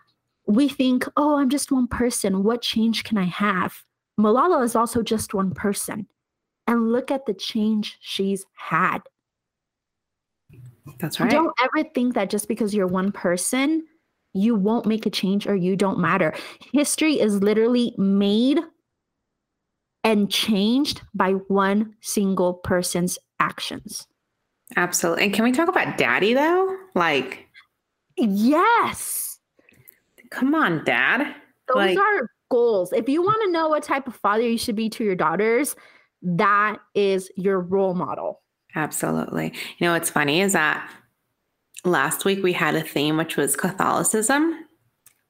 we 0.47 0.69
think, 0.69 1.07
oh, 1.17 1.37
I'm 1.37 1.49
just 1.49 1.71
one 1.71 1.87
person. 1.87 2.43
What 2.43 2.63
change 2.63 3.05
can 3.05 3.17
I 3.17 3.25
have? 3.25 3.75
Malala 4.21 4.65
is 4.65 4.75
also 4.75 5.03
just 5.03 5.35
one 5.35 5.53
person. 5.53 6.07
And 6.67 6.91
look 6.91 7.11
at 7.11 7.27
the 7.27 7.33
change 7.33 7.97
she's 8.01 8.45
had. 8.55 8.99
That's 10.99 11.21
right. 11.21 11.31
Don't 11.31 11.55
ever 11.61 11.89
think 11.95 12.15
that 12.15 12.29
just 12.29 12.49
because 12.49 12.75
you're 12.75 12.87
one 12.87 13.13
person, 13.13 13.87
you 14.35 14.55
won't 14.55 14.85
make 14.85 15.07
a 15.07 15.11
change 15.11 15.47
or 15.47 15.55
you 15.55 15.77
don't 15.77 15.99
matter. 15.99 16.35
History 16.73 17.21
is 17.21 17.43
literally 17.43 17.95
made 17.97 18.59
and 20.09 20.31
changed 20.31 21.03
by 21.13 21.33
one 21.33 21.95
single 22.01 22.55
person's 22.55 23.19
actions. 23.41 24.07
Absolutely. 24.75 25.25
And 25.25 25.35
can 25.35 25.45
we 25.45 25.53
talk 25.53 25.69
about 25.69 25.99
daddy 25.99 26.33
though? 26.33 26.75
Like, 26.95 27.47
yes. 28.17 29.39
Come 30.31 30.55
on, 30.55 30.83
dad. 30.85 31.35
Those 31.69 31.77
like, 31.77 31.99
are 31.99 32.31
goals. 32.51 32.91
If 32.95 33.07
you 33.07 33.23
want 33.23 33.37
to 33.45 33.53
know 33.53 33.69
what 33.69 33.83
type 33.83 34.09
of 34.09 34.17
father 34.17 34.49
you 34.49 34.57
should 34.57 34.77
be 34.77 34.89
to 34.89 35.05
your 35.05 35.15
daughters, 35.15 35.77
that 36.23 36.79
is 36.95 37.31
your 37.37 37.61
role 37.61 37.93
model. 37.95 38.41
Absolutely. 38.75 39.53
You 39.77 39.87
know 39.87 39.93
what's 39.93 40.09
funny 40.09 40.41
is 40.41 40.55
that 40.55 40.91
last 41.85 42.25
week 42.25 42.43
we 42.43 42.55
had 42.55 42.75
a 42.75 42.83
theme 42.83 43.19
which 43.19 43.37
was 43.37 43.57
Catholicism. 43.57 44.55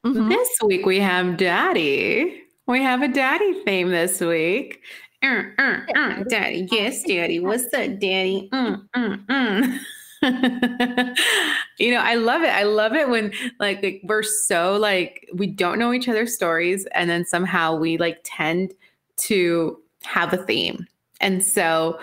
Mm-hmm. 0.06 0.28
This 0.28 0.48
week 0.64 0.86
we 0.86 1.00
have 1.00 1.36
daddy. 1.36 2.44
We 2.68 2.82
have 2.82 3.00
a 3.00 3.08
daddy 3.08 3.54
theme 3.64 3.88
this 3.88 4.20
week. 4.20 4.82
Uh, 5.22 5.42
uh, 5.58 5.80
uh, 5.96 6.22
daddy, 6.24 6.68
yes, 6.70 7.02
daddy. 7.02 7.40
What's 7.40 7.64
up, 7.72 7.98
daddy? 7.98 8.50
Mm, 8.52 8.86
mm, 8.94 9.80
mm. 10.20 11.16
you 11.78 11.90
know, 11.92 12.00
I 12.00 12.16
love 12.16 12.42
it. 12.42 12.50
I 12.50 12.64
love 12.64 12.92
it 12.92 13.08
when 13.08 13.32
like, 13.58 13.82
like 13.82 14.02
we're 14.04 14.22
so 14.22 14.76
like 14.76 15.26
we 15.32 15.46
don't 15.46 15.78
know 15.78 15.94
each 15.94 16.10
other's 16.10 16.34
stories 16.34 16.86
and 16.92 17.08
then 17.08 17.24
somehow 17.24 17.74
we 17.74 17.96
like 17.96 18.20
tend 18.24 18.74
to 19.22 19.78
have 20.02 20.34
a 20.34 20.44
theme. 20.44 20.86
And 21.22 21.42
so 21.42 21.98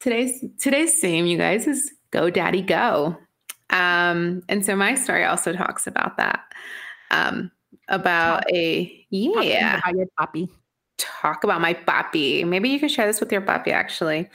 today's 0.00 0.44
today's 0.58 1.00
theme, 1.00 1.24
you 1.24 1.38
guys, 1.38 1.66
is 1.66 1.90
go 2.10 2.28
daddy 2.28 2.60
go. 2.60 3.16
Um, 3.70 4.42
and 4.50 4.66
so 4.66 4.76
my 4.76 4.96
story 4.96 5.24
also 5.24 5.54
talks 5.54 5.86
about 5.86 6.18
that. 6.18 6.40
Um, 7.10 7.50
about 7.92 8.50
a 8.52 9.06
yeah 9.10 9.78
about 9.78 9.94
your 9.94 10.06
puppy. 10.18 10.48
Talk 10.98 11.44
about 11.44 11.60
my 11.60 11.74
puppy. 11.74 12.42
Maybe 12.42 12.68
you 12.68 12.80
can 12.80 12.88
share 12.88 13.06
this 13.06 13.20
with 13.20 13.30
your 13.30 13.40
puppy 13.42 13.70
actually. 13.70 14.28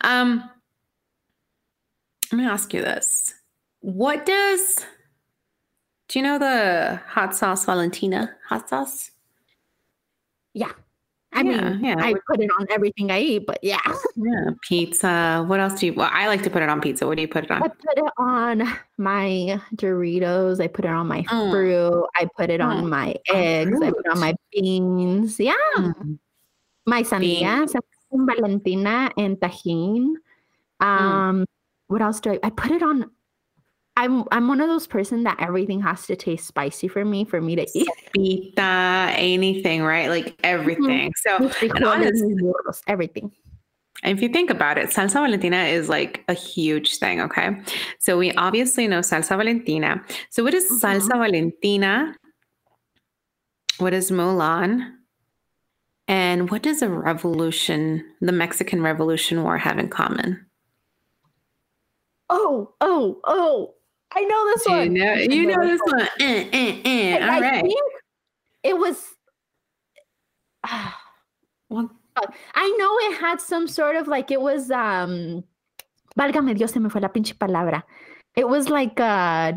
Um, 0.00 0.48
let 2.32 2.38
me 2.38 2.46
ask 2.46 2.72
you 2.72 2.80
this. 2.80 3.34
What 3.80 4.24
does 4.24 4.86
do 6.08 6.18
you 6.18 6.22
know 6.22 6.38
the 6.38 7.00
hot 7.06 7.36
sauce 7.36 7.64
Valentina 7.64 8.34
hot 8.48 8.68
sauce? 8.68 9.10
Yeah. 10.54 10.72
I 11.32 11.42
yeah, 11.42 11.70
mean, 11.70 11.84
yeah. 11.84 11.94
I 11.98 12.14
put 12.26 12.40
it 12.40 12.50
on 12.58 12.66
everything 12.70 13.10
I 13.12 13.20
eat, 13.20 13.46
but 13.46 13.58
yeah. 13.62 13.78
Yeah, 14.16 14.50
pizza. 14.62 15.44
What 15.46 15.60
else 15.60 15.78
do 15.78 15.86
you? 15.86 15.94
Well, 15.94 16.10
I 16.12 16.26
like 16.26 16.42
to 16.42 16.50
put 16.50 16.62
it 16.62 16.68
on 16.68 16.80
pizza. 16.80 17.06
What 17.06 17.16
do 17.16 17.22
you 17.22 17.28
put 17.28 17.44
it 17.44 17.50
on? 17.50 17.62
I 17.62 17.68
put 17.68 17.98
it 17.98 18.12
on 18.18 18.78
my 18.98 19.60
Doritos. 19.76 20.60
I 20.60 20.66
put 20.66 20.84
it 20.84 20.90
on 20.90 21.06
my 21.06 21.22
mm. 21.22 21.50
fruit. 21.50 22.06
I 22.16 22.28
put 22.36 22.50
it 22.50 22.60
on 22.60 22.84
mm. 22.84 22.88
my 22.88 23.14
eggs. 23.32 23.80
I 23.80 23.90
put 23.90 24.06
it 24.06 24.10
on 24.10 24.18
my 24.18 24.34
beans. 24.52 25.38
Yeah, 25.38 25.54
mm. 25.76 26.18
my 26.86 27.02
sandía, 27.02 27.66
Valentina, 28.10 29.12
and 29.16 29.36
Tajín. 29.36 30.14
Mm. 30.82 30.86
Um, 30.86 31.46
what 31.86 32.02
else 32.02 32.20
do 32.20 32.32
I 32.32 32.40
I 32.42 32.50
put 32.50 32.72
it 32.72 32.82
on 32.82 33.10
I'm 34.00 34.24
I'm 34.32 34.48
one 34.48 34.62
of 34.62 34.68
those 34.68 34.86
person 34.86 35.24
that 35.24 35.36
everything 35.40 35.82
has 35.82 36.06
to 36.06 36.16
taste 36.16 36.46
spicy 36.46 36.88
for 36.88 37.04
me 37.04 37.26
for 37.26 37.38
me 37.38 37.54
to 37.56 37.66
eat. 37.74 37.86
Pita, 38.14 39.12
anything, 39.14 39.82
right? 39.82 40.08
Like 40.08 40.40
everything. 40.42 41.12
Mm-hmm. 41.26 41.48
So 41.48 41.86
honestly, 41.86 42.34
everything. 42.86 43.30
If 44.02 44.22
you 44.22 44.30
think 44.30 44.48
about 44.48 44.78
it, 44.78 44.88
salsa 44.88 45.20
valentina 45.20 45.64
is 45.64 45.90
like 45.90 46.24
a 46.28 46.32
huge 46.32 46.96
thing, 46.96 47.20
okay? 47.20 47.60
So 47.98 48.16
we 48.16 48.32
obviously 48.32 48.88
know 48.88 49.00
salsa 49.00 49.36
valentina. 49.36 50.02
So 50.30 50.42
what 50.42 50.54
is 50.54 50.64
mm-hmm. 50.64 50.86
salsa 50.86 51.18
valentina? 51.18 52.16
What 53.76 53.92
is 53.92 54.10
Mulan? 54.10 54.94
And 56.08 56.50
what 56.50 56.62
does 56.62 56.80
a 56.80 56.88
revolution, 56.88 58.02
the 58.22 58.32
Mexican 58.32 58.80
Revolution 58.80 59.42
War 59.42 59.58
have 59.58 59.78
in 59.78 59.88
common? 59.88 60.46
oh, 62.30 62.72
oh, 62.80 63.20
oh, 63.24 63.74
I 64.12 64.22
know 64.22 64.46
this 64.46 64.66
one. 64.66 64.96
You 64.96 65.04
know, 65.04 65.14
you 65.14 65.46
know 65.46 65.66
this 65.66 65.80
one. 65.84 66.08
Eh, 66.20 66.48
eh, 66.52 66.80
eh. 66.84 67.24
All 67.24 67.30
I 67.30 67.40
right. 67.40 67.72
it 68.62 68.76
was. 68.76 69.14
well, 71.70 71.90
I 72.54 72.76
know 72.78 73.10
it 73.10 73.20
had 73.20 73.40
some 73.40 73.68
sort 73.68 73.96
of 73.96 74.08
like 74.08 74.30
it 74.30 74.40
was 74.40 74.70
um 74.70 75.44
Válgame 76.18 76.56
Dios, 76.56 76.72
se 76.72 76.80
me 76.80 76.88
fue 76.90 77.00
la 77.00 77.08
pinche 77.08 77.34
palabra. 77.38 77.82
It 78.36 78.48
was 78.48 78.68
like 78.68 78.98
uh 79.00 79.52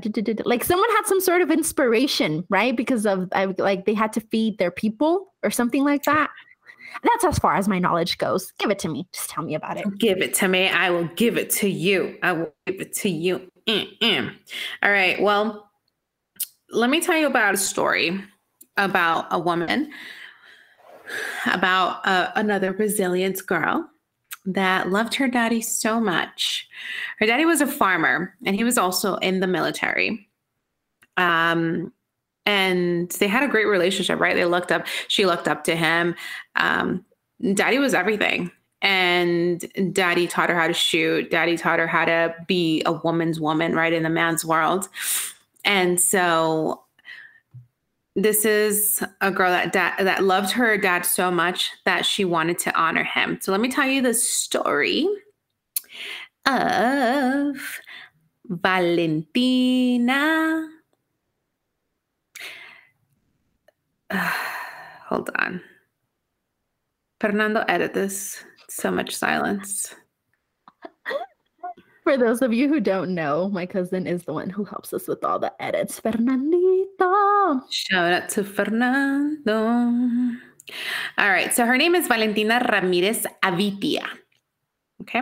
like 0.46 0.64
someone 0.64 0.90
had 0.92 1.06
some 1.06 1.22
sort 1.22 1.42
of 1.42 1.52
inspiration, 1.52 2.46
right? 2.50 2.76
Because 2.76 3.06
of 3.06 3.30
like 3.58 3.86
they 3.86 3.94
had 3.94 4.14
to 4.14 4.22
feed 4.22 4.58
their 4.60 4.72
people 4.72 5.34
or 5.44 5.52
something 5.52 5.84
like 5.84 6.04
that. 6.04 6.30
That's 7.04 7.26
as 7.26 7.40
far 7.40 7.56
as 7.56 7.68
my 7.68 7.80
knowledge 7.80 8.18
goes. 8.20 8.52
Give 8.60 8.70
it 8.70 8.80
to 8.80 8.90
me. 8.90 9.08
Just 9.14 9.30
tell 9.30 9.44
me 9.44 9.56
about 9.56 9.78
it. 9.78 9.86
Give 9.98 10.20
it 10.20 10.34
to 10.36 10.48
me. 10.48 10.68
I 10.68 10.92
will 10.92 11.10
give 11.16 11.38
it 11.38 11.50
to 11.52 11.68
you. 11.68 12.18
I 12.22 12.34
will 12.34 12.54
give 12.68 12.80
it 12.82 12.94
to 12.98 13.10
you. 13.10 13.50
Mm-mm. 13.68 14.36
All 14.82 14.92
right. 14.92 15.22
Well, 15.22 15.70
let 16.70 16.90
me 16.90 17.02
tell 17.02 17.18
you 17.18 17.28
about 17.28 17.54
a 17.54 17.58
story 17.58 18.22
about 18.78 19.28
a 19.32 19.40
woman, 19.40 19.92
about 21.52 22.06
uh, 22.08 22.32
another 22.36 22.72
resilient 22.74 23.46
girl 23.46 23.90
that 24.46 24.90
loved 24.90 25.16
her 25.16 25.28
daddy 25.28 25.62
so 25.62 26.00
much. 26.00 26.68
Her 27.20 27.26
daddy 27.26 27.46
was 27.46 27.62
a 27.62 27.68
farmer 27.68 28.36
and 28.46 28.56
he 28.56 28.64
was 28.64 28.78
also 28.78 29.16
in 29.18 29.40
the 29.40 29.48
military. 29.48 30.28
Um, 31.18 31.94
and 32.46 33.10
they 33.12 33.28
had 33.28 33.44
a 33.44 33.48
great 33.48 33.68
relationship, 33.68 34.20
right? 34.20 34.36
They 34.36 34.46
looked 34.46 34.72
up, 34.72 34.86
she 35.08 35.26
looked 35.26 35.48
up 35.48 35.64
to 35.66 35.76
him. 35.76 36.16
Um, 36.58 37.06
daddy 37.54 37.80
was 37.80 37.94
everything. 37.94 38.52
And 38.84 39.66
daddy 39.94 40.28
taught 40.28 40.50
her 40.50 40.60
how 40.60 40.68
to 40.68 40.74
shoot. 40.74 41.32
Daddy 41.32 41.58
taught 41.58 41.80
her 41.80 41.88
how 41.88 42.06
to 42.06 42.36
be 42.48 42.84
a 42.86 42.92
woman's 42.92 43.40
woman, 43.40 43.74
right? 43.74 43.94
In 43.94 44.04
the 44.04 44.10
man's 44.10 44.46
world. 44.46 44.90
And 45.66 46.00
so 46.00 46.84
this 48.16 48.46
is 48.46 49.04
a 49.22 49.32
girl 49.32 49.50
that 49.50 49.74
that 49.74 50.24
loved 50.24 50.52
her 50.52 50.78
dad 50.78 51.04
so 51.06 51.32
much 51.32 51.72
that 51.86 52.06
she 52.06 52.24
wanted 52.26 52.60
to 52.60 52.80
honor 52.80 53.04
him. 53.04 53.40
So 53.42 53.52
let 53.52 53.60
me 53.62 53.70
tell 53.70 53.88
you 53.88 54.04
the 54.04 54.14
story 54.14 55.08
of 56.46 57.56
Valentina. 58.46 59.90
hold 65.08 65.30
on. 65.40 65.62
Fernando, 67.20 67.64
edit 67.68 67.94
this. 67.94 68.44
So 68.76 68.90
much 68.90 69.16
silence. 69.16 69.94
For 72.04 72.18
those 72.18 72.42
of 72.42 72.52
you 72.52 72.68
who 72.68 72.80
don't 72.80 73.14
know, 73.14 73.50
my 73.50 73.68
cousin 73.68 74.08
is 74.08 74.24
the 74.24 74.34
one 74.34 74.50
who 74.50 74.66
helps 74.66 74.92
us 74.94 75.08
with 75.08 75.24
all 75.24 75.38
the 75.38 75.54
edits. 75.62 76.00
Fernandito. 76.00 77.62
Shout 77.70 78.12
out 78.12 78.30
to 78.30 78.44
Fernando. 78.44 79.56
All 81.18 81.30
right. 81.30 81.54
So 81.54 81.68
her 81.68 81.78
name 81.78 81.94
is 81.94 82.08
Valentina 82.08 82.68
Ramirez 82.72 83.28
Avitia. 83.44 84.08
Okay. 85.02 85.22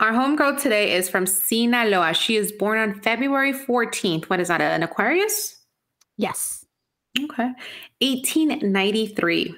Our 0.00 0.10
homegirl 0.10 0.60
today 0.60 0.94
is 0.94 1.08
from 1.08 1.26
Sinaloa. 1.26 2.12
She 2.12 2.34
is 2.34 2.50
born 2.50 2.78
on 2.78 3.00
February 3.02 3.52
14th. 3.52 4.24
What 4.24 4.40
is 4.40 4.48
that? 4.48 4.60
An 4.60 4.82
Aquarius? 4.82 5.64
Yes. 6.16 6.66
Okay. 7.16 7.52
1893. 8.00 9.54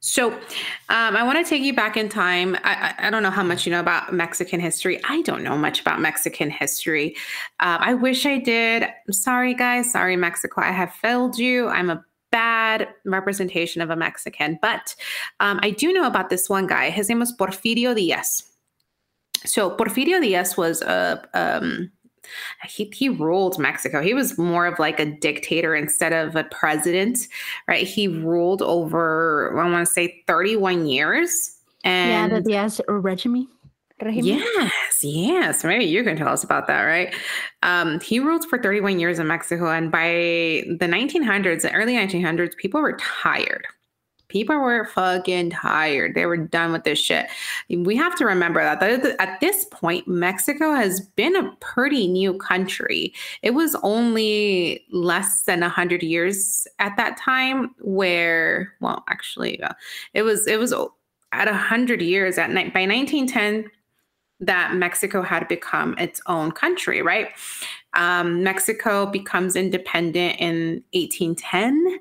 So 0.00 0.32
um, 0.32 0.40
I 0.88 1.22
want 1.22 1.44
to 1.44 1.48
take 1.48 1.62
you 1.62 1.74
back 1.74 1.96
in 1.96 2.08
time. 2.08 2.56
I, 2.62 2.94
I, 2.98 3.10
don't 3.10 3.22
know 3.22 3.30
how 3.30 3.42
much 3.42 3.66
you 3.66 3.72
know 3.72 3.80
about 3.80 4.12
Mexican 4.12 4.60
history. 4.60 5.00
I 5.08 5.22
don't 5.22 5.42
know 5.42 5.56
much 5.56 5.80
about 5.80 6.00
Mexican 6.00 6.50
history. 6.50 7.16
Uh, 7.60 7.78
I 7.80 7.94
wish 7.94 8.24
I 8.26 8.38
did. 8.38 8.84
I'm 8.84 9.12
sorry, 9.12 9.54
guys. 9.54 9.90
Sorry, 9.90 10.16
Mexico. 10.16 10.60
I 10.60 10.70
have 10.70 10.92
failed 10.92 11.38
you. 11.38 11.68
I'm 11.68 11.90
a 11.90 12.04
bad 12.30 12.88
representation 13.04 13.80
of 13.82 13.90
a 13.90 13.96
Mexican. 13.96 14.58
But 14.60 14.94
um, 15.40 15.58
I 15.62 15.70
do 15.70 15.92
know 15.92 16.06
about 16.06 16.28
this 16.28 16.48
one 16.48 16.66
guy. 16.66 16.90
His 16.90 17.08
name 17.08 17.20
was 17.20 17.34
Porfirio 17.36 17.94
Diaz. 17.94 18.42
So 19.44 19.70
Porfirio 19.76 20.20
Diaz 20.20 20.56
was 20.56 20.82
a 20.82 21.26
um, 21.34 21.90
he, 22.64 22.84
he 22.94 23.08
ruled 23.08 23.58
Mexico. 23.58 24.02
He 24.02 24.14
was 24.14 24.38
more 24.38 24.66
of 24.66 24.78
like 24.78 25.00
a 25.00 25.06
dictator 25.06 25.74
instead 25.74 26.12
of 26.12 26.36
a 26.36 26.44
president, 26.44 27.18
right? 27.68 27.86
He 27.86 28.08
ruled 28.08 28.62
over, 28.62 29.58
I 29.58 29.70
want 29.70 29.86
to 29.86 29.92
say 29.92 30.22
31 30.26 30.86
years. 30.86 31.56
And 31.84 32.32
yeah, 32.32 32.38
the 32.38 32.42
Diaz 32.42 32.80
regime. 32.88 33.48
Yes, 33.98 35.02
yes. 35.02 35.64
Maybe 35.64 35.86
you 35.86 36.04
can 36.04 36.16
tell 36.16 36.28
us 36.28 36.44
about 36.44 36.66
that, 36.66 36.82
right? 36.82 37.14
Um, 37.62 37.98
he 38.00 38.20
ruled 38.20 38.44
for 38.44 38.58
31 38.60 38.98
years 39.00 39.18
in 39.18 39.26
Mexico. 39.26 39.70
And 39.70 39.90
by 39.90 40.64
the 40.68 40.86
1900s, 40.86 41.62
the 41.62 41.72
early 41.72 41.94
1900s, 41.94 42.56
people 42.56 42.80
were 42.80 42.98
tired 42.98 43.66
people 44.36 44.58
were 44.58 44.84
fucking 44.84 45.48
tired. 45.48 46.14
They 46.14 46.26
were 46.26 46.36
done 46.36 46.70
with 46.70 46.84
this 46.84 46.98
shit. 46.98 47.26
We 47.70 47.96
have 47.96 48.14
to 48.16 48.26
remember 48.26 48.62
that, 48.62 48.82
at 49.18 49.40
this 49.40 49.64
point, 49.70 50.06
Mexico 50.06 50.74
has 50.74 51.00
been 51.00 51.34
a 51.34 51.56
pretty 51.60 52.06
new 52.06 52.34
country. 52.34 53.14
It 53.40 53.52
was 53.52 53.74
only 53.82 54.84
less 54.92 55.44
than 55.44 55.60
100 55.60 56.02
years 56.02 56.66
at 56.80 56.98
that 56.98 57.16
time 57.16 57.74
where, 57.80 58.74
well, 58.82 59.04
actually, 59.08 59.62
uh, 59.62 59.72
it 60.12 60.20
was, 60.20 60.46
it 60.46 60.58
was 60.58 60.74
at 61.32 61.48
100 61.48 62.02
years 62.02 62.36
at 62.36 62.50
night. 62.50 62.74
By 62.74 62.80
1910, 62.80 63.70
that 64.40 64.74
Mexico 64.74 65.22
had 65.22 65.48
become 65.48 65.96
its 65.96 66.20
own 66.26 66.52
country, 66.52 67.00
right? 67.00 67.28
Um, 67.94 68.42
Mexico 68.42 69.06
becomes 69.06 69.56
independent 69.56 70.38
in 70.38 70.84
1810 70.92 72.00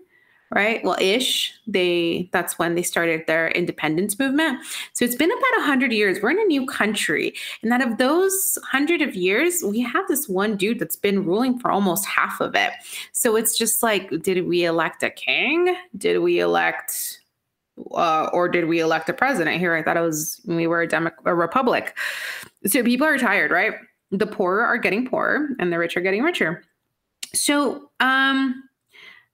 right? 0.56 0.84
Well, 0.84 0.98
ish. 1.00 1.54
They 1.68 2.30
that's 2.32 2.58
when 2.58 2.74
they 2.74 2.82
started 2.82 3.28
their 3.28 3.50
independence 3.50 4.18
movement. 4.18 4.60
So 4.94 5.06
it's 5.06 5.16
been 5.16 5.32
about 5.32 5.60
a 5.60 5.64
hundred 5.64 5.92
years. 5.92 6.20
We're 6.22 6.32
in 6.32 6.40
a 6.40 6.46
new 6.46 6.66
country, 6.66 7.36
and 7.62 7.72
out 7.72 7.86
of 7.86 7.98
those 7.98 8.58
hundred 8.64 9.02
of 9.02 9.14
years, 9.14 9.64
we 9.64 9.82
have 9.82 10.08
this 10.08 10.28
one 10.28 10.56
dude 10.56 10.80
that's 10.80 10.96
been 10.96 11.26
ruling 11.26 11.60
for 11.60 11.70
almost 11.70 12.06
half 12.06 12.40
of 12.40 12.56
it. 12.56 12.72
So 13.12 13.36
it's 13.36 13.58
just 13.58 13.84
like, 13.84 14.10
did 14.24 14.48
we 14.48 14.66
elect 14.66 15.04
a 15.04 15.10
king? 15.10 15.76
Did 15.98 16.20
we 16.20 16.40
elect? 16.40 17.22
Uh, 17.92 18.30
or 18.32 18.48
did 18.48 18.66
we 18.66 18.80
elect 18.80 19.10
a 19.10 19.14
president 19.14 19.60
here? 19.60 19.76
I 19.76 19.84
thought 19.84 19.98
it 19.98 20.02
was 20.02 20.40
we 20.46 20.66
were 20.66 20.84
a, 20.84 20.88
Demo- 20.88 21.12
a 21.26 21.36
republic. 21.36 21.98
So 22.66 22.82
people 22.84 23.06
are 23.06 23.18
tired, 23.18 23.52
right? 23.52 23.74
The 24.12 24.28
poor 24.28 24.62
are 24.62 24.78
getting 24.78 25.06
poorer 25.06 25.50
and 25.60 25.74
the 25.74 25.78
rich 25.78 25.98
are 25.98 26.02
getting 26.02 26.24
richer. 26.24 26.64
So, 27.34 27.92
um, 28.00 28.64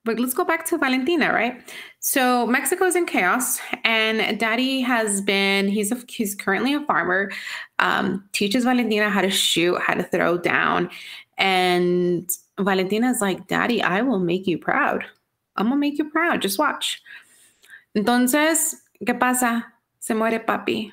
but 0.04 0.20
let's 0.20 0.34
go 0.34 0.44
back 0.44 0.66
to 0.66 0.78
Valentina, 0.78 1.32
right? 1.32 1.62
So 2.00 2.48
Mexico 2.48 2.86
is 2.86 2.96
in 2.96 3.06
chaos, 3.06 3.60
and 3.84 4.40
Daddy 4.40 4.82
has 4.82 5.22
been 5.22 5.68
he's 5.68 5.92
a, 5.92 5.98
he's 6.08 6.36
currently 6.36 6.74
a 6.74 6.82
farmer. 6.82 7.32
Um, 7.80 8.28
teaches 8.32 8.64
Valentina 8.64 9.10
how 9.10 9.22
to 9.22 9.30
shoot, 9.30 9.80
how 9.80 9.94
to 9.94 10.04
throw 10.04 10.38
down, 10.38 10.90
and 11.38 12.30
Valentina's 12.60 13.22
like, 13.22 13.48
Daddy, 13.48 13.82
I 13.82 14.02
will 14.02 14.20
make 14.20 14.48
you 14.48 14.58
proud. 14.58 15.06
I'm 15.56 15.68
gonna 15.68 15.78
make 15.78 15.98
you 15.98 16.10
proud. 16.10 16.42
Just 16.42 16.58
watch. 16.58 17.02
Entonces, 17.96 18.76
¿qué 19.06 19.20
pasa? 19.20 19.66
Se 20.00 20.14
muere 20.14 20.40
papi. 20.46 20.92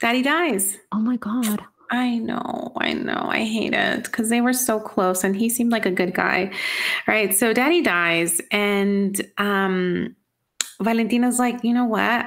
Daddy 0.00 0.22
dies. 0.22 0.78
Oh 0.92 0.98
my 0.98 1.16
god. 1.16 1.64
I 1.90 2.18
know, 2.18 2.72
I 2.80 2.92
know. 2.92 3.28
I 3.30 3.44
hate 3.44 3.72
it 3.74 4.04
because 4.04 4.28
they 4.28 4.40
were 4.40 4.52
so 4.52 4.80
close 4.80 5.22
and 5.22 5.36
he 5.36 5.48
seemed 5.48 5.72
like 5.72 5.86
a 5.86 5.90
good 5.90 6.14
guy. 6.14 6.52
Right. 7.06 7.34
So 7.34 7.52
daddy 7.52 7.82
dies 7.82 8.40
and 8.50 9.20
um 9.38 10.16
Valentina's 10.80 11.38
like, 11.38 11.62
you 11.62 11.72
know 11.72 11.84
what? 11.84 12.26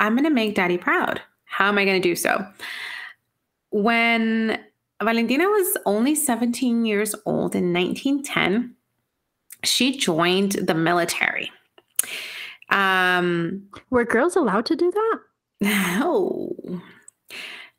I'm 0.00 0.14
gonna 0.16 0.30
make 0.30 0.54
daddy 0.54 0.78
proud. 0.78 1.20
How 1.44 1.68
am 1.68 1.78
I 1.78 1.84
gonna 1.84 2.00
do 2.00 2.14
so? 2.16 2.46
When 3.70 4.60
Valentina 5.02 5.46
was 5.46 5.76
only 5.84 6.14
17 6.14 6.84
years 6.84 7.14
old 7.26 7.54
in 7.54 7.72
1910, 7.72 8.74
she 9.64 9.96
joined 9.96 10.52
the 10.52 10.74
military. 10.74 11.50
Um, 12.70 13.68
were 13.90 14.04
girls 14.04 14.36
allowed 14.36 14.66
to 14.66 14.76
do 14.76 14.90
that? 14.90 15.18
No. 15.62 16.56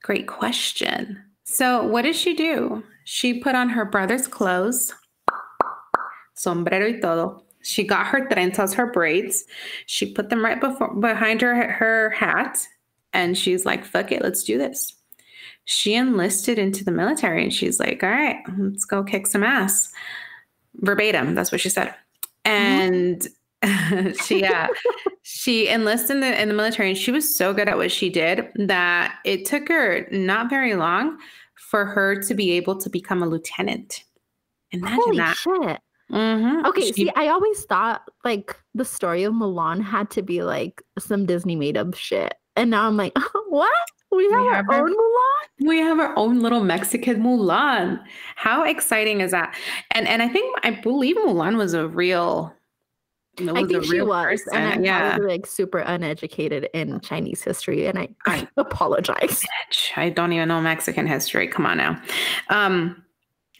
Great 0.04 0.28
question. 0.28 1.24
So, 1.46 1.86
what 1.86 2.04
did 2.04 2.16
she 2.16 2.34
do? 2.34 2.84
She 3.06 3.40
put 3.40 3.56
on 3.56 3.70
her 3.70 3.86
brother's 3.86 4.28
clothes, 4.28 4.94
sombrero 6.36 6.92
y 6.92 7.00
todo. 7.00 7.44
She 7.62 7.86
got 7.86 8.08
her 8.08 8.28
trenzas, 8.28 8.74
her 8.76 8.92
braids. 8.92 9.46
She 9.86 10.12
put 10.12 10.30
them 10.30 10.44
right 10.44 10.60
before, 10.60 10.94
behind 10.94 11.42
her 11.42 11.72
her 11.72 12.10
hat, 12.10 12.60
and 13.14 13.38
she's 13.38 13.66
like, 13.66 13.86
"Fuck 13.86 14.12
it, 14.12 14.22
let's 14.22 14.44
do 14.44 14.58
this." 14.58 14.94
She 15.66 15.96
enlisted 15.96 16.60
into 16.60 16.84
the 16.84 16.92
military, 16.92 17.42
and 17.44 17.54
she's 17.54 17.80
like, 17.80 18.04
"All 18.04 18.10
right, 18.10 18.44
let's 18.58 18.86
go 18.86 19.04
kick 19.04 19.28
some 19.28 19.44
ass." 19.44 19.92
Verbatim, 20.76 21.36
that's 21.36 21.52
what 21.52 21.62
she 21.62 21.70
said. 21.70 21.96
And 22.44 23.20
mm-hmm. 23.20 23.34
she 24.26 24.44
uh, 24.44 24.68
she 25.22 25.68
enlisted 25.68 26.12
in 26.18 26.20
the 26.22 26.42
in 26.42 26.48
the 26.50 26.54
military 26.54 26.90
and 26.90 26.98
she 26.98 27.12
was 27.12 27.36
so 27.38 27.54
good 27.54 27.68
at 27.70 27.78
what 27.78 27.92
she 27.92 28.10
did 28.10 28.48
that 28.56 29.16
it 29.26 29.46
took 29.46 29.68
her 29.70 30.08
not 30.12 30.50
very 30.50 30.76
long 30.76 31.18
for 31.56 31.86
her 31.86 32.22
to 32.22 32.34
be 32.34 32.52
able 32.52 32.78
to 32.80 32.90
become 32.90 33.24
a 33.24 33.28
lieutenant. 33.28 34.04
Imagine 34.72 35.00
Holy 35.04 35.18
that. 35.18 35.36
Shit. 35.38 35.80
Mm-hmm. 36.12 36.66
Okay, 36.68 36.88
she, 36.88 36.94
see, 36.94 37.12
I 37.16 37.28
always 37.30 37.64
thought 37.66 38.02
like 38.24 38.56
the 38.76 38.86
story 38.86 39.24
of 39.24 39.34
Mulan 39.34 39.82
had 39.82 40.10
to 40.12 40.22
be 40.22 40.44
like 40.44 40.84
some 41.00 41.26
Disney 41.26 41.56
made 41.56 41.78
up 41.78 41.94
shit. 41.96 42.34
And 42.56 42.70
now 42.70 42.86
I'm 42.88 42.98
like, 42.98 43.18
what? 43.50 43.72
We 44.12 44.24
have, 44.32 44.42
We 44.42 44.48
our 44.50 44.54
have 44.56 44.70
our- 44.70 44.84
own 44.88 44.94
Mulan? 44.94 45.68
We 45.68 45.78
have 45.80 46.00
our 46.00 46.16
own 46.18 46.42
little 46.42 46.64
Mexican 46.64 47.24
Mulan. 47.24 48.04
How 48.36 48.64
exciting 48.64 49.22
is 49.22 49.32
that? 49.32 49.56
And 49.92 50.08
and 50.08 50.22
I 50.22 50.28
think 50.28 50.56
I 50.64 50.72
believe 50.72 51.16
Mulan 51.16 51.58
was 51.58 51.74
a 51.74 51.88
real. 51.88 52.54
I 53.40 53.66
think 53.66 53.84
she 53.86 54.02
was. 54.02 54.26
person. 54.26 54.54
And 54.54 54.74
I'm 54.74 54.84
yeah, 54.86 55.10
probably 55.16 55.28
like 55.28 55.46
super 55.48 55.80
uneducated 55.80 56.70
in 56.74 57.00
Chinese 57.02 57.42
history. 57.42 57.88
And 57.88 57.98
I, 57.98 58.10
I 58.28 58.48
apologize. 58.58 59.44
Bitch, 59.72 59.98
I 59.98 60.10
don't 60.10 60.34
even 60.34 60.48
know 60.50 60.62
Mexican 60.62 61.08
history. 61.08 61.48
Come 61.48 61.66
on 61.66 61.78
now. 61.78 62.02
Um, 62.50 63.04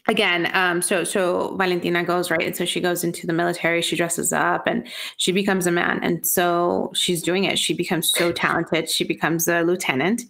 again, 0.06 0.50
um, 0.54 0.80
so 0.80 1.02
so 1.02 1.56
Valentina 1.56 2.04
goes 2.04 2.30
right, 2.30 2.46
and 2.46 2.56
so 2.56 2.64
she 2.64 2.80
goes 2.80 3.02
into 3.02 3.26
the 3.26 3.32
military. 3.32 3.82
She 3.82 3.96
dresses 3.96 4.32
up, 4.32 4.66
and 4.66 4.86
she 5.16 5.32
becomes 5.32 5.66
a 5.66 5.72
man. 5.72 5.98
And 6.02 6.24
so 6.26 6.92
she's 6.94 7.22
doing 7.22 7.44
it. 7.44 7.58
She 7.58 7.74
becomes 7.74 8.12
so 8.12 8.30
talented. 8.30 8.88
She 8.88 9.04
becomes 9.04 9.48
a 9.48 9.62
lieutenant. 9.62 10.22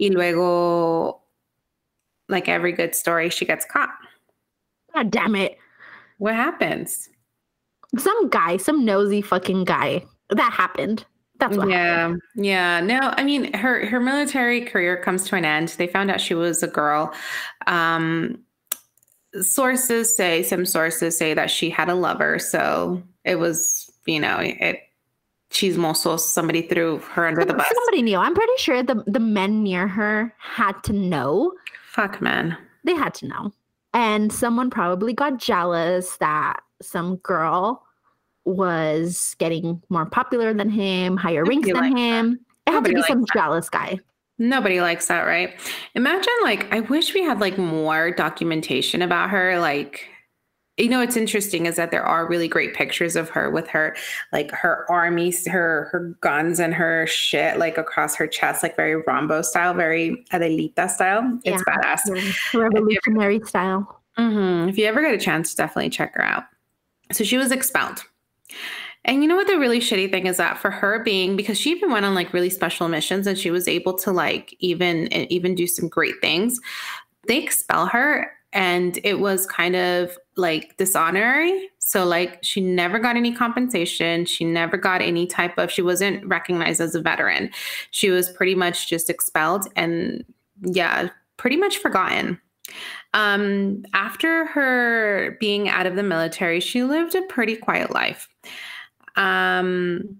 Y 0.00 0.08
luego, 0.08 1.20
like 2.28 2.48
every 2.48 2.72
good 2.72 2.94
story, 2.94 3.28
she 3.28 3.44
gets 3.44 3.66
caught. 3.66 3.90
God 4.94 5.10
damn 5.10 5.36
it. 5.36 5.58
What 6.16 6.34
happens? 6.34 7.10
Some 7.96 8.28
guy, 8.28 8.58
some 8.58 8.84
nosy 8.84 9.22
fucking 9.22 9.64
guy. 9.64 10.04
That 10.30 10.52
happened. 10.52 11.04
That's 11.38 11.56
what 11.56 11.70
happened. 11.70 12.20
yeah, 12.34 12.80
yeah. 12.80 12.80
No, 12.80 13.14
I 13.16 13.22
mean 13.22 13.52
her 13.54 13.86
her 13.86 14.00
military 14.00 14.60
career 14.62 15.00
comes 15.02 15.26
to 15.28 15.36
an 15.36 15.44
end. 15.44 15.68
They 15.68 15.86
found 15.86 16.10
out 16.10 16.20
she 16.20 16.34
was 16.34 16.62
a 16.62 16.66
girl. 16.66 17.14
Um, 17.66 18.40
sources 19.40 20.14
say 20.14 20.42
some 20.42 20.66
sources 20.66 21.16
say 21.16 21.34
that 21.34 21.50
she 21.50 21.70
had 21.70 21.88
a 21.88 21.94
lover, 21.94 22.38
so 22.38 23.02
it 23.24 23.36
was 23.36 23.90
you 24.06 24.20
know 24.20 24.38
it. 24.40 24.80
She's 25.50 25.78
also 25.78 26.18
somebody 26.18 26.62
threw 26.62 26.98
her 26.98 27.26
under 27.26 27.44
the 27.44 27.54
bus. 27.54 27.66
Somebody 27.72 28.02
knew. 28.02 28.18
I'm 28.18 28.34
pretty 28.34 28.52
sure 28.58 28.82
the, 28.82 29.02
the 29.06 29.20
men 29.20 29.62
near 29.62 29.88
her 29.88 30.34
had 30.38 30.82
to 30.84 30.92
know. 30.92 31.54
Fuck 31.86 32.20
man. 32.20 32.54
They 32.84 32.94
had 32.94 33.14
to 33.14 33.26
know. 33.26 33.52
And 33.94 34.30
someone 34.30 34.68
probably 34.68 35.14
got 35.14 35.38
jealous 35.38 36.18
that 36.18 36.60
some 36.82 37.16
girl 37.16 37.84
was 38.44 39.34
getting 39.38 39.82
more 39.88 40.06
popular 40.06 40.54
than 40.54 40.70
him, 40.70 41.16
higher 41.16 41.44
ranks 41.44 41.68
Nobody 41.68 41.72
than 41.72 41.82
likes 41.82 41.94
that. 41.94 42.00
him. 42.00 42.40
It 42.66 42.72
had 42.72 42.84
to 42.84 42.92
be 42.94 43.02
some 43.02 43.20
that. 43.20 43.28
jealous 43.34 43.68
guy. 43.70 43.98
Nobody 44.38 44.80
likes 44.80 45.06
that, 45.08 45.22
right? 45.22 45.58
Imagine 45.94 46.32
like 46.42 46.72
I 46.72 46.80
wish 46.80 47.12
we 47.14 47.22
had 47.22 47.40
like 47.40 47.58
more 47.58 48.10
documentation 48.12 49.02
about 49.02 49.30
her. 49.30 49.58
Like, 49.58 50.08
you 50.76 50.88
know, 50.88 51.00
what's 51.00 51.16
interesting 51.16 51.66
is 51.66 51.74
that 51.74 51.90
there 51.90 52.04
are 52.04 52.28
really 52.28 52.46
great 52.46 52.72
pictures 52.72 53.16
of 53.16 53.28
her 53.30 53.50
with 53.50 53.66
her 53.68 53.96
like 54.32 54.50
her 54.52 54.86
army, 54.88 55.34
her 55.46 55.88
her 55.90 56.16
guns 56.20 56.60
and 56.60 56.72
her 56.72 57.06
shit 57.08 57.58
like 57.58 57.76
across 57.78 58.14
her 58.14 58.28
chest, 58.28 58.62
like 58.62 58.76
very 58.76 58.96
Rambo 59.02 59.42
style, 59.42 59.74
very 59.74 60.24
Adelita 60.32 60.88
style. 60.88 61.38
It's 61.44 61.62
badass. 61.64 62.54
Revolutionary 62.54 63.40
style. 63.44 64.02
Mhm. 64.16 64.68
If 64.68 64.78
you 64.78 64.86
ever 64.86 65.00
get 65.02 65.14
a 65.14 65.18
chance, 65.18 65.52
definitely 65.54 65.90
check 65.90 66.14
her 66.14 66.22
out. 66.22 66.44
So 67.12 67.24
she 67.24 67.38
was 67.38 67.52
expelled. 67.52 68.04
And 69.04 69.22
you 69.22 69.28
know 69.28 69.36
what 69.36 69.46
the 69.46 69.58
really 69.58 69.80
shitty 69.80 70.10
thing 70.10 70.26
is 70.26 70.36
that 70.36 70.58
for 70.58 70.70
her 70.70 71.02
being 71.02 71.36
because 71.36 71.58
she 71.58 71.70
even 71.70 71.90
went 71.90 72.04
on 72.04 72.14
like 72.14 72.32
really 72.32 72.50
special 72.50 72.88
missions 72.88 73.26
and 73.26 73.38
she 73.38 73.50
was 73.50 73.66
able 73.66 73.94
to 73.98 74.12
like 74.12 74.54
even 74.58 75.12
even 75.12 75.54
do 75.54 75.66
some 75.66 75.88
great 75.88 76.16
things. 76.20 76.60
They 77.26 77.42
expel 77.42 77.86
her 77.86 78.30
and 78.52 78.98
it 79.04 79.20
was 79.20 79.46
kind 79.46 79.76
of 79.76 80.18
like 80.36 80.76
dishonorary. 80.76 81.70
So 81.78 82.04
like 82.04 82.38
she 82.42 82.60
never 82.60 82.98
got 82.98 83.16
any 83.16 83.32
compensation. 83.34 84.26
She 84.26 84.44
never 84.44 84.76
got 84.76 85.00
any 85.00 85.26
type 85.26 85.56
of 85.58 85.70
she 85.70 85.82
wasn't 85.82 86.26
recognized 86.26 86.80
as 86.80 86.94
a 86.94 87.00
veteran. 87.00 87.50
She 87.90 88.10
was 88.10 88.30
pretty 88.30 88.54
much 88.54 88.88
just 88.88 89.08
expelled 89.08 89.68
and 89.76 90.24
yeah, 90.62 91.08
pretty 91.36 91.56
much 91.56 91.78
forgotten. 91.78 92.40
Um, 93.14 93.84
after 93.94 94.46
her 94.46 95.36
being 95.40 95.68
out 95.68 95.86
of 95.86 95.96
the 95.96 96.02
military, 96.02 96.60
she 96.60 96.82
lived 96.84 97.14
a 97.14 97.22
pretty 97.22 97.56
quiet 97.56 97.90
life. 97.90 98.28
Um, 99.16 100.18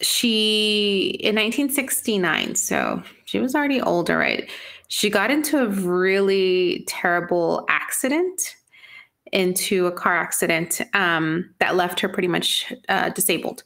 she 0.00 1.18
in 1.20 1.36
1969, 1.36 2.54
so 2.54 3.02
she 3.24 3.38
was 3.38 3.54
already 3.54 3.80
older, 3.80 4.18
right? 4.18 4.50
She 4.88 5.10
got 5.10 5.30
into 5.30 5.58
a 5.58 5.68
really 5.68 6.84
terrible 6.86 7.64
accident, 7.68 8.56
into 9.32 9.86
a 9.86 9.92
car 9.92 10.16
accident 10.16 10.80
um, 10.94 11.54
that 11.58 11.76
left 11.76 12.00
her 12.00 12.08
pretty 12.08 12.28
much 12.28 12.72
uh, 12.88 13.08
disabled. 13.10 13.64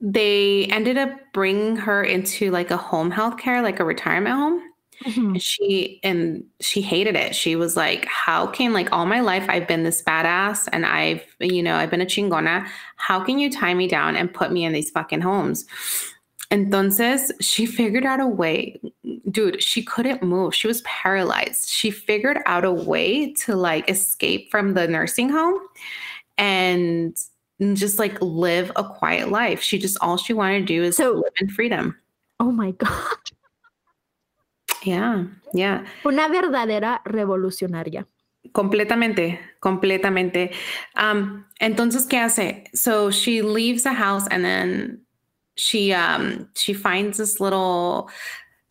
They 0.00 0.66
ended 0.66 0.98
up 0.98 1.10
bringing 1.32 1.76
her 1.76 2.02
into 2.02 2.50
like 2.50 2.70
a 2.70 2.76
home 2.76 3.10
health 3.10 3.38
care, 3.38 3.62
like 3.62 3.80
a 3.80 3.84
retirement 3.84 4.34
home 4.34 4.69
Mhm. 5.04 5.16
and 5.32 5.42
she 5.42 5.98
and 6.02 6.44
she 6.60 6.80
hated 6.82 7.16
it. 7.16 7.34
She 7.34 7.56
was 7.56 7.76
like 7.76 8.04
how 8.06 8.46
can 8.46 8.72
like 8.74 8.92
all 8.92 9.06
my 9.06 9.20
life 9.20 9.46
i've 9.48 9.66
been 9.66 9.82
this 9.82 10.02
badass 10.02 10.68
and 10.72 10.84
i've 10.84 11.22
you 11.40 11.62
know 11.62 11.76
i've 11.76 11.90
been 11.90 12.02
a 12.02 12.06
chingona. 12.06 12.66
How 12.96 13.24
can 13.24 13.38
you 13.38 13.50
tie 13.50 13.72
me 13.74 13.88
down 13.88 14.16
and 14.16 14.32
put 14.32 14.52
me 14.52 14.64
in 14.64 14.72
these 14.74 14.90
fucking 14.90 15.22
homes? 15.22 15.64
Entonces 16.50 17.30
she 17.40 17.64
figured 17.78 18.04
out 18.04 18.20
a 18.20 18.26
way 18.26 18.78
dude 19.30 19.62
she 19.62 19.82
couldn't 19.82 20.22
move. 20.22 20.54
She 20.54 20.66
was 20.66 20.82
paralyzed. 20.82 21.68
She 21.70 21.90
figured 21.90 22.38
out 22.44 22.64
a 22.64 22.72
way 22.72 23.32
to 23.44 23.56
like 23.56 23.88
escape 23.88 24.50
from 24.50 24.74
the 24.74 24.86
nursing 24.88 25.30
home 25.30 25.60
and 26.38 27.16
just 27.74 27.98
like 27.98 28.20
live 28.20 28.70
a 28.76 28.84
quiet 28.84 29.30
life. 29.30 29.62
She 29.62 29.78
just 29.78 29.96
all 30.00 30.16
she 30.16 30.32
wanted 30.32 30.60
to 30.60 30.64
do 30.66 30.82
is 30.82 30.96
So- 30.96 31.12
live 31.12 31.32
in 31.40 31.48
freedom. 31.48 31.96
Oh 32.38 32.50
my 32.50 32.70
God. 32.84 33.16
Yeah 34.84 35.26
yeah 35.52 35.84
Una 36.04 36.28
verdadera 36.28 37.02
revolucionaria. 37.04 38.06
Completamente, 38.52 39.38
completamente. 39.60 40.50
Um, 40.96 41.44
entonces, 41.60 42.06
¿qué 42.06 42.18
hace? 42.18 42.64
So 42.74 43.10
she 43.10 43.42
leaves 43.42 43.82
the 43.82 43.92
house 43.92 44.26
and 44.28 44.44
then 44.44 45.02
she 45.56 45.92
um 45.92 46.48
she 46.54 46.72
finds 46.72 47.18
this 47.18 47.38
little 47.38 48.08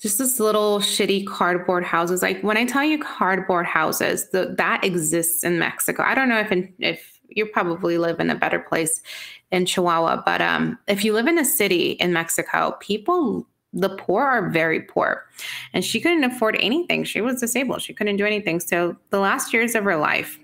just 0.01 0.17
this 0.17 0.39
little 0.39 0.79
shitty 0.79 1.25
cardboard 1.27 1.83
houses. 1.83 2.21
Like 2.21 2.41
when 2.41 2.57
I 2.57 2.65
tell 2.65 2.83
you 2.83 2.97
cardboard 2.97 3.67
houses, 3.67 4.29
the, 4.31 4.55
that 4.57 4.83
exists 4.83 5.43
in 5.43 5.59
Mexico. 5.59 6.03
I 6.03 6.15
don't 6.15 6.29
know 6.29 6.39
if 6.39 6.51
in, 6.51 6.73
if 6.79 7.19
you 7.29 7.45
probably 7.45 7.99
live 7.99 8.19
in 8.19 8.31
a 8.31 8.35
better 8.35 8.59
place 8.59 9.03
in 9.51 9.65
Chihuahua, 9.65 10.23
but 10.25 10.41
um 10.41 10.79
if 10.87 11.05
you 11.05 11.13
live 11.13 11.27
in 11.27 11.37
a 11.37 11.45
city 11.45 11.91
in 11.91 12.11
Mexico, 12.11 12.75
people 12.79 13.47
the 13.73 13.89
poor 13.89 14.23
are 14.23 14.49
very 14.49 14.81
poor 14.81 15.25
and 15.73 15.85
she 15.85 15.99
couldn't 15.99 16.23
afford 16.23 16.57
anything. 16.59 17.03
She 17.03 17.21
was 17.21 17.39
disabled. 17.39 17.81
She 17.81 17.93
couldn't 17.93 18.17
do 18.17 18.25
anything. 18.25 18.59
So 18.59 18.95
the 19.11 19.19
last 19.19 19.53
years 19.53 19.75
of 19.75 19.83
her 19.83 19.95
life, 19.95 20.39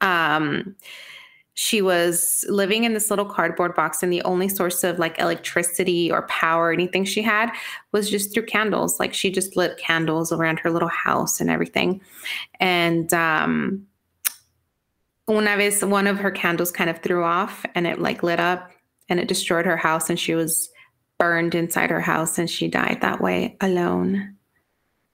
um, 0.00 0.76
she 1.54 1.82
was 1.82 2.44
living 2.48 2.84
in 2.84 2.94
this 2.94 3.10
little 3.10 3.26
cardboard 3.26 3.74
box, 3.74 4.02
and 4.02 4.10
the 4.10 4.22
only 4.22 4.48
source 4.48 4.82
of 4.82 4.98
like 4.98 5.18
electricity 5.18 6.10
or 6.10 6.22
power, 6.22 6.68
or 6.68 6.72
anything 6.72 7.04
she 7.04 7.20
had, 7.20 7.50
was 7.92 8.08
just 8.08 8.32
through 8.32 8.46
candles. 8.46 8.98
Like 8.98 9.12
she 9.12 9.30
just 9.30 9.56
lit 9.56 9.76
candles 9.76 10.32
around 10.32 10.58
her 10.60 10.70
little 10.70 10.88
house 10.88 11.38
and 11.38 11.50
everything. 11.50 12.00
And 12.60 13.12
um, 13.12 13.86
una 15.28 15.54
vez, 15.56 15.84
one 15.84 16.06
of 16.06 16.18
her 16.18 16.30
candles 16.30 16.72
kind 16.72 16.88
of 16.88 17.02
threw 17.02 17.24
off, 17.24 17.66
and 17.74 17.86
it 17.86 18.00
like 18.00 18.22
lit 18.22 18.40
up, 18.40 18.70
and 19.10 19.20
it 19.20 19.28
destroyed 19.28 19.66
her 19.66 19.76
house, 19.76 20.08
and 20.08 20.18
she 20.18 20.34
was 20.34 20.70
burned 21.20 21.54
inside 21.54 21.90
her 21.90 22.00
house 22.00 22.38
and 22.38 22.50
she 22.50 22.66
died 22.66 22.98
that 23.02 23.20
way 23.20 23.56
alone. 23.60 24.34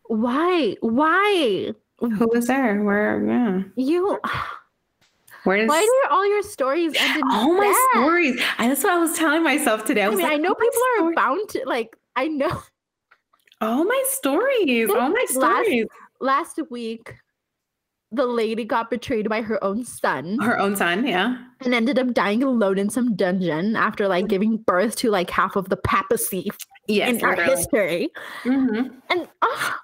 Why? 0.04 0.76
Why? 0.80 1.72
Who 1.98 2.28
was 2.32 2.46
there? 2.46 2.82
Where? 2.82 3.22
Yeah. 3.26 3.62
You. 3.76 4.18
Where 5.44 5.58
is? 5.58 5.68
Why 5.68 5.80
do 5.80 6.14
all 6.14 6.26
your 6.26 6.42
stories 6.42 6.94
end 6.98 7.16
in 7.18 7.22
all 7.30 7.52
my 7.54 7.64
death? 7.66 8.02
stories. 8.02 8.40
I, 8.58 8.68
that's 8.68 8.82
what 8.84 8.92
I 8.94 8.98
was 8.98 9.16
telling 9.16 9.42
myself 9.42 9.84
today. 9.84 10.02
I 10.02 10.06
I 10.06 10.10
mean, 10.10 10.20
like, 10.20 10.32
I 10.32 10.36
know 10.36 10.54
people 10.54 10.80
are 11.00 11.14
bound 11.14 11.48
to 11.50 11.62
like. 11.66 11.96
I 12.16 12.28
know. 12.28 12.62
all 13.60 13.84
my 13.84 14.02
stories. 14.08 14.88
All 14.90 15.08
my 15.10 15.26
Last- 15.34 15.34
stories. 15.34 15.86
Last 16.20 16.60
week, 16.70 17.14
the 18.12 18.24
lady 18.26 18.64
got 18.64 18.88
betrayed 18.90 19.28
by 19.28 19.42
her 19.42 19.62
own 19.64 19.84
son 19.84 20.38
Her 20.40 20.58
own 20.58 20.76
son. 20.76 21.06
Yeah. 21.06 21.36
and 21.64 21.74
ended 21.74 21.98
up 21.98 22.12
dying 22.14 22.42
alone 22.42 22.78
in 22.78 22.88
some 22.90 23.16
dungeon 23.16 23.74
after 23.76 24.06
like 24.08 24.28
giving 24.28 24.58
birth 24.58 24.96
to 24.96 25.10
like 25.10 25.28
half 25.30 25.56
of 25.56 25.68
the 25.68 25.76
papacy 25.76 26.48
Yes. 26.88 27.16
in 27.18 27.24
our 27.24 27.36
literally. 27.36 27.56
history. 27.56 28.08
Mhm. 28.44 28.92
And 29.10 29.28
oh, 29.42 29.74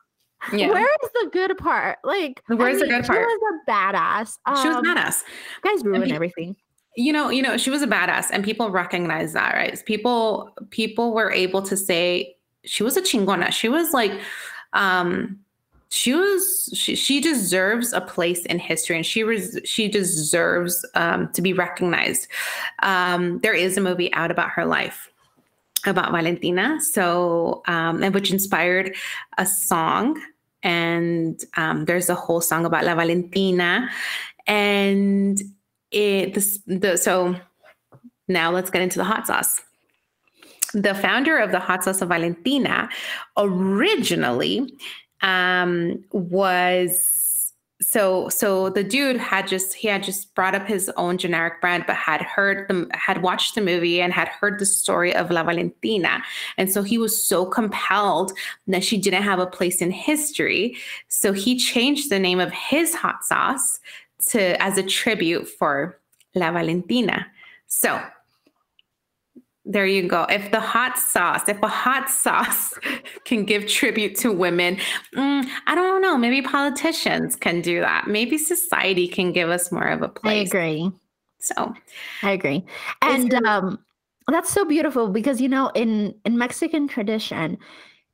Yeah. 0.53 0.69
where 0.69 0.83
is 1.03 1.11
the 1.23 1.31
good 1.33 1.57
part? 1.59 1.99
Like, 2.05 2.43
I 2.49 2.55
Where's 2.55 2.81
the 2.81 2.87
good 2.87 3.05
part? 3.05 3.19
She 3.19 3.25
was 3.25 3.41
a 3.67 3.71
badass. 3.71 4.39
she 4.63 4.69
was 4.69 4.77
Um, 4.77 4.85
badass. 4.85 5.25
Guys 5.63 5.85
ruin 5.85 6.13
everything. 6.13 6.55
you 6.97 7.13
know 7.13 7.31
you 7.31 7.41
know 7.43 7.57
she 7.57 7.71
was 7.71 7.81
a 7.83 7.87
badass 7.87 8.27
and 8.31 8.45
people 8.45 8.71
recognize 8.71 9.33
that 9.33 9.55
right 9.55 9.83
people 9.87 10.53
people 10.71 11.15
were 11.15 11.31
able 11.33 11.63
to 11.63 11.75
say 11.77 12.37
she 12.67 12.83
was 12.83 12.99
a 12.99 13.01
chingona 13.03 13.51
she 13.51 13.67
was 13.69 13.93
like 13.95 14.13
um 14.75 15.39
she 15.93 16.15
was 16.15 16.71
she, 16.73 16.97
she 16.97 17.21
deserves 17.21 17.93
a 17.93 18.01
place 18.01 18.47
in 18.47 18.59
history 18.59 18.97
and 18.97 19.05
she 19.05 19.25
was 19.25 19.61
she 19.65 19.89
deserves 19.89 20.85
um 20.95 21.31
to 21.33 21.43
be 21.43 21.53
recognized 21.53 22.29
um 22.83 23.39
there 23.41 23.55
is 23.55 23.77
a 23.77 23.81
movie 23.81 24.13
out 24.15 24.31
about 24.31 24.49
her 24.49 24.65
life 24.65 25.13
about 25.87 26.13
Valentina. 26.13 26.81
So, 26.81 27.63
um, 27.67 28.03
and 28.03 28.15
which 28.15 28.31
inspired 28.31 28.95
a 29.39 29.47
song. 29.47 30.21
And 30.63 31.43
um, 31.57 31.87
there's 31.87 32.09
a 32.09 32.15
whole 32.15 32.41
song 32.41 32.65
about 32.65 32.85
La 32.85 32.95
Valentina. 32.95 33.91
And 34.47 35.41
it, 35.91 36.35
this, 36.35 36.61
the, 36.67 36.97
so 36.97 37.37
now 38.29 38.51
let's 38.51 38.71
get 38.71 38.83
into 38.83 38.99
the 38.99 39.05
hot 39.05 39.27
sauce. 39.27 39.61
The 40.73 40.95
founder 40.95 41.37
of 41.39 41.51
the 41.51 41.59
hot 41.59 41.85
sauce 41.85 42.01
of 42.01 42.09
Valentina 42.09 42.89
originally 43.37 44.73
um, 45.23 46.05
was 46.13 47.23
so 47.83 48.29
so 48.29 48.71
the 48.71 48.85
dude 48.85 49.17
had 49.17 49.49
just 49.49 49.75
he 49.75 49.89
had 49.89 50.03
just 50.03 50.35
brought 50.35 50.55
up 50.55 50.67
his 50.67 50.91
own 50.97 51.19
generic 51.19 51.61
brand 51.61 51.85
but 51.87 51.97
had 51.97 52.23
heard 52.23 52.69
them 52.69 52.89
had 52.95 53.23
watched 53.23 53.55
the 53.55 53.61
movie 53.61 54.01
and 54.01 54.13
had 54.13 54.29
heard 54.29 54.59
the 54.59 54.67
story 54.67 55.15
of 55.15 55.31
la 55.31 55.43
valentina. 55.43 56.23
And 56.57 56.71
so 56.71 56.83
he 56.83 56.97
was 56.97 57.23
so 57.23 57.45
compelled 57.45 58.33
that 58.69 58.85
she 58.85 58.99
didn't 58.99 59.25
have 59.25 59.41
a 59.41 59.47
place 59.47 59.83
in 59.83 59.91
history. 59.91 60.77
So 61.09 61.33
he 61.33 61.59
changed 61.59 62.09
the 62.09 62.21
name 62.21 62.41
of 62.41 62.53
his 62.53 62.95
hot 62.95 63.25
sauce 63.25 63.81
to 64.29 64.61
as 64.63 64.79
a 64.79 64.83
tribute 64.83 65.49
for 65.49 65.99
la 66.35 66.53
valentina. 66.53 67.27
So 67.67 68.01
there 69.65 69.87
you 69.87 70.09
go. 70.09 70.25
If 70.25 70.51
the 70.51 70.61
hot 70.61 70.99
sauce, 70.99 71.49
if 71.49 71.63
a 71.63 71.69
hot 71.69 72.11
sauce 72.11 72.75
can 73.25 73.45
give 73.45 73.69
tribute 73.69 74.17
to 74.17 74.33
women, 74.33 74.79
mm, 75.15 75.49
I 75.67 75.75
don't 75.75 76.03
know. 76.03 76.19
Maybe 76.19 76.43
politicians 76.43 77.37
can 77.37 77.61
do 77.61 77.81
that. 77.81 78.09
Maybe 78.09 78.39
society 78.39 79.07
can 79.07 79.33
give 79.33 79.51
us 79.51 79.71
more 79.71 79.87
of 79.87 80.03
a 80.03 80.09
place. 80.09 80.53
I 80.53 80.57
agree. 80.57 80.91
So, 81.39 81.75
I 82.23 82.33
agree, 82.33 82.65
and 83.03 83.35
um, 83.47 83.79
that's 84.29 84.53
so 84.53 84.65
beautiful 84.65 85.09
because 85.09 85.41
you 85.41 85.49
know, 85.49 85.71
in 85.75 86.15
in 86.25 86.39
Mexican 86.39 86.87
tradition, 86.87 87.59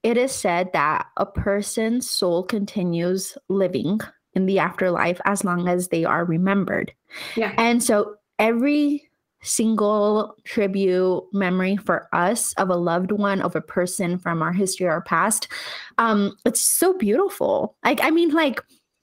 it 0.03 0.17
is 0.17 0.33
said 0.33 0.71
that 0.73 1.07
a 1.19 1.27
person's 1.27 2.09
soul 2.09 2.43
continues 2.43 3.37
living 3.49 4.01
in 4.33 4.47
the 4.47 4.59
afterlife 4.59 5.21
as 5.27 5.45
long 5.45 5.69
as 5.69 5.89
they 5.89 6.05
are 6.05 6.25
remembered. 6.25 6.93
Yeah, 7.37 7.53
and 7.59 7.83
so 7.83 8.17
every 8.39 9.08
single 9.43 10.37
tribute 10.45 11.23
memory 11.33 11.77
for 11.77 12.09
us 12.13 12.53
of 12.55 12.71
a 12.71 12.77
loved 12.77 13.13
one 13.13 13.41
of 13.41 13.55
a 13.55 13.61
person 13.61 14.19
from 14.19 14.43
our 14.43 14.53
history 14.53 14.87
or 14.87 14.91
our 14.91 15.03
past 15.03 15.49
um 15.99 16.37
it's 16.45 16.61
so 16.61 16.97
beautiful 16.99 17.77
like 17.85 18.01
i 18.03 18.11
mean 18.11 18.31
like 18.31 18.61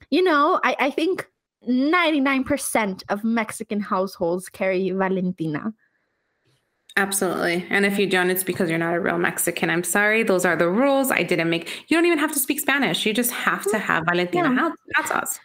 you 0.10 0.22
know 0.22 0.60
i 0.64 0.76
i 0.80 0.90
think 0.90 1.28
99% 1.68 3.04
of 3.10 3.24
mexican 3.24 3.80
households 3.80 4.50
carry 4.50 4.92
valentina 4.92 5.74
Absolutely. 6.98 7.66
And 7.70 7.86
if 7.86 8.00
you 8.00 8.08
don't, 8.08 8.30
it's 8.30 8.44
because 8.44 8.70
you're 8.70 8.80
not 8.80 8.94
a 8.94 9.02
real 9.02 9.18
Mexican. 9.18 9.70
I'm 9.70 9.84
sorry. 9.84 10.24
Those 10.24 10.46
are 10.46 10.56
the 10.56 10.70
rules. 10.70 11.12
I 11.12 11.24
didn't 11.24 11.50
make, 11.50 11.84
you 11.90 11.98
don't 11.98 12.06
even 12.06 12.20
have 12.20 12.32
to 12.32 12.40
speak 12.40 12.58
Spanish. 12.58 13.06
You 13.06 13.14
just 13.14 13.32
have 13.32 13.66
to 13.72 13.78
have 13.78 14.06
Valentina 14.06 14.50
yeah. 14.50 14.72
hot 14.96 15.08
sauce. 15.08 15.40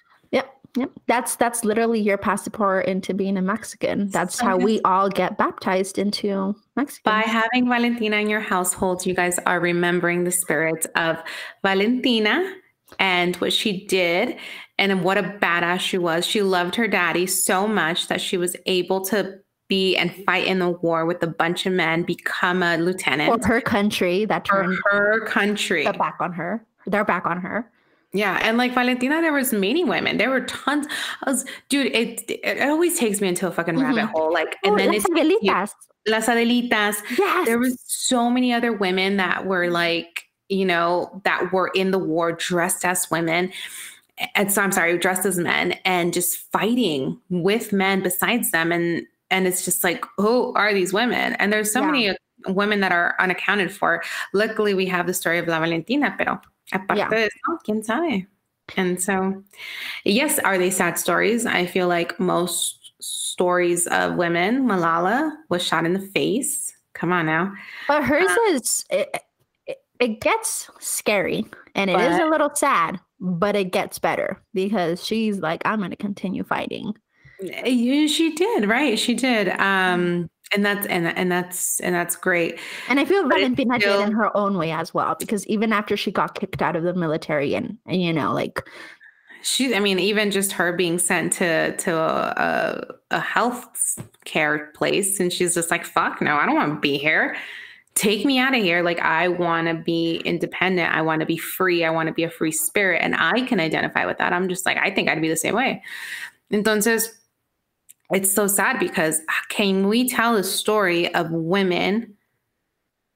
Yep. 0.76 0.90
That's 1.06 1.36
that's 1.36 1.64
literally 1.64 2.00
your 2.00 2.18
passport 2.18 2.86
into 2.86 3.12
being 3.12 3.36
a 3.36 3.42
Mexican. 3.42 4.08
That's 4.08 4.38
how 4.38 4.56
we 4.56 4.80
all 4.82 5.08
get 5.08 5.36
baptized 5.36 5.98
into 5.98 6.54
Mexican. 6.76 7.10
By 7.10 7.22
having 7.22 7.68
Valentina 7.68 8.16
in 8.16 8.28
your 8.28 8.40
household, 8.40 9.04
you 9.04 9.14
guys 9.14 9.38
are 9.46 9.58
remembering 9.60 10.24
the 10.24 10.30
spirits 10.30 10.86
of 10.94 11.16
Valentina 11.62 12.54
and 12.98 13.36
what 13.36 13.52
she 13.52 13.86
did 13.86 14.36
and 14.78 15.02
what 15.02 15.18
a 15.18 15.22
badass 15.22 15.80
she 15.80 15.98
was. 15.98 16.24
She 16.24 16.42
loved 16.42 16.74
her 16.76 16.88
daddy 16.88 17.26
so 17.26 17.66
much 17.66 18.08
that 18.08 18.20
she 18.20 18.36
was 18.36 18.56
able 18.66 19.04
to 19.06 19.40
be 19.68 19.96
and 19.96 20.12
fight 20.24 20.46
in 20.46 20.58
the 20.58 20.70
war 20.70 21.06
with 21.06 21.22
a 21.22 21.26
bunch 21.26 21.66
of 21.66 21.72
men, 21.72 22.02
become 22.02 22.62
a 22.62 22.76
lieutenant 22.76 23.42
for 23.42 23.48
her 23.48 23.60
country. 23.60 24.24
That 24.24 24.44
turned 24.44 24.76
her 24.90 25.24
country. 25.26 25.84
They're 25.84 25.92
back 25.92 26.16
on 26.20 26.32
her. 26.32 26.66
They're 26.86 27.04
back 27.04 27.26
on 27.26 27.40
her. 27.40 27.70
Yeah, 28.12 28.40
and 28.42 28.58
like 28.58 28.74
Valentina, 28.74 29.20
there 29.20 29.32
was 29.32 29.52
many 29.52 29.84
women. 29.84 30.16
There 30.16 30.30
were 30.30 30.40
tons. 30.40 30.86
I 31.22 31.30
was, 31.30 31.44
dude, 31.68 31.94
it 31.94 32.24
it 32.28 32.68
always 32.68 32.98
takes 32.98 33.20
me 33.20 33.28
into 33.28 33.46
a 33.46 33.52
fucking 33.52 33.74
mm-hmm. 33.76 33.84
rabbit 33.84 34.06
hole. 34.06 34.32
Like, 34.32 34.56
and 34.64 34.74
oh, 34.74 34.76
then 34.76 34.92
it's 34.92 35.06
Adelitas. 35.08 35.70
Las 36.08 36.26
Adelitas. 36.26 36.96
Yes. 37.16 37.46
There 37.46 37.58
was 37.58 37.78
so 37.86 38.28
many 38.28 38.52
other 38.52 38.72
women 38.72 39.16
that 39.18 39.46
were 39.46 39.68
like, 39.70 40.24
you 40.48 40.64
know, 40.64 41.20
that 41.24 41.52
were 41.52 41.68
in 41.74 41.92
the 41.92 41.98
war 41.98 42.32
dressed 42.32 42.84
as 42.84 43.08
women. 43.10 43.52
And 44.34 44.52
so 44.52 44.60
I'm 44.60 44.72
sorry, 44.72 44.98
dressed 44.98 45.24
as 45.24 45.38
men 45.38 45.78
and 45.84 46.12
just 46.12 46.38
fighting 46.50 47.18
with 47.30 47.72
men 47.72 48.02
besides 48.02 48.50
them. 48.50 48.72
And 48.72 49.06
and 49.30 49.46
it's 49.46 49.64
just 49.64 49.84
like, 49.84 50.04
who 50.16 50.52
are 50.54 50.74
these 50.74 50.92
women? 50.92 51.34
And 51.34 51.52
there's 51.52 51.72
so 51.72 51.80
yeah. 51.80 51.86
many 51.86 52.16
women 52.48 52.80
that 52.80 52.90
are 52.90 53.14
unaccounted 53.20 53.70
for. 53.70 54.02
Luckily, 54.32 54.74
we 54.74 54.86
have 54.86 55.06
the 55.06 55.14
story 55.14 55.38
of 55.38 55.46
La 55.46 55.60
Valentina, 55.60 56.14
pero 56.18 56.40
Aparte 56.72 56.98
yeah. 56.98 57.08
de 57.08 57.24
eso, 57.24 57.58
quién 57.66 57.84
sabe. 57.84 58.26
And 58.76 59.02
so, 59.02 59.42
yes, 60.04 60.38
are 60.38 60.58
they 60.58 60.70
sad 60.70 60.98
stories? 60.98 61.46
I 61.46 61.66
feel 61.66 61.88
like 61.88 62.20
most 62.20 62.92
stories 63.00 63.86
of 63.88 64.14
women, 64.14 64.66
Malala 64.66 65.32
was 65.48 65.62
shot 65.62 65.84
in 65.84 65.92
the 65.92 66.00
face. 66.00 66.72
Come 66.94 67.12
on 67.12 67.26
now. 67.26 67.52
But 67.88 68.04
hers 68.04 68.30
uh, 68.30 68.52
is, 68.52 68.84
it, 68.90 69.16
it, 69.66 69.76
it, 69.98 70.20
gets 70.20 70.70
scary 70.78 71.46
and 71.74 71.90
it 71.90 71.94
but, 71.94 72.12
is 72.12 72.18
a 72.18 72.26
little 72.26 72.50
sad, 72.54 73.00
but 73.20 73.56
it 73.56 73.72
gets 73.72 73.98
better 73.98 74.40
because 74.54 75.04
she's 75.04 75.38
like, 75.38 75.62
I'm 75.64 75.78
going 75.78 75.90
to 75.90 75.96
continue 75.96 76.44
fighting. 76.44 76.94
She 77.64 78.34
did, 78.36 78.68
right? 78.68 78.98
She 78.98 79.14
did. 79.14 79.48
Um, 79.48 80.28
and 80.52 80.64
that's 80.64 80.86
and 80.86 81.06
and 81.06 81.30
that's 81.30 81.80
and 81.80 81.94
that's 81.94 82.16
great. 82.16 82.58
And 82.88 82.98
I 82.98 83.04
feel 83.04 83.28
Valentina 83.28 83.78
still, 83.80 83.98
did 83.98 84.08
in 84.08 84.12
her 84.12 84.36
own 84.36 84.56
way 84.56 84.72
as 84.72 84.92
well, 84.92 85.16
because 85.18 85.46
even 85.46 85.72
after 85.72 85.96
she 85.96 86.10
got 86.10 86.34
kicked 86.34 86.62
out 86.62 86.76
of 86.76 86.82
the 86.82 86.94
military 86.94 87.54
and, 87.54 87.78
and 87.86 88.02
you 88.02 88.12
know, 88.12 88.32
like 88.32 88.62
she, 89.42 89.74
I 89.74 89.80
mean, 89.80 89.98
even 89.98 90.30
just 90.30 90.52
her 90.52 90.72
being 90.72 90.98
sent 90.98 91.32
to 91.34 91.76
to 91.76 91.96
a, 91.96 92.94
a 93.10 93.20
health 93.20 93.98
care 94.24 94.70
place, 94.74 95.20
and 95.20 95.32
she's 95.32 95.54
just 95.54 95.70
like, 95.70 95.84
"Fuck 95.84 96.20
no, 96.20 96.36
I 96.36 96.46
don't 96.46 96.54
want 96.54 96.74
to 96.74 96.80
be 96.80 96.98
here. 96.98 97.36
Take 97.94 98.24
me 98.24 98.38
out 98.38 98.54
of 98.54 98.62
here. 98.62 98.82
Like, 98.82 99.00
I 99.00 99.28
want 99.28 99.66
to 99.68 99.74
be 99.74 100.16
independent. 100.24 100.94
I 100.94 101.02
want 101.02 101.20
to 101.20 101.26
be 101.26 101.36
free. 101.36 101.84
I 101.84 101.90
want 101.90 102.06
to 102.06 102.12
be 102.12 102.22
a 102.22 102.30
free 102.30 102.52
spirit, 102.52 103.00
and 103.02 103.14
I 103.16 103.42
can 103.42 103.60
identify 103.60 104.04
with 104.04 104.18
that. 104.18 104.32
I'm 104.32 104.48
just 104.48 104.66
like, 104.66 104.76
I 104.76 104.90
think 104.90 105.08
I'd 105.08 105.22
be 105.22 105.28
the 105.28 105.36
same 105.36 105.54
way. 105.54 105.82
Entonces, 106.52 107.08
it's 108.12 108.32
so 108.32 108.46
sad 108.46 108.78
because 108.78 109.20
can 109.48 109.88
we 109.88 110.08
tell 110.08 110.36
a 110.36 110.44
story 110.44 111.12
of 111.14 111.30
women 111.30 112.16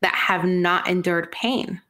that 0.03 0.14
have 0.14 0.45
not 0.45 0.88
endured 0.88 1.32
pain? 1.32 1.80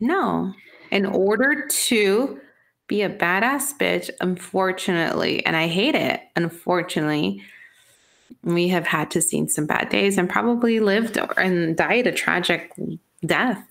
No. 0.00 0.52
In 0.90 1.06
order 1.06 1.66
to 1.68 2.40
be 2.86 3.02
a 3.02 3.10
badass 3.10 3.76
bitch, 3.78 4.10
unfortunately, 4.20 5.44
and 5.46 5.56
I 5.56 5.68
hate 5.68 5.94
it, 5.94 6.20
unfortunately, 6.36 7.42
we 8.42 8.68
have 8.68 8.86
had 8.86 9.10
to 9.12 9.22
seen 9.22 9.48
some 9.48 9.66
bad 9.66 9.88
days 9.88 10.18
and 10.18 10.28
probably 10.28 10.80
lived 10.80 11.16
and 11.36 11.76
died 11.76 12.06
a 12.06 12.12
tragic 12.12 12.72
death. 13.24 13.62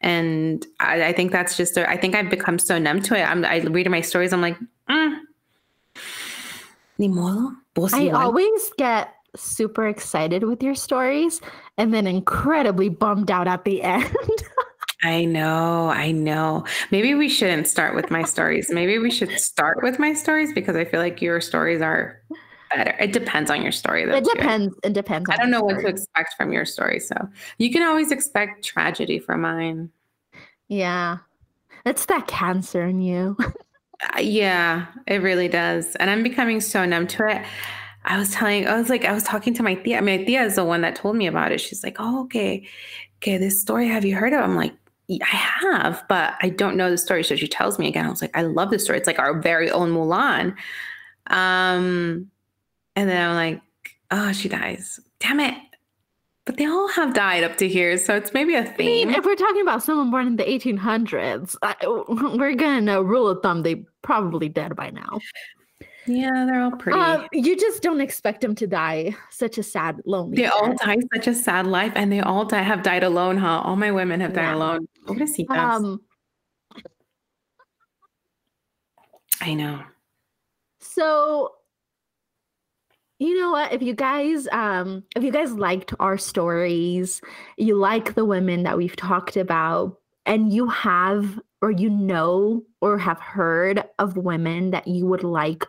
And 0.00 0.66
I, 0.80 1.04
I 1.06 1.12
think 1.12 1.30
that's 1.32 1.56
just, 1.56 1.76
a, 1.76 1.88
I 1.88 1.96
think 1.96 2.14
I've 2.14 2.28
become 2.28 2.58
so 2.58 2.78
numb 2.78 3.00
to 3.02 3.16
it. 3.16 3.22
I'm, 3.22 3.44
I 3.44 3.58
read 3.58 3.88
my 3.88 4.00
stories, 4.00 4.32
I'm 4.32 4.40
like, 4.40 4.58
mm, 4.90 5.18
ni 6.98 7.08
modo. 7.08 7.56
I 7.92 8.10
always 8.10 8.70
get 8.76 9.14
super 9.34 9.86
excited 9.88 10.44
with 10.44 10.62
your 10.62 10.74
stories 10.74 11.40
and 11.78 11.92
then 11.92 12.06
incredibly 12.06 12.88
bummed 12.88 13.30
out 13.30 13.48
at 13.48 13.64
the 13.64 13.82
end. 13.82 14.14
I 15.02 15.24
know, 15.24 15.88
I 15.88 16.12
know. 16.12 16.64
Maybe 16.90 17.14
we 17.14 17.28
shouldn't 17.28 17.66
start 17.66 17.96
with 17.96 18.10
my 18.10 18.22
stories. 18.22 18.70
Maybe 18.72 18.98
we 18.98 19.10
should 19.10 19.32
start 19.32 19.82
with 19.82 19.98
my 19.98 20.12
stories 20.12 20.52
because 20.52 20.76
I 20.76 20.84
feel 20.84 21.00
like 21.00 21.20
your 21.20 21.40
stories 21.40 21.80
are 21.80 22.22
better. 22.74 22.94
It 23.00 23.12
depends 23.12 23.50
on 23.50 23.62
your 23.62 23.72
story, 23.72 24.04
though. 24.04 24.16
It 24.16 24.24
depends. 24.24 24.74
Too. 24.74 24.80
It 24.84 24.92
depends. 24.92 25.28
I 25.28 25.36
don't 25.36 25.50
know 25.50 25.62
what 25.62 25.80
to 25.80 25.88
expect 25.88 26.34
from 26.36 26.52
your 26.52 26.64
story, 26.64 27.00
so 27.00 27.16
you 27.58 27.72
can 27.72 27.82
always 27.82 28.12
expect 28.12 28.64
tragedy 28.64 29.18
from 29.18 29.40
mine. 29.40 29.90
Yeah, 30.68 31.18
it's 31.84 32.06
that 32.06 32.28
cancer 32.28 32.82
in 32.84 33.00
you. 33.00 33.36
Yeah, 34.18 34.86
it 35.06 35.22
really 35.22 35.48
does. 35.48 35.94
And 35.96 36.10
I'm 36.10 36.22
becoming 36.22 36.60
so 36.60 36.84
numb 36.84 37.06
to 37.08 37.28
it. 37.28 37.44
I 38.04 38.18
was 38.18 38.30
telling, 38.32 38.66
I 38.66 38.76
was 38.76 38.88
like, 38.88 39.04
I 39.04 39.12
was 39.12 39.22
talking 39.22 39.54
to 39.54 39.62
my 39.62 39.74
tia. 39.74 40.02
My 40.02 40.24
tia 40.24 40.42
is 40.42 40.56
the 40.56 40.64
one 40.64 40.80
that 40.80 40.96
told 40.96 41.16
me 41.16 41.26
about 41.26 41.52
it. 41.52 41.60
She's 41.60 41.84
like, 41.84 41.96
oh, 41.98 42.22
okay. 42.24 42.66
Okay, 43.18 43.38
this 43.38 43.60
story, 43.60 43.86
have 43.88 44.04
you 44.04 44.16
heard 44.16 44.32
of? 44.32 44.40
I'm 44.40 44.56
like, 44.56 44.74
I 45.10 45.24
have, 45.24 46.02
but 46.08 46.34
I 46.40 46.48
don't 46.48 46.76
know 46.76 46.90
the 46.90 46.98
story. 46.98 47.22
So 47.22 47.36
she 47.36 47.46
tells 47.46 47.78
me 47.78 47.86
again. 47.86 48.06
I 48.06 48.10
was 48.10 48.22
like, 48.22 48.36
I 48.36 48.42
love 48.42 48.70
this 48.70 48.84
story. 48.84 48.98
It's 48.98 49.06
like 49.06 49.18
our 49.18 49.40
very 49.40 49.70
own 49.70 49.92
Mulan. 49.92 50.56
Um, 51.28 52.28
and 52.96 53.08
then 53.08 53.30
I'm 53.30 53.36
like, 53.36 53.62
oh, 54.10 54.32
she 54.32 54.48
dies. 54.48 54.98
Damn 55.20 55.40
it. 55.40 55.54
But 56.44 56.56
they 56.56 56.66
all 56.66 56.88
have 56.88 57.14
died 57.14 57.44
up 57.44 57.56
to 57.58 57.68
here, 57.68 57.96
so 57.98 58.16
it's 58.16 58.32
maybe 58.32 58.56
a 58.56 58.64
theme. 58.64 59.08
I 59.08 59.12
mean, 59.12 59.14
if 59.16 59.24
we're 59.24 59.36
talking 59.36 59.62
about 59.62 59.80
someone 59.80 60.10
born 60.10 60.26
in 60.26 60.36
the 60.36 60.42
1800s, 60.42 61.54
I, 61.62 61.76
we're 62.36 62.56
gonna 62.56 62.80
know 62.80 63.00
rule 63.00 63.28
of 63.28 63.40
thumb 63.42 63.62
they 63.62 63.84
probably 64.02 64.48
dead 64.48 64.76
by 64.76 64.90
now. 64.90 65.20
Yeah, 66.06 66.44
they're 66.46 66.60
all 66.62 66.72
pretty. 66.72 66.98
Um, 66.98 67.26
you 67.32 67.56
just 67.56 67.80
don't 67.82 68.00
expect 68.00 68.40
them 68.40 68.54
to 68.56 68.66
die 68.66 69.14
such 69.30 69.56
a 69.58 69.62
sad, 69.62 70.00
lonely. 70.04 70.36
they 70.36 70.46
all 70.46 70.74
die 70.74 70.96
such 71.14 71.28
a 71.28 71.34
sad 71.34 71.66
life, 71.66 71.92
and 71.94 72.10
they 72.10 72.20
all 72.20 72.44
die, 72.44 72.62
have 72.62 72.82
died 72.82 73.04
alone, 73.04 73.36
huh? 73.36 73.60
All 73.64 73.76
my 73.76 73.92
women 73.92 74.20
have 74.20 74.32
died 74.32 74.42
Yeah. 74.42 74.54
alone. 74.56 74.88
What 75.06 75.20
a 75.20 75.26
CPAS. 75.26 75.56
Um, 75.76 76.00
I 79.40 79.54
know. 79.54 79.82
so 80.80 81.54
you 83.18 83.38
know 83.38 83.52
what? 83.52 83.72
If 83.72 83.82
you 83.82 83.94
guys, 83.94 84.48
um, 84.50 85.04
if 85.14 85.22
you 85.22 85.30
guys 85.30 85.52
liked 85.52 85.94
our 86.00 86.18
stories, 86.18 87.20
you 87.56 87.76
like 87.76 88.14
the 88.14 88.24
women 88.24 88.64
that 88.64 88.76
we've 88.76 88.96
talked 88.96 89.36
about, 89.36 90.00
and 90.26 90.52
you 90.52 90.68
have 90.68 91.38
or 91.60 91.70
you 91.70 91.88
know 91.90 92.62
or 92.80 92.98
have 92.98 93.20
heard 93.20 93.84
of 93.98 94.16
women 94.16 94.70
that 94.72 94.86
you 94.88 95.06
would 95.06 95.22
like 95.24 95.64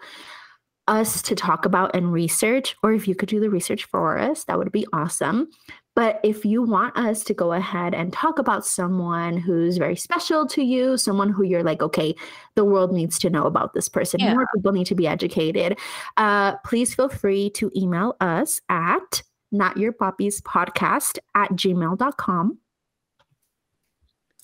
us 0.88 1.22
to 1.22 1.36
talk 1.36 1.66
about 1.66 1.95
and 1.95 2.12
research, 2.12 2.76
or 2.84 2.91
if 2.91 3.08
you 3.08 3.16
could 3.16 3.30
do 3.30 3.39
the 3.39 3.49
research 3.49 3.86
for 3.86 4.18
us, 4.18 4.43
that 4.45 4.58
would 4.58 4.72
be 4.72 4.86
awesome. 4.91 5.47
But 5.95 6.20
if 6.24 6.43
you 6.43 6.64
want 6.64 6.97
us 6.97 7.24
to 7.26 7.34
go 7.34 7.54
ahead 7.54 7.93
and 7.93 8.12
talk 8.12 8.39
about 8.39 8.66
someone 8.66 9.38
who's 9.38 9.78
very 9.78 9.95
special 9.95 10.45
to 10.47 10.64
you, 10.64 10.97
someone 10.97 11.30
who 11.30 11.43
you're 11.43 11.64
like, 11.64 11.82
okay, 11.84 12.16
the 12.56 12.66
world 12.66 12.91
needs 12.91 13.18
to 13.20 13.30
know 13.30 13.43
about 13.43 13.74
this 13.74 13.88
person, 13.88 14.20
Yeah. 14.20 14.34
more 14.34 14.47
people 14.56 14.72
need 14.74 14.88
to 14.88 14.95
be 14.95 15.08
educated, 15.08 15.78
uh, 16.18 16.56
please 16.66 16.93
feel 16.95 17.10
free 17.10 17.51
to 17.51 17.72
email 17.76 18.16
us 18.20 18.60
at 18.70 19.22
notyourpapispodcast 19.54 21.20
at 21.36 21.51
gmail.com. 21.51 22.58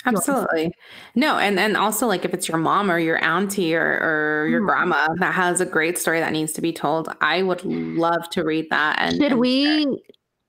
Absolutely. 0.06 0.72
No, 1.16 1.38
and 1.38 1.60
and 1.60 1.76
also 1.76 2.08
like 2.08 2.24
if 2.26 2.34
it's 2.34 2.48
your 2.48 2.58
mom 2.58 2.90
or 2.90 3.00
your 3.00 3.22
auntie 3.24 3.76
or 3.76 3.82
or 3.82 4.48
your 4.48 4.62
Mhm. 4.62 4.66
grandma 4.66 5.08
that 5.20 5.34
has 5.34 5.60
a 5.62 5.66
great 5.66 5.98
story 5.98 6.20
that 6.20 6.32
needs 6.32 6.54
to 6.54 6.62
be 6.62 6.72
told, 6.72 7.10
I 7.22 7.44
would 7.44 7.64
love 7.66 8.30
to 8.32 8.44
read 8.44 8.70
that. 8.70 8.98
And 9.00 9.16
Should 9.16 9.32
and 9.34 9.40
we 9.40 10.02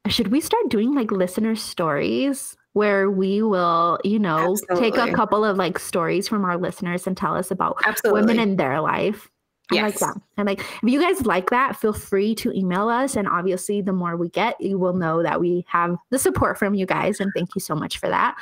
should 0.09 0.29
we 0.29 0.41
start 0.41 0.69
doing 0.69 0.95
like 0.95 1.11
listener 1.11 1.57
stories 1.57 2.57
where 2.75 3.11
we 3.11 3.43
will, 3.43 3.99
you 4.05 4.19
know, 4.21 4.57
take 4.77 4.97
a 4.97 5.13
couple 5.13 5.45
of 5.45 5.57
like 5.57 5.79
stories 5.79 6.29
from 6.29 6.45
our 6.45 6.57
listeners 6.57 7.07
and 7.07 7.17
tell 7.17 7.35
us 7.35 7.51
about 7.51 7.77
absolutely 7.85 8.21
women 8.23 8.39
in 8.39 8.57
their 8.57 8.81
life. 8.81 9.29
I 9.73 9.83
like 9.83 9.99
that. 10.01 10.17
And 10.37 10.47
like 10.49 10.61
if 10.61 10.83
you 10.85 11.01
guys 11.01 11.27
like 11.27 11.51
that, 11.51 11.77
feel 11.77 11.93
free 11.93 12.35
to 12.37 12.53
email 12.53 12.89
us. 12.89 13.17
And 13.17 13.29
obviously, 13.29 13.83
the 13.83 13.93
more 13.93 14.17
we 14.17 14.29
get, 14.29 14.61
you 14.61 14.79
will 14.79 14.95
know 14.95 15.23
that 15.23 15.41
we 15.41 15.65
have 15.69 15.97
the 16.11 16.19
support 16.19 16.59
from 16.59 16.75
you 16.75 16.87
guys. 16.87 17.21
And 17.21 17.33
thank 17.37 17.55
you 17.55 17.61
so 17.61 17.75
much 17.75 17.99
for 17.99 18.09
that. 18.09 18.37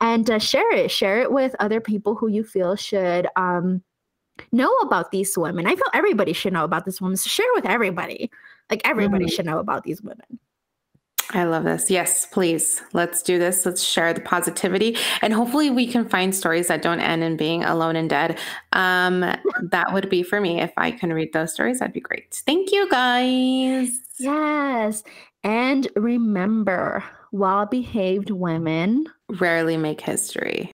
And 0.00 0.30
uh, 0.30 0.38
share 0.38 0.70
it. 0.72 0.90
Share 0.90 1.20
it 1.20 1.30
with 1.30 1.54
other 1.60 1.80
people 1.80 2.14
who 2.14 2.28
you 2.28 2.42
feel 2.42 2.74
should 2.76 3.26
um, 3.36 3.82
know 4.52 4.72
about 4.78 5.10
these 5.10 5.36
women. 5.36 5.66
I 5.66 5.74
feel 5.74 5.84
everybody 5.92 6.32
should 6.32 6.52
know 6.54 6.64
about 6.64 6.84
this 6.86 7.00
woman. 7.00 7.16
So 7.16 7.28
share 7.28 7.46
with 7.54 7.66
everybody. 7.66 8.30
Like 8.70 8.80
everybody 8.84 9.26
Mhm. 9.26 9.32
should 9.32 9.46
know 9.46 9.58
about 9.58 9.84
these 9.84 10.00
women. 10.00 10.38
I 11.32 11.44
love 11.44 11.62
this. 11.64 11.90
Yes, 11.90 12.26
please. 12.26 12.82
Let's 12.92 13.22
do 13.22 13.38
this. 13.38 13.64
Let's 13.64 13.84
share 13.84 14.12
the 14.12 14.20
positivity. 14.20 14.96
And 15.22 15.32
hopefully 15.32 15.70
we 15.70 15.86
can 15.86 16.08
find 16.08 16.34
stories 16.34 16.66
that 16.68 16.82
don't 16.82 16.98
end 17.00 17.22
in 17.22 17.36
being 17.36 17.62
alone 17.62 17.94
and 17.94 18.10
dead. 18.10 18.38
Um, 18.72 19.20
that 19.70 19.92
would 19.92 20.08
be 20.08 20.22
for 20.24 20.40
me. 20.40 20.60
If 20.60 20.72
I 20.76 20.90
can 20.90 21.12
read 21.12 21.32
those 21.32 21.52
stories, 21.52 21.78
that'd 21.78 21.92
be 21.92 22.00
great. 22.00 22.42
Thank 22.46 22.72
you 22.72 22.88
guys. 22.90 23.90
Yes. 24.18 25.04
And 25.44 25.86
remember, 25.94 27.04
well 27.32 27.66
behaved 27.66 28.30
women 28.30 29.06
Rarely 29.38 29.76
make 29.76 30.00
history. 30.00 30.68